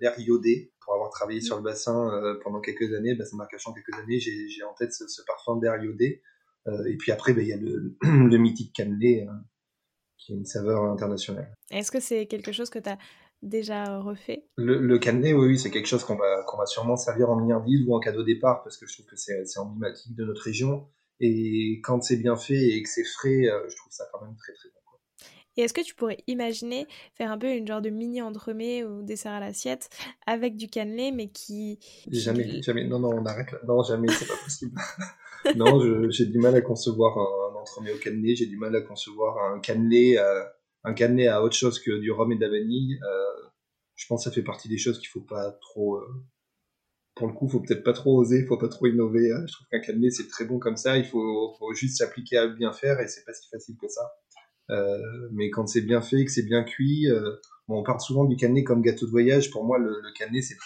l'air 0.00 0.12
iodé 0.18 0.72
pour 0.80 0.92
avoir 0.92 1.08
travaillé 1.10 1.40
sur 1.40 1.56
le 1.56 1.62
bassin 1.62 2.10
pendant 2.44 2.60
quelques 2.60 2.92
années, 2.94 3.12
le 3.12 3.18
bassin 3.18 3.38
d'Arcachon 3.38 3.72
quelques 3.72 3.98
années. 3.98 4.20
J'ai 4.20 4.62
en 4.62 4.74
tête 4.74 4.92
ce, 4.92 5.22
parfum 5.26 5.56
d'air 5.56 5.82
iodé. 5.82 6.22
et 6.86 6.96
puis 6.96 7.12
après, 7.12 7.32
ben, 7.32 7.42
il 7.42 7.48
y 7.48 7.52
a 7.52 7.56
le, 7.56 7.96
le 8.02 8.36
mythique 8.36 8.74
cannelé 8.74 9.26
qui 10.18 10.32
est 10.32 10.36
une 10.36 10.44
saveur 10.44 10.84
internationale. 10.84 11.52
Est-ce 11.70 11.90
que 11.90 12.00
c'est 12.00 12.26
quelque 12.26 12.52
chose 12.52 12.70
que 12.70 12.78
tu 12.78 12.88
as 12.88 12.98
déjà 13.46 13.98
refait 13.98 14.44
Le, 14.56 14.78
le 14.78 14.98
cannelé, 14.98 15.32
oui, 15.32 15.58
c'est 15.58 15.70
quelque 15.70 15.88
chose 15.88 16.04
qu'on 16.04 16.16
va, 16.16 16.42
qu'on 16.46 16.56
va 16.56 16.66
sûrement 16.66 16.96
servir 16.96 17.30
en 17.30 17.36
mignardise 17.36 17.84
ou 17.86 17.94
en 17.94 18.00
cadeau 18.00 18.22
départ 18.22 18.62
parce 18.62 18.76
que 18.76 18.86
je 18.86 18.94
trouve 18.94 19.06
que 19.06 19.16
c'est 19.16 19.58
emblématique 19.58 20.14
de 20.14 20.24
notre 20.24 20.42
région. 20.42 20.88
Et 21.20 21.80
quand 21.82 22.02
c'est 22.02 22.18
bien 22.18 22.36
fait 22.36 22.76
et 22.76 22.82
que 22.82 22.88
c'est 22.88 23.04
frais, 23.04 23.48
euh, 23.48 23.68
je 23.68 23.76
trouve 23.76 23.92
ça 23.92 24.04
quand 24.12 24.22
même 24.22 24.36
très 24.36 24.52
très 24.52 24.68
bon. 24.68 24.76
Et 25.56 25.62
est-ce 25.62 25.72
que 25.72 25.80
tu 25.80 25.94
pourrais 25.94 26.18
imaginer 26.26 26.86
faire 27.14 27.30
un 27.30 27.38
peu 27.38 27.50
une 27.50 27.66
genre 27.66 27.80
de 27.80 27.88
mini 27.88 28.20
entremets 28.20 28.84
ou 28.84 29.02
dessert 29.02 29.32
à 29.32 29.40
l'assiette 29.40 29.88
avec 30.26 30.56
du 30.56 30.68
cannelé, 30.68 31.12
mais 31.12 31.28
qui... 31.28 31.78
Jamais, 32.10 32.60
jamais. 32.60 32.86
Non, 32.86 32.98
non, 32.98 33.10
on 33.14 33.24
arrête 33.24 33.52
là. 33.52 33.58
Non, 33.66 33.82
jamais, 33.82 34.08
c'est 34.08 34.28
pas 34.28 34.36
possible. 34.44 34.78
non, 35.56 36.10
j'ai 36.10 36.26
du 36.26 36.38
mal 36.38 36.54
à 36.54 36.60
concevoir 36.60 37.16
un, 37.16 37.56
entremets 37.58 37.92
au 37.92 37.96
cannelé. 37.96 38.36
J'ai 38.36 38.46
du 38.46 38.58
mal 38.58 38.76
à 38.76 38.82
concevoir 38.82 39.38
un 39.50 39.60
cannelé, 39.60 40.18
à, 40.18 40.52
un 40.86 40.94
cannelé 40.94 41.26
à 41.26 41.42
autre 41.42 41.56
chose 41.56 41.80
que 41.80 41.98
du 41.98 42.10
rhum 42.12 42.32
et 42.32 42.36
de 42.36 42.40
la 42.40 42.48
vanille. 42.48 42.98
Euh, 43.02 43.48
je 43.96 44.06
pense 44.06 44.24
que 44.24 44.30
ça 44.30 44.34
fait 44.34 44.42
partie 44.42 44.68
des 44.68 44.78
choses 44.78 44.98
qu'il 44.98 45.08
faut 45.08 45.20
pas 45.20 45.50
trop 45.60 45.96
euh, 45.96 46.24
pour 47.16 47.26
le 47.26 47.32
coup, 47.32 47.48
faut 47.48 47.60
peut-être 47.60 47.82
pas 47.82 47.94
trop 47.94 48.18
oser, 48.20 48.44
faut 48.46 48.58
pas 48.58 48.68
trop 48.68 48.86
innover. 48.86 49.32
Hein. 49.32 49.44
Je 49.48 49.52
trouve 49.52 49.66
qu'un 49.68 49.80
cannelé 49.80 50.10
c'est 50.10 50.28
très 50.28 50.44
bon 50.44 50.58
comme 50.58 50.76
ça. 50.76 50.96
Il 50.96 51.04
faut, 51.06 51.54
faut 51.58 51.72
juste 51.74 51.98
s'appliquer 51.98 52.36
à 52.36 52.46
bien 52.46 52.72
faire 52.72 53.00
et 53.00 53.08
c'est 53.08 53.24
pas 53.24 53.32
si 53.32 53.48
facile 53.48 53.76
que 53.80 53.88
ça. 53.88 54.12
Euh, 54.70 55.28
mais 55.32 55.50
quand 55.50 55.66
c'est 55.66 55.80
bien 55.80 56.02
fait, 56.02 56.24
que 56.24 56.30
c'est 56.30 56.44
bien 56.44 56.62
cuit, 56.62 57.10
euh, 57.10 57.36
bon, 57.68 57.80
on 57.80 57.82
parle 57.82 58.00
souvent 58.00 58.24
du 58.24 58.36
cannelé 58.36 58.64
comme 58.64 58.82
gâteau 58.82 59.06
de 59.06 59.10
voyage. 59.10 59.50
Pour 59.50 59.64
moi, 59.64 59.78
le, 59.78 60.00
le 60.00 60.12
cannelé 60.16 60.42
c'est, 60.42 60.56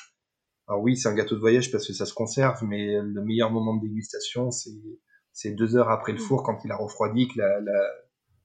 alors 0.67 0.83
oui, 0.83 0.97
c'est 0.97 1.09
un 1.09 1.15
gâteau 1.15 1.37
de 1.37 1.41
voyage 1.41 1.71
parce 1.71 1.87
que 1.87 1.93
ça 1.93 2.05
se 2.05 2.15
conserve, 2.15 2.65
mais 2.65 3.01
le 3.01 3.25
meilleur 3.25 3.51
moment 3.51 3.77
de 3.77 3.83
dégustation, 3.83 4.51
c'est 5.33 5.51
deux 5.53 5.77
heures 5.77 5.91
après 5.91 6.13
le 6.13 6.19
mm. 6.19 6.23
four 6.23 6.43
quand 6.43 6.65
il 6.65 6.73
a 6.73 6.77
refroidi, 6.77 7.29
que 7.29 7.39
la, 7.39 7.61
la, 7.61 7.81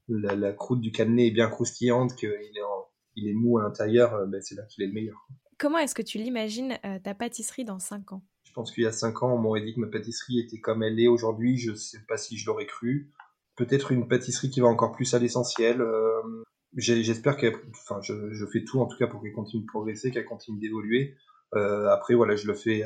la, 0.07 0.35
la 0.35 0.53
croûte 0.53 0.81
du 0.81 0.91
cannelé 0.91 1.27
est 1.27 1.31
bien 1.31 1.49
croustillante, 1.49 2.15
qu'il 2.15 2.29
est 2.29 2.61
en, 2.61 2.85
il 3.15 3.27
est 3.27 3.33
mou 3.33 3.57
à 3.57 3.63
l'intérieur, 3.63 4.13
euh, 4.13 4.25
ben 4.25 4.41
c'est 4.41 4.55
là 4.55 4.63
qu'il 4.63 4.83
est 4.83 4.87
le 4.87 4.93
meilleur. 4.93 5.27
Comment 5.57 5.77
est-ce 5.77 5.95
que 5.95 6.01
tu 6.01 6.17
l'imagines 6.17 6.77
euh, 6.85 6.99
ta 6.99 7.15
pâtisserie 7.15 7.63
dans 7.63 7.79
5 7.79 8.13
ans? 8.13 8.23
Je 8.43 8.51
pense 8.51 8.71
qu'il 8.71 8.83
y 8.83 8.87
a 8.87 8.91
5 8.91 9.23
ans, 9.23 9.33
on 9.33 9.37
m'aurait 9.37 9.61
dit 9.61 9.73
que 9.73 9.79
ma 9.79 9.87
pâtisserie 9.87 10.39
était 10.39 10.59
comme 10.59 10.83
elle 10.83 10.99
est 10.99 11.07
aujourd'hui. 11.07 11.57
Je 11.57 11.71
ne 11.71 11.75
sais 11.75 11.99
pas 12.07 12.17
si 12.17 12.37
je 12.37 12.45
l'aurais 12.45 12.65
cru. 12.65 13.11
Peut-être 13.55 13.91
une 13.91 14.07
pâtisserie 14.07 14.49
qui 14.49 14.59
va 14.59 14.67
encore 14.67 14.91
plus 14.91 15.13
à 15.13 15.19
l'essentiel. 15.19 15.81
Euh, 15.81 16.43
j'espère 16.75 17.37
qu'elle, 17.37 17.55
enfin, 17.69 18.01
je, 18.01 18.45
fais 18.51 18.65
tout 18.65 18.81
en 18.81 18.85
tout 18.85 18.97
cas 18.97 19.07
pour 19.07 19.21
qu'elle 19.21 19.31
continue 19.33 19.63
de 19.63 19.67
progresser, 19.67 20.11
qu'elle 20.11 20.25
continue 20.25 20.59
d'évoluer. 20.59 21.15
Euh, 21.55 21.87
après, 21.87 22.15
voilà, 22.15 22.35
je 22.35 22.47
le 22.47 22.53
fais, 22.53 22.83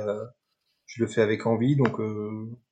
je 0.89 1.03
le 1.03 1.07
fais 1.07 1.21
avec 1.21 1.45
envie. 1.45 1.75
Donc, 1.75 1.97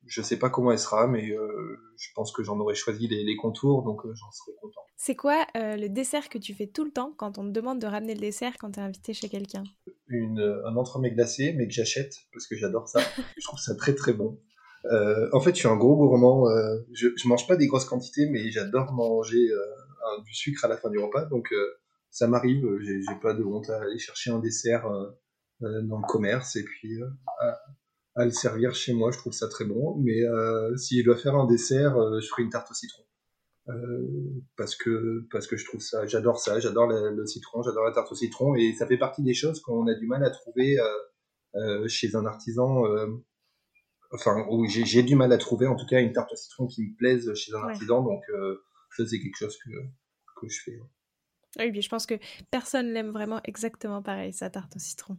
je 0.06 0.22
sais 0.22 0.38
pas 0.38 0.50
comment 0.50 0.72
elle 0.72 0.78
sera, 0.78 1.06
mais 1.06 1.28
je 1.28 2.08
pense 2.14 2.32
que 2.32 2.42
j'en 2.42 2.58
aurais 2.58 2.74
choisi 2.74 3.08
les, 3.08 3.24
les 3.24 3.36
contours, 3.36 3.84
donc 3.84 4.02
j'en 4.04 4.30
serais 4.30 4.56
content. 4.60 4.82
C'est 5.00 5.14
quoi 5.14 5.46
euh, 5.56 5.76
le 5.76 5.88
dessert 5.88 6.28
que 6.28 6.38
tu 6.38 6.54
fais 6.54 6.66
tout 6.66 6.84
le 6.84 6.90
temps 6.90 7.14
quand 7.16 7.38
on 7.38 7.44
te 7.44 7.52
demande 7.52 7.80
de 7.80 7.86
ramener 7.86 8.14
le 8.14 8.20
dessert 8.20 8.54
quand 8.58 8.72
tu 8.72 8.80
es 8.80 8.82
invité 8.82 9.14
chez 9.14 9.28
quelqu'un? 9.28 9.62
Euh, 10.10 10.66
Un 10.66 10.76
entremets 10.76 11.12
glacé, 11.12 11.54
mais 11.56 11.68
que 11.68 11.72
j'achète 11.72 12.16
parce 12.32 12.48
que 12.48 12.56
j'adore 12.56 12.88
ça. 12.88 12.98
je 13.38 13.46
trouve 13.46 13.60
ça 13.60 13.76
très 13.76 13.94
très 13.94 14.12
bon. 14.12 14.40
Euh, 14.86 15.28
en 15.32 15.40
fait, 15.40 15.50
je 15.50 15.60
suis 15.60 15.68
un 15.68 15.76
gros 15.76 15.96
gourmand. 15.96 16.46
je, 16.92 17.10
je 17.16 17.28
mange 17.28 17.46
pas 17.46 17.54
des 17.54 17.68
grosses 17.68 17.84
quantités, 17.84 18.28
mais 18.28 18.50
j'adore 18.50 18.92
manger 18.92 19.48
du 20.24 20.34
sucre 20.34 20.64
à 20.64 20.68
la 20.68 20.76
fin 20.76 20.90
du 20.90 20.98
repas. 20.98 21.26
Donc, 21.26 21.54
ça 22.10 22.26
m'arrive. 22.26 22.66
J'ai 22.80 23.20
pas 23.22 23.34
de 23.34 23.44
honte 23.44 23.70
à 23.70 23.80
aller 23.80 23.98
chercher 23.98 24.32
un 24.32 24.40
dessert 24.40 24.82
dans 25.60 25.98
le 25.98 26.08
commerce 26.08 26.56
et 26.56 26.64
puis 26.64 26.98
à, 27.38 27.56
à, 28.18 28.24
le 28.24 28.30
servir 28.30 28.74
chez 28.74 28.92
moi. 28.92 29.10
Je 29.10 29.18
trouve 29.18 29.32
ça 29.32 29.48
très 29.48 29.64
bon. 29.64 29.96
Mais 29.98 30.20
si 30.76 31.00
je 31.00 31.04
dois 31.04 31.16
faire 31.16 31.34
un 31.34 31.46
dessert, 31.46 31.96
je 32.20 32.26
ferai 32.26 32.42
une 32.42 32.50
tarte 32.50 32.70
au 32.70 32.74
citron. 32.74 33.04
Euh, 33.68 34.42
parce 34.56 34.74
que 34.74 35.26
parce 35.30 35.46
que 35.46 35.56
je 35.56 35.66
trouve 35.66 35.80
ça, 35.80 36.06
j'adore 36.06 36.38
ça, 36.38 36.58
j'adore 36.58 36.86
le, 36.86 37.26
citron, 37.26 37.62
j'adore 37.62 37.84
la 37.84 37.92
tarte 37.92 38.10
au 38.10 38.14
citron 38.14 38.54
et 38.54 38.72
ça 38.72 38.86
fait 38.86 38.96
partie 38.96 39.22
des 39.22 39.34
choses 39.34 39.60
qu'on 39.60 39.86
a 39.88 39.94
du 39.94 40.06
mal 40.06 40.24
à 40.24 40.30
trouver 40.30 40.78
euh, 40.80 40.84
euh, 41.56 41.88
chez 41.88 42.16
un 42.16 42.24
artisan. 42.24 42.84
enfin, 44.10 44.46
j'ai 44.68 45.02
du 45.02 45.16
mal 45.16 45.32
à 45.32 45.38
trouver 45.38 45.66
en 45.66 45.76
tout 45.76 45.84
cas 45.84 46.00
une 46.00 46.12
tarte 46.12 46.32
au 46.32 46.36
citron 46.36 46.66
qui 46.66 46.82
me 46.82 46.96
plaise 46.96 47.34
chez 47.34 47.52
un 47.52 47.62
artisan, 47.68 48.02
donc 48.02 48.24
ça 48.96 49.06
c'est 49.06 49.20
quelque 49.20 49.36
chose 49.36 49.58
que 49.58 49.70
que 50.40 50.48
je 50.48 50.62
fais. 50.62 50.80
Oui, 51.58 51.70
puis 51.70 51.82
je 51.82 51.88
pense 51.90 52.06
que 52.06 52.14
personne 52.50 52.92
l'aime 52.92 53.10
vraiment 53.10 53.40
exactement 53.44 54.02
pareil 54.02 54.32
sa 54.32 54.48
tarte 54.48 54.76
au 54.76 54.78
citron. 54.78 55.18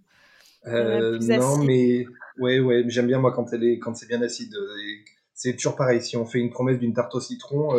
Non, 0.65 1.63
mais 1.63 2.05
ouais, 2.39 2.59
ouais, 2.59 2.83
j'aime 2.87 3.07
bien 3.07 3.19
moi 3.19 3.31
quand 3.31 3.53
elle 3.53 3.63
est, 3.63 3.79
quand 3.79 3.95
c'est 3.95 4.07
bien 4.07 4.21
acide. 4.21 4.53
C'est 5.33 5.55
toujours 5.55 5.75
pareil. 5.75 6.01
Si 6.01 6.17
on 6.17 6.25
fait 6.25 6.39
une 6.39 6.49
promesse 6.49 6.79
d'une 6.79 6.93
tarte 6.93 7.15
au 7.15 7.21
citron, 7.21 7.73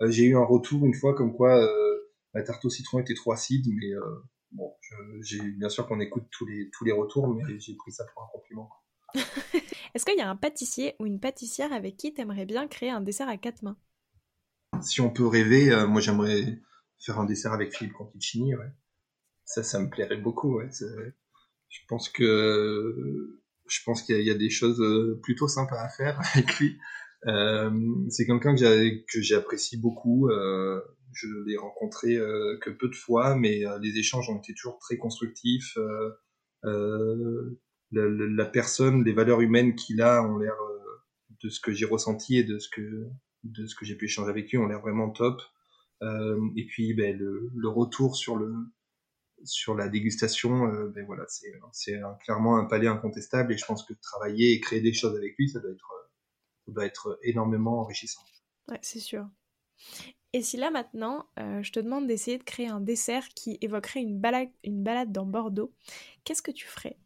euh, 0.00 0.10
j'ai 0.10 0.24
eu 0.24 0.36
un 0.36 0.44
retour 0.44 0.84
une 0.84 0.94
fois 0.94 1.14
comme 1.14 1.34
quoi 1.34 1.56
euh, 1.56 2.12
la 2.34 2.42
tarte 2.42 2.64
au 2.64 2.70
citron 2.70 3.00
était 3.00 3.14
trop 3.14 3.32
acide, 3.32 3.66
mais 3.68 3.92
euh, 3.94 4.22
bon, 4.52 4.72
j'ai 5.20 5.40
bien 5.40 5.68
sûr 5.68 5.86
qu'on 5.86 6.00
écoute 6.00 6.24
tous 6.30 6.46
les 6.46 6.70
tous 6.70 6.84
les 6.84 6.92
retours, 6.92 7.28
mais 7.28 7.58
j'ai 7.58 7.74
pris 7.74 7.92
ça 7.92 8.04
pour 8.12 8.22
un 8.22 8.28
compliment. 8.32 8.70
Est-ce 9.94 10.04
qu'il 10.04 10.16
y 10.16 10.20
a 10.20 10.28
un 10.28 10.36
pâtissier 10.36 10.96
ou 10.98 11.06
une 11.06 11.20
pâtissière 11.20 11.72
avec 11.72 11.96
qui 11.96 12.12
tu 12.12 12.20
aimerais 12.20 12.46
bien 12.46 12.66
créer 12.66 12.90
un 12.90 13.00
dessert 13.00 13.28
à 13.28 13.36
quatre 13.36 13.62
mains? 13.62 13.76
Si 14.82 15.00
on 15.00 15.10
peut 15.10 15.26
rêver, 15.26 15.86
moi 15.86 16.00
j'aimerais 16.00 16.60
faire 16.98 17.20
un 17.20 17.24
dessert 17.24 17.52
avec 17.52 17.76
Philippe 17.76 17.94
Conticini, 17.94 18.56
ouais. 18.56 18.72
Ça, 19.44 19.62
ça 19.62 19.78
me 19.78 19.88
plairait 19.88 20.16
beaucoup, 20.16 20.58
ouais. 20.58 20.68
Je 21.74 21.80
pense 21.88 22.08
que 22.08 23.40
je 23.66 23.80
pense 23.84 24.02
qu'il 24.02 24.20
y, 24.20 24.30
a 24.30 24.34
des 24.34 24.50
choses 24.50 24.80
plutôt 25.22 25.48
sympas 25.48 25.80
à 25.80 25.88
faire 25.88 26.20
avec 26.34 26.58
lui. 26.58 26.78
Euh, 27.26 27.70
c'est 28.10 28.26
quelqu'un 28.26 28.54
que 28.54 29.20
j'apprécie 29.20 29.76
beaucoup. 29.78 30.28
Euh, 30.28 30.80
je 31.12 31.26
l'ai 31.46 31.56
rencontré 31.56 32.16
euh, 32.16 32.58
que 32.60 32.70
peu 32.70 32.88
de 32.88 32.94
fois, 32.94 33.34
mais 33.34 33.64
les 33.82 33.98
échanges 33.98 34.28
ont 34.30 34.38
été 34.38 34.54
toujours 34.54 34.78
très 34.78 34.96
constructifs. 34.96 35.76
La, 36.62 38.08
la, 38.08 38.44
personne, 38.44 39.04
les 39.04 39.12
valeurs 39.12 39.40
humaines 39.40 39.74
qu'il 39.74 40.00
a 40.00 40.22
ont 40.22 40.38
l'air 40.38 40.56
de 41.42 41.48
ce 41.48 41.60
que 41.60 41.72
j'ai 41.72 41.86
ressenti 41.86 42.38
et 42.38 42.44
de 42.44 42.58
ce 42.58 42.68
que 42.68 43.08
de 43.44 43.66
ce 43.66 43.74
que 43.74 43.84
j'ai 43.84 43.94
pu 43.94 44.06
échanger 44.06 44.30
avec 44.30 44.50
lui 44.50 44.58
ont 44.58 44.66
l'air 44.66 44.80
vraiment 44.80 45.10
top. 45.10 45.40
Euh, 46.02 46.38
et 46.56 46.66
puis 46.66 46.92
ben, 46.94 47.16
le, 47.16 47.50
le, 47.54 47.68
retour 47.68 48.16
sur 48.16 48.36
le 48.36 48.52
sur 49.44 49.74
la 49.74 49.88
dégustation, 49.88 50.66
euh, 50.66 50.88
ben 50.94 51.04
voilà, 51.06 51.24
c'est 51.28 52.00
clairement 52.20 52.56
un 52.56 52.64
palais 52.64 52.88
incontestable 52.88 53.52
et 53.52 53.56
je 53.56 53.64
pense 53.64 53.84
que 53.84 53.94
travailler 53.94 54.52
et 54.52 54.60
créer 54.60 54.80
des 54.80 54.92
choses 54.92 55.16
avec 55.16 55.36
lui, 55.38 55.48
ça 55.48 55.60
doit 55.60 55.70
être 55.70 55.90
ça 56.66 56.72
doit 56.72 56.86
être 56.86 57.18
énormément 57.22 57.80
enrichissant. 57.80 58.22
Ouais, 58.68 58.78
c'est 58.82 59.00
sûr. 59.00 59.28
Et 60.32 60.42
si 60.42 60.56
là 60.56 60.70
maintenant, 60.70 61.26
euh, 61.38 61.62
je 61.62 61.70
te 61.70 61.78
demande 61.78 62.06
d'essayer 62.06 62.38
de 62.38 62.42
créer 62.42 62.66
un 62.66 62.80
dessert 62.80 63.28
qui 63.36 63.56
évoquerait 63.60 64.00
une 64.00 64.18
balade, 64.18 64.48
une 64.64 64.82
balade 64.82 65.12
dans 65.12 65.26
Bordeaux, 65.26 65.72
qu'est-ce 66.24 66.42
que 66.42 66.50
tu 66.50 66.66
ferais? 66.66 66.96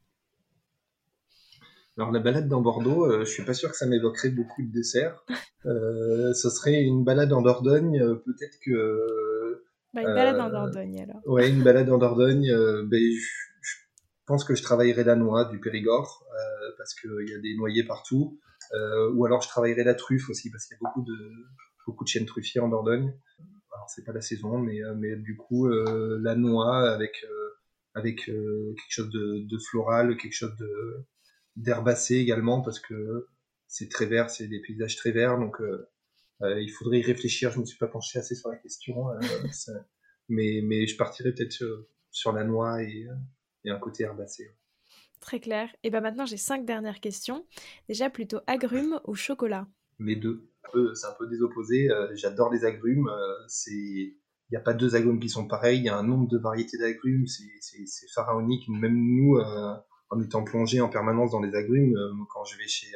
Alors 1.98 2.12
la 2.12 2.20
balade 2.20 2.48
dans 2.48 2.62
Bordeaux, 2.62 3.04
euh, 3.04 3.24
je 3.26 3.30
suis 3.30 3.44
pas 3.44 3.54
sûr 3.54 3.70
que 3.70 3.76
ça 3.76 3.86
m'évoquerait 3.86 4.30
beaucoup 4.30 4.62
de 4.62 4.72
desserts. 4.72 5.24
Euh, 5.66 6.32
ce 6.34 6.50
serait 6.50 6.84
une 6.84 7.02
balade 7.02 7.32
en 7.32 7.42
Dordogne, 7.42 7.98
peut-être 8.24 8.60
que. 8.60 9.37
Bah, 9.94 10.02
une 10.02 10.14
balade 10.14 10.38
en 10.38 10.50
Dordogne 10.50 11.02
alors. 11.02 11.20
Ouais, 11.26 11.48
une 11.50 11.62
balade 11.62 11.90
en 11.90 11.98
Dordogne. 11.98 12.50
Ben, 12.86 13.02
pense 14.26 14.44
que 14.44 14.54
je 14.54 14.62
travaillerai 14.62 15.04
la 15.04 15.16
noix 15.16 15.46
du 15.46 15.58
Périgord 15.58 16.24
parce 16.76 16.94
qu'il 16.94 17.28
y 17.28 17.34
a 17.34 17.38
des 17.38 17.56
noyers 17.56 17.84
partout. 17.84 18.38
ou 19.14 19.24
alors 19.24 19.40
je 19.40 19.48
travaillerai 19.48 19.84
la 19.84 19.94
truffe 19.94 20.28
aussi 20.28 20.50
parce 20.50 20.66
qu'il 20.66 20.76
y 20.76 20.78
a 20.78 20.88
beaucoup 20.88 21.02
de 21.02 21.16
beaucoup 21.86 22.04
de 22.04 22.08
chênes 22.08 22.26
truffiers 22.26 22.60
en 22.60 22.68
Dordogne. 22.68 23.14
Alors 23.72 23.88
c'est 23.88 24.04
pas 24.04 24.12
la 24.12 24.20
saison, 24.20 24.58
mais 24.58 24.80
mais 24.96 25.16
du 25.16 25.36
coup 25.36 25.68
la 25.68 26.34
noix 26.34 26.90
avec 26.90 27.24
avec 27.94 28.26
quelque 28.26 28.76
chose 28.90 29.10
de, 29.10 29.48
de, 29.48 29.58
floral, 29.58 30.16
quelque 30.18 30.34
chose 30.34 30.54
d'herbacé 31.56 32.16
également 32.16 32.60
parce 32.60 32.80
que 32.80 33.26
c'est 33.66 33.90
très 33.90 34.06
vert, 34.06 34.30
c'est 34.30 34.48
des 34.48 34.60
paysages 34.60 34.96
très 34.96 35.12
verts, 35.12 35.38
donc 35.38 35.60
euh, 35.60 35.66
euh, 35.66 35.88
il 36.40 36.70
faudrait 36.70 37.00
y 37.00 37.02
réfléchir. 37.02 37.50
Je 37.50 37.56
ne 37.56 37.60
me 37.62 37.66
suis 37.66 37.78
pas 37.78 37.88
penché 37.88 38.18
assez 38.18 38.34
sur 38.34 38.50
la 38.50 38.56
question, 38.56 39.10
euh, 39.10 39.18
mais, 40.28 40.60
mais 40.64 40.86
je 40.86 40.96
partirais 40.96 41.32
peut-être 41.32 41.64
sur, 42.10 42.32
la 42.32 42.44
noix 42.44 42.82
et, 42.82 43.06
et, 43.64 43.70
un 43.70 43.78
côté 43.78 44.04
herbacé. 44.04 44.50
Très 45.20 45.40
clair. 45.40 45.74
Et 45.82 45.90
ben 45.90 46.00
maintenant 46.00 46.26
j'ai 46.26 46.36
cinq 46.36 46.64
dernières 46.64 47.00
questions. 47.00 47.44
Déjà 47.88 48.08
plutôt 48.08 48.38
agrumes 48.46 49.00
ou 49.06 49.14
chocolat? 49.14 49.66
Les 49.98 50.16
deux. 50.16 50.50
C'est 50.94 51.06
un 51.06 51.14
peu 51.18 51.26
des 51.26 51.42
opposés. 51.42 51.88
J'adore 52.12 52.52
les 52.52 52.64
agrumes. 52.64 53.10
c'est 53.48 54.14
il 54.50 54.54
n'y 54.54 54.56
a 54.56 54.62
pas 54.62 54.72
deux 54.72 54.96
agrumes 54.96 55.20
qui 55.20 55.28
sont 55.28 55.46
pareils, 55.46 55.78
il 55.78 55.84
y 55.84 55.90
a 55.90 55.96
un 55.96 56.02
nombre 56.02 56.26
de 56.26 56.38
variétés 56.38 56.78
d'agrumes, 56.78 57.26
c'est 57.26 58.08
pharaonique. 58.14 58.66
Même 58.68 58.96
nous, 58.96 59.38
en 60.10 60.20
étant 60.20 60.42
plongé 60.42 60.80
en 60.80 60.88
permanence 60.88 61.32
dans 61.32 61.40
les 61.40 61.54
agrumes, 61.54 61.94
quand 62.30 62.44
je 62.44 62.56
vais 62.56 62.66
chez, 62.66 62.88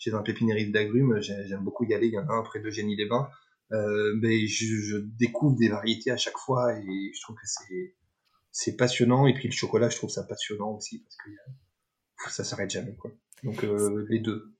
chez 0.00 0.14
un 0.14 0.22
pépiniériste 0.22 0.72
d'agrumes, 0.72 1.20
j'aime 1.20 1.62
beaucoup 1.62 1.84
y 1.84 1.94
aller, 1.94 2.08
il 2.08 2.14
y 2.14 2.18
en 2.18 2.26
a 2.26 2.32
un 2.32 2.42
près 2.42 2.58
de 2.58 2.70
Génie 2.70 2.96
les 2.96 3.06
Bains. 3.06 3.28
Euh, 3.72 4.14
mais 4.20 4.46
je, 4.48 4.96
découvre 5.18 5.56
des 5.56 5.68
variétés 5.68 6.10
à 6.10 6.16
chaque 6.16 6.38
fois 6.38 6.74
et 6.76 7.12
je 7.14 7.20
trouve 7.22 7.36
que 7.36 7.46
c'est 7.46 7.94
c'est 8.50 8.76
passionnant 8.76 9.28
et 9.28 9.34
puis 9.34 9.46
le 9.46 9.52
chocolat 9.52 9.88
je 9.88 9.96
trouve 9.96 10.10
ça 10.10 10.24
passionnant 10.24 10.72
aussi 10.72 11.04
parce 11.04 11.16
que 12.26 12.32
ça 12.32 12.42
s'arrête 12.42 12.70
jamais 12.70 12.96
quoi. 12.96 13.12
Donc 13.44 13.62
euh, 13.62 14.06
les 14.08 14.18
deux. 14.18 14.56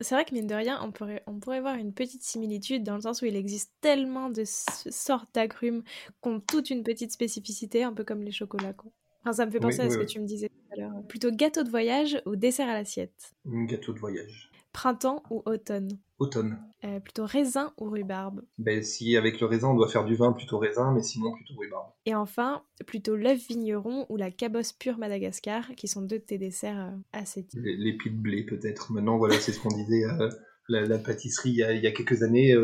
C'est 0.00 0.14
vrai 0.14 0.24
que 0.24 0.34
mine 0.34 0.46
de 0.46 0.54
rien, 0.54 0.80
on 0.82 0.92
pourrait, 0.92 1.22
on 1.26 1.40
pourrait 1.40 1.60
voir 1.60 1.76
une 1.76 1.94
petite 1.94 2.22
similitude 2.22 2.84
dans 2.84 2.94
le 2.94 3.00
sens 3.00 3.22
où 3.22 3.26
il 3.26 3.36
existe 3.36 3.72
tellement 3.80 4.28
de 4.28 4.42
sortes 4.44 5.32
d'agrumes 5.34 5.82
qui 6.22 6.28
ont 6.28 6.40
toute 6.40 6.70
une 6.70 6.82
petite 6.82 7.12
spécificité, 7.12 7.84
un 7.84 7.92
peu 7.92 8.04
comme 8.04 8.22
les 8.22 8.32
chocolats. 8.32 8.72
Quoi. 8.72 8.90
Enfin, 9.22 9.32
ça 9.32 9.46
me 9.46 9.50
fait 9.52 9.60
penser 9.60 9.80
à 9.80 9.90
ce 9.90 9.96
que 9.96 10.04
tu 10.04 10.20
me 10.20 10.26
disais 10.26 10.48
tout 10.48 10.72
à 10.72 10.76
l'heure. 10.80 11.06
Plutôt 11.08 11.30
gâteau 11.30 11.62
de 11.62 11.70
voyage 11.70 12.20
ou 12.26 12.34
dessert 12.34 12.68
à 12.68 12.74
l'assiette? 12.74 13.34
Gâteau 13.46 13.92
de 13.92 14.00
voyage. 14.00 14.50
Printemps 14.74 15.22
ou 15.30 15.42
automne 15.46 15.88
Automne. 16.18 16.58
Euh, 16.84 17.00
plutôt 17.00 17.24
raisin 17.24 17.72
ou 17.80 17.88
rhubarbe 17.88 18.42
ben, 18.58 18.82
Si 18.82 19.16
avec 19.16 19.40
le 19.40 19.46
raisin 19.46 19.68
on 19.68 19.74
doit 19.74 19.88
faire 19.88 20.04
du 20.04 20.16
vin, 20.16 20.32
plutôt 20.32 20.58
raisin, 20.58 20.92
mais 20.92 21.02
sinon 21.02 21.32
plutôt 21.32 21.54
rhubarbe. 21.58 21.86
Et 22.06 22.14
enfin, 22.14 22.62
plutôt 22.86 23.16
l'œuf 23.16 23.38
vigneron 23.48 24.04
ou 24.08 24.16
la 24.16 24.30
cabosse 24.30 24.72
pure 24.72 24.98
Madagascar, 24.98 25.74
qui 25.76 25.88
sont 25.88 26.02
deux 26.02 26.18
de 26.18 26.24
tes 26.24 26.38
desserts 26.38 26.78
euh, 26.78 26.96
assez 27.12 27.46
Les, 27.54 27.76
les 27.76 27.92
de 27.92 28.20
blé 28.20 28.44
peut-être. 28.44 28.92
Maintenant 28.92 29.16
voilà, 29.16 29.38
c'est 29.40 29.52
ce 29.52 29.60
qu'on 29.60 29.74
disait. 29.74 30.04
Euh, 30.04 30.28
la, 30.68 30.98
pâtisserie 30.98 31.50
il 31.50 31.56
y, 31.56 31.86
a, 31.86 31.92
quelques 31.92 32.22
années, 32.22 32.56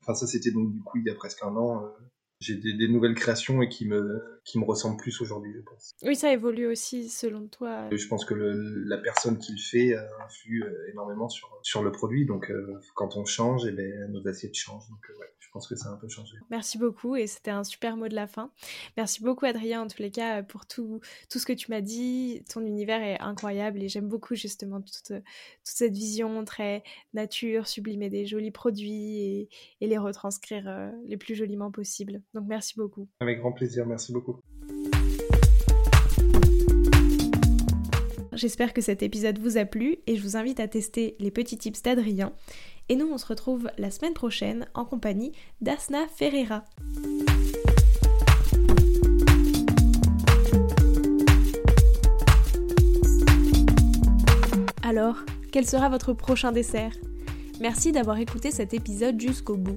enfin 0.00 0.14
ça 0.14 0.26
c'était 0.26 0.52
donc 0.52 0.72
du 0.72 0.80
coup 0.80 0.96
il 0.96 1.04
y 1.06 1.10
a 1.10 1.14
presque 1.14 1.42
un 1.42 1.54
an, 1.54 1.84
j'ai 2.42 2.56
des, 2.56 2.88
nouvelles 2.88 3.14
créations 3.14 3.62
et 3.62 3.68
qui 3.68 3.86
me, 3.86 4.40
qui 4.44 4.58
me 4.58 4.64
ressemblent 4.64 4.96
plus 4.96 5.20
aujourd'hui, 5.20 5.52
je 5.54 5.60
pense. 5.60 5.94
Oui, 6.02 6.16
ça 6.16 6.32
évolue 6.32 6.66
aussi 6.66 7.08
selon 7.08 7.46
toi. 7.46 7.88
Je 7.90 8.06
pense 8.08 8.24
que 8.24 8.34
la 8.34 8.98
personne 8.98 9.38
qui 9.38 9.52
le 9.52 9.58
fait 9.58 9.94
influe 10.24 10.64
euh, 10.64 10.90
énormément 10.90 11.28
sur, 11.28 11.48
sur 11.62 11.82
le 11.82 11.92
produit. 11.92 12.26
Donc, 12.26 12.50
euh, 12.50 12.80
quand 12.94 13.16
on 13.16 13.24
change, 13.24 13.64
et 13.66 13.68
eh 13.68 13.72
ben, 13.72 14.10
nos 14.10 14.26
assiettes 14.26 14.54
changent. 14.54 14.88
Donc, 14.88 15.04
euh, 15.10 15.24
je 15.38 15.48
pense 15.52 15.68
que 15.68 15.76
ça 15.76 15.90
a 15.90 15.92
un 15.92 15.96
peu 15.96 16.08
changé. 16.08 16.36
Merci 16.50 16.78
beaucoup 16.78 17.14
et 17.14 17.26
c'était 17.26 17.50
un 17.50 17.62
super 17.62 17.96
mot 17.96 18.08
de 18.08 18.14
la 18.14 18.26
fin. 18.26 18.50
Merci 18.96 19.22
beaucoup, 19.22 19.44
Adrien, 19.44 19.82
en 19.82 19.86
tous 19.86 20.00
les 20.00 20.10
cas, 20.10 20.42
pour 20.42 20.66
tout, 20.66 21.00
tout 21.30 21.38
ce 21.38 21.46
que 21.46 21.52
tu 21.52 21.70
m'as 21.70 21.82
dit. 21.82 22.42
Ton 22.52 22.64
univers 22.64 23.02
est 23.02 23.20
incroyable 23.20 23.82
et 23.82 23.88
j'aime 23.88 24.08
beaucoup 24.08 24.34
justement 24.34 24.80
toute, 24.80 25.08
toute 25.08 25.22
cette 25.62 25.92
vision 25.92 26.44
très 26.44 26.82
nature, 27.12 27.68
sublimer 27.68 28.08
des 28.08 28.24
jolis 28.24 28.50
produits 28.50 29.18
et, 29.20 29.48
et 29.82 29.86
les 29.86 29.98
retranscrire 29.98 30.90
les 31.04 31.16
plus 31.18 31.34
joliment 31.34 31.70
possible. 31.70 32.22
Donc 32.34 32.44
merci 32.46 32.74
beaucoup. 32.76 33.08
Avec 33.20 33.38
grand 33.38 33.52
plaisir, 33.52 33.86
merci 33.86 34.12
beaucoup. 34.12 34.40
J'espère 38.32 38.72
que 38.72 38.80
cet 38.80 39.02
épisode 39.02 39.38
vous 39.38 39.58
a 39.58 39.66
plu 39.66 39.98
et 40.06 40.16
je 40.16 40.22
vous 40.22 40.36
invite 40.38 40.58
à 40.58 40.66
tester 40.66 41.16
les 41.20 41.30
petits 41.30 41.58
tips 41.58 41.82
d'Adrien. 41.82 42.32
Et 42.88 42.96
nous, 42.96 43.06
on 43.06 43.18
se 43.18 43.26
retrouve 43.26 43.70
la 43.76 43.90
semaine 43.90 44.14
prochaine 44.14 44.66
en 44.74 44.86
compagnie 44.86 45.32
d'Asna 45.60 46.08
Ferreira. 46.08 46.64
Alors, 54.82 55.18
quel 55.52 55.66
sera 55.66 55.90
votre 55.90 56.14
prochain 56.14 56.52
dessert? 56.52 56.92
Merci 57.60 57.92
d'avoir 57.92 58.18
écouté 58.18 58.50
cet 58.50 58.72
épisode 58.72 59.20
jusqu'au 59.20 59.56
bout. 59.56 59.76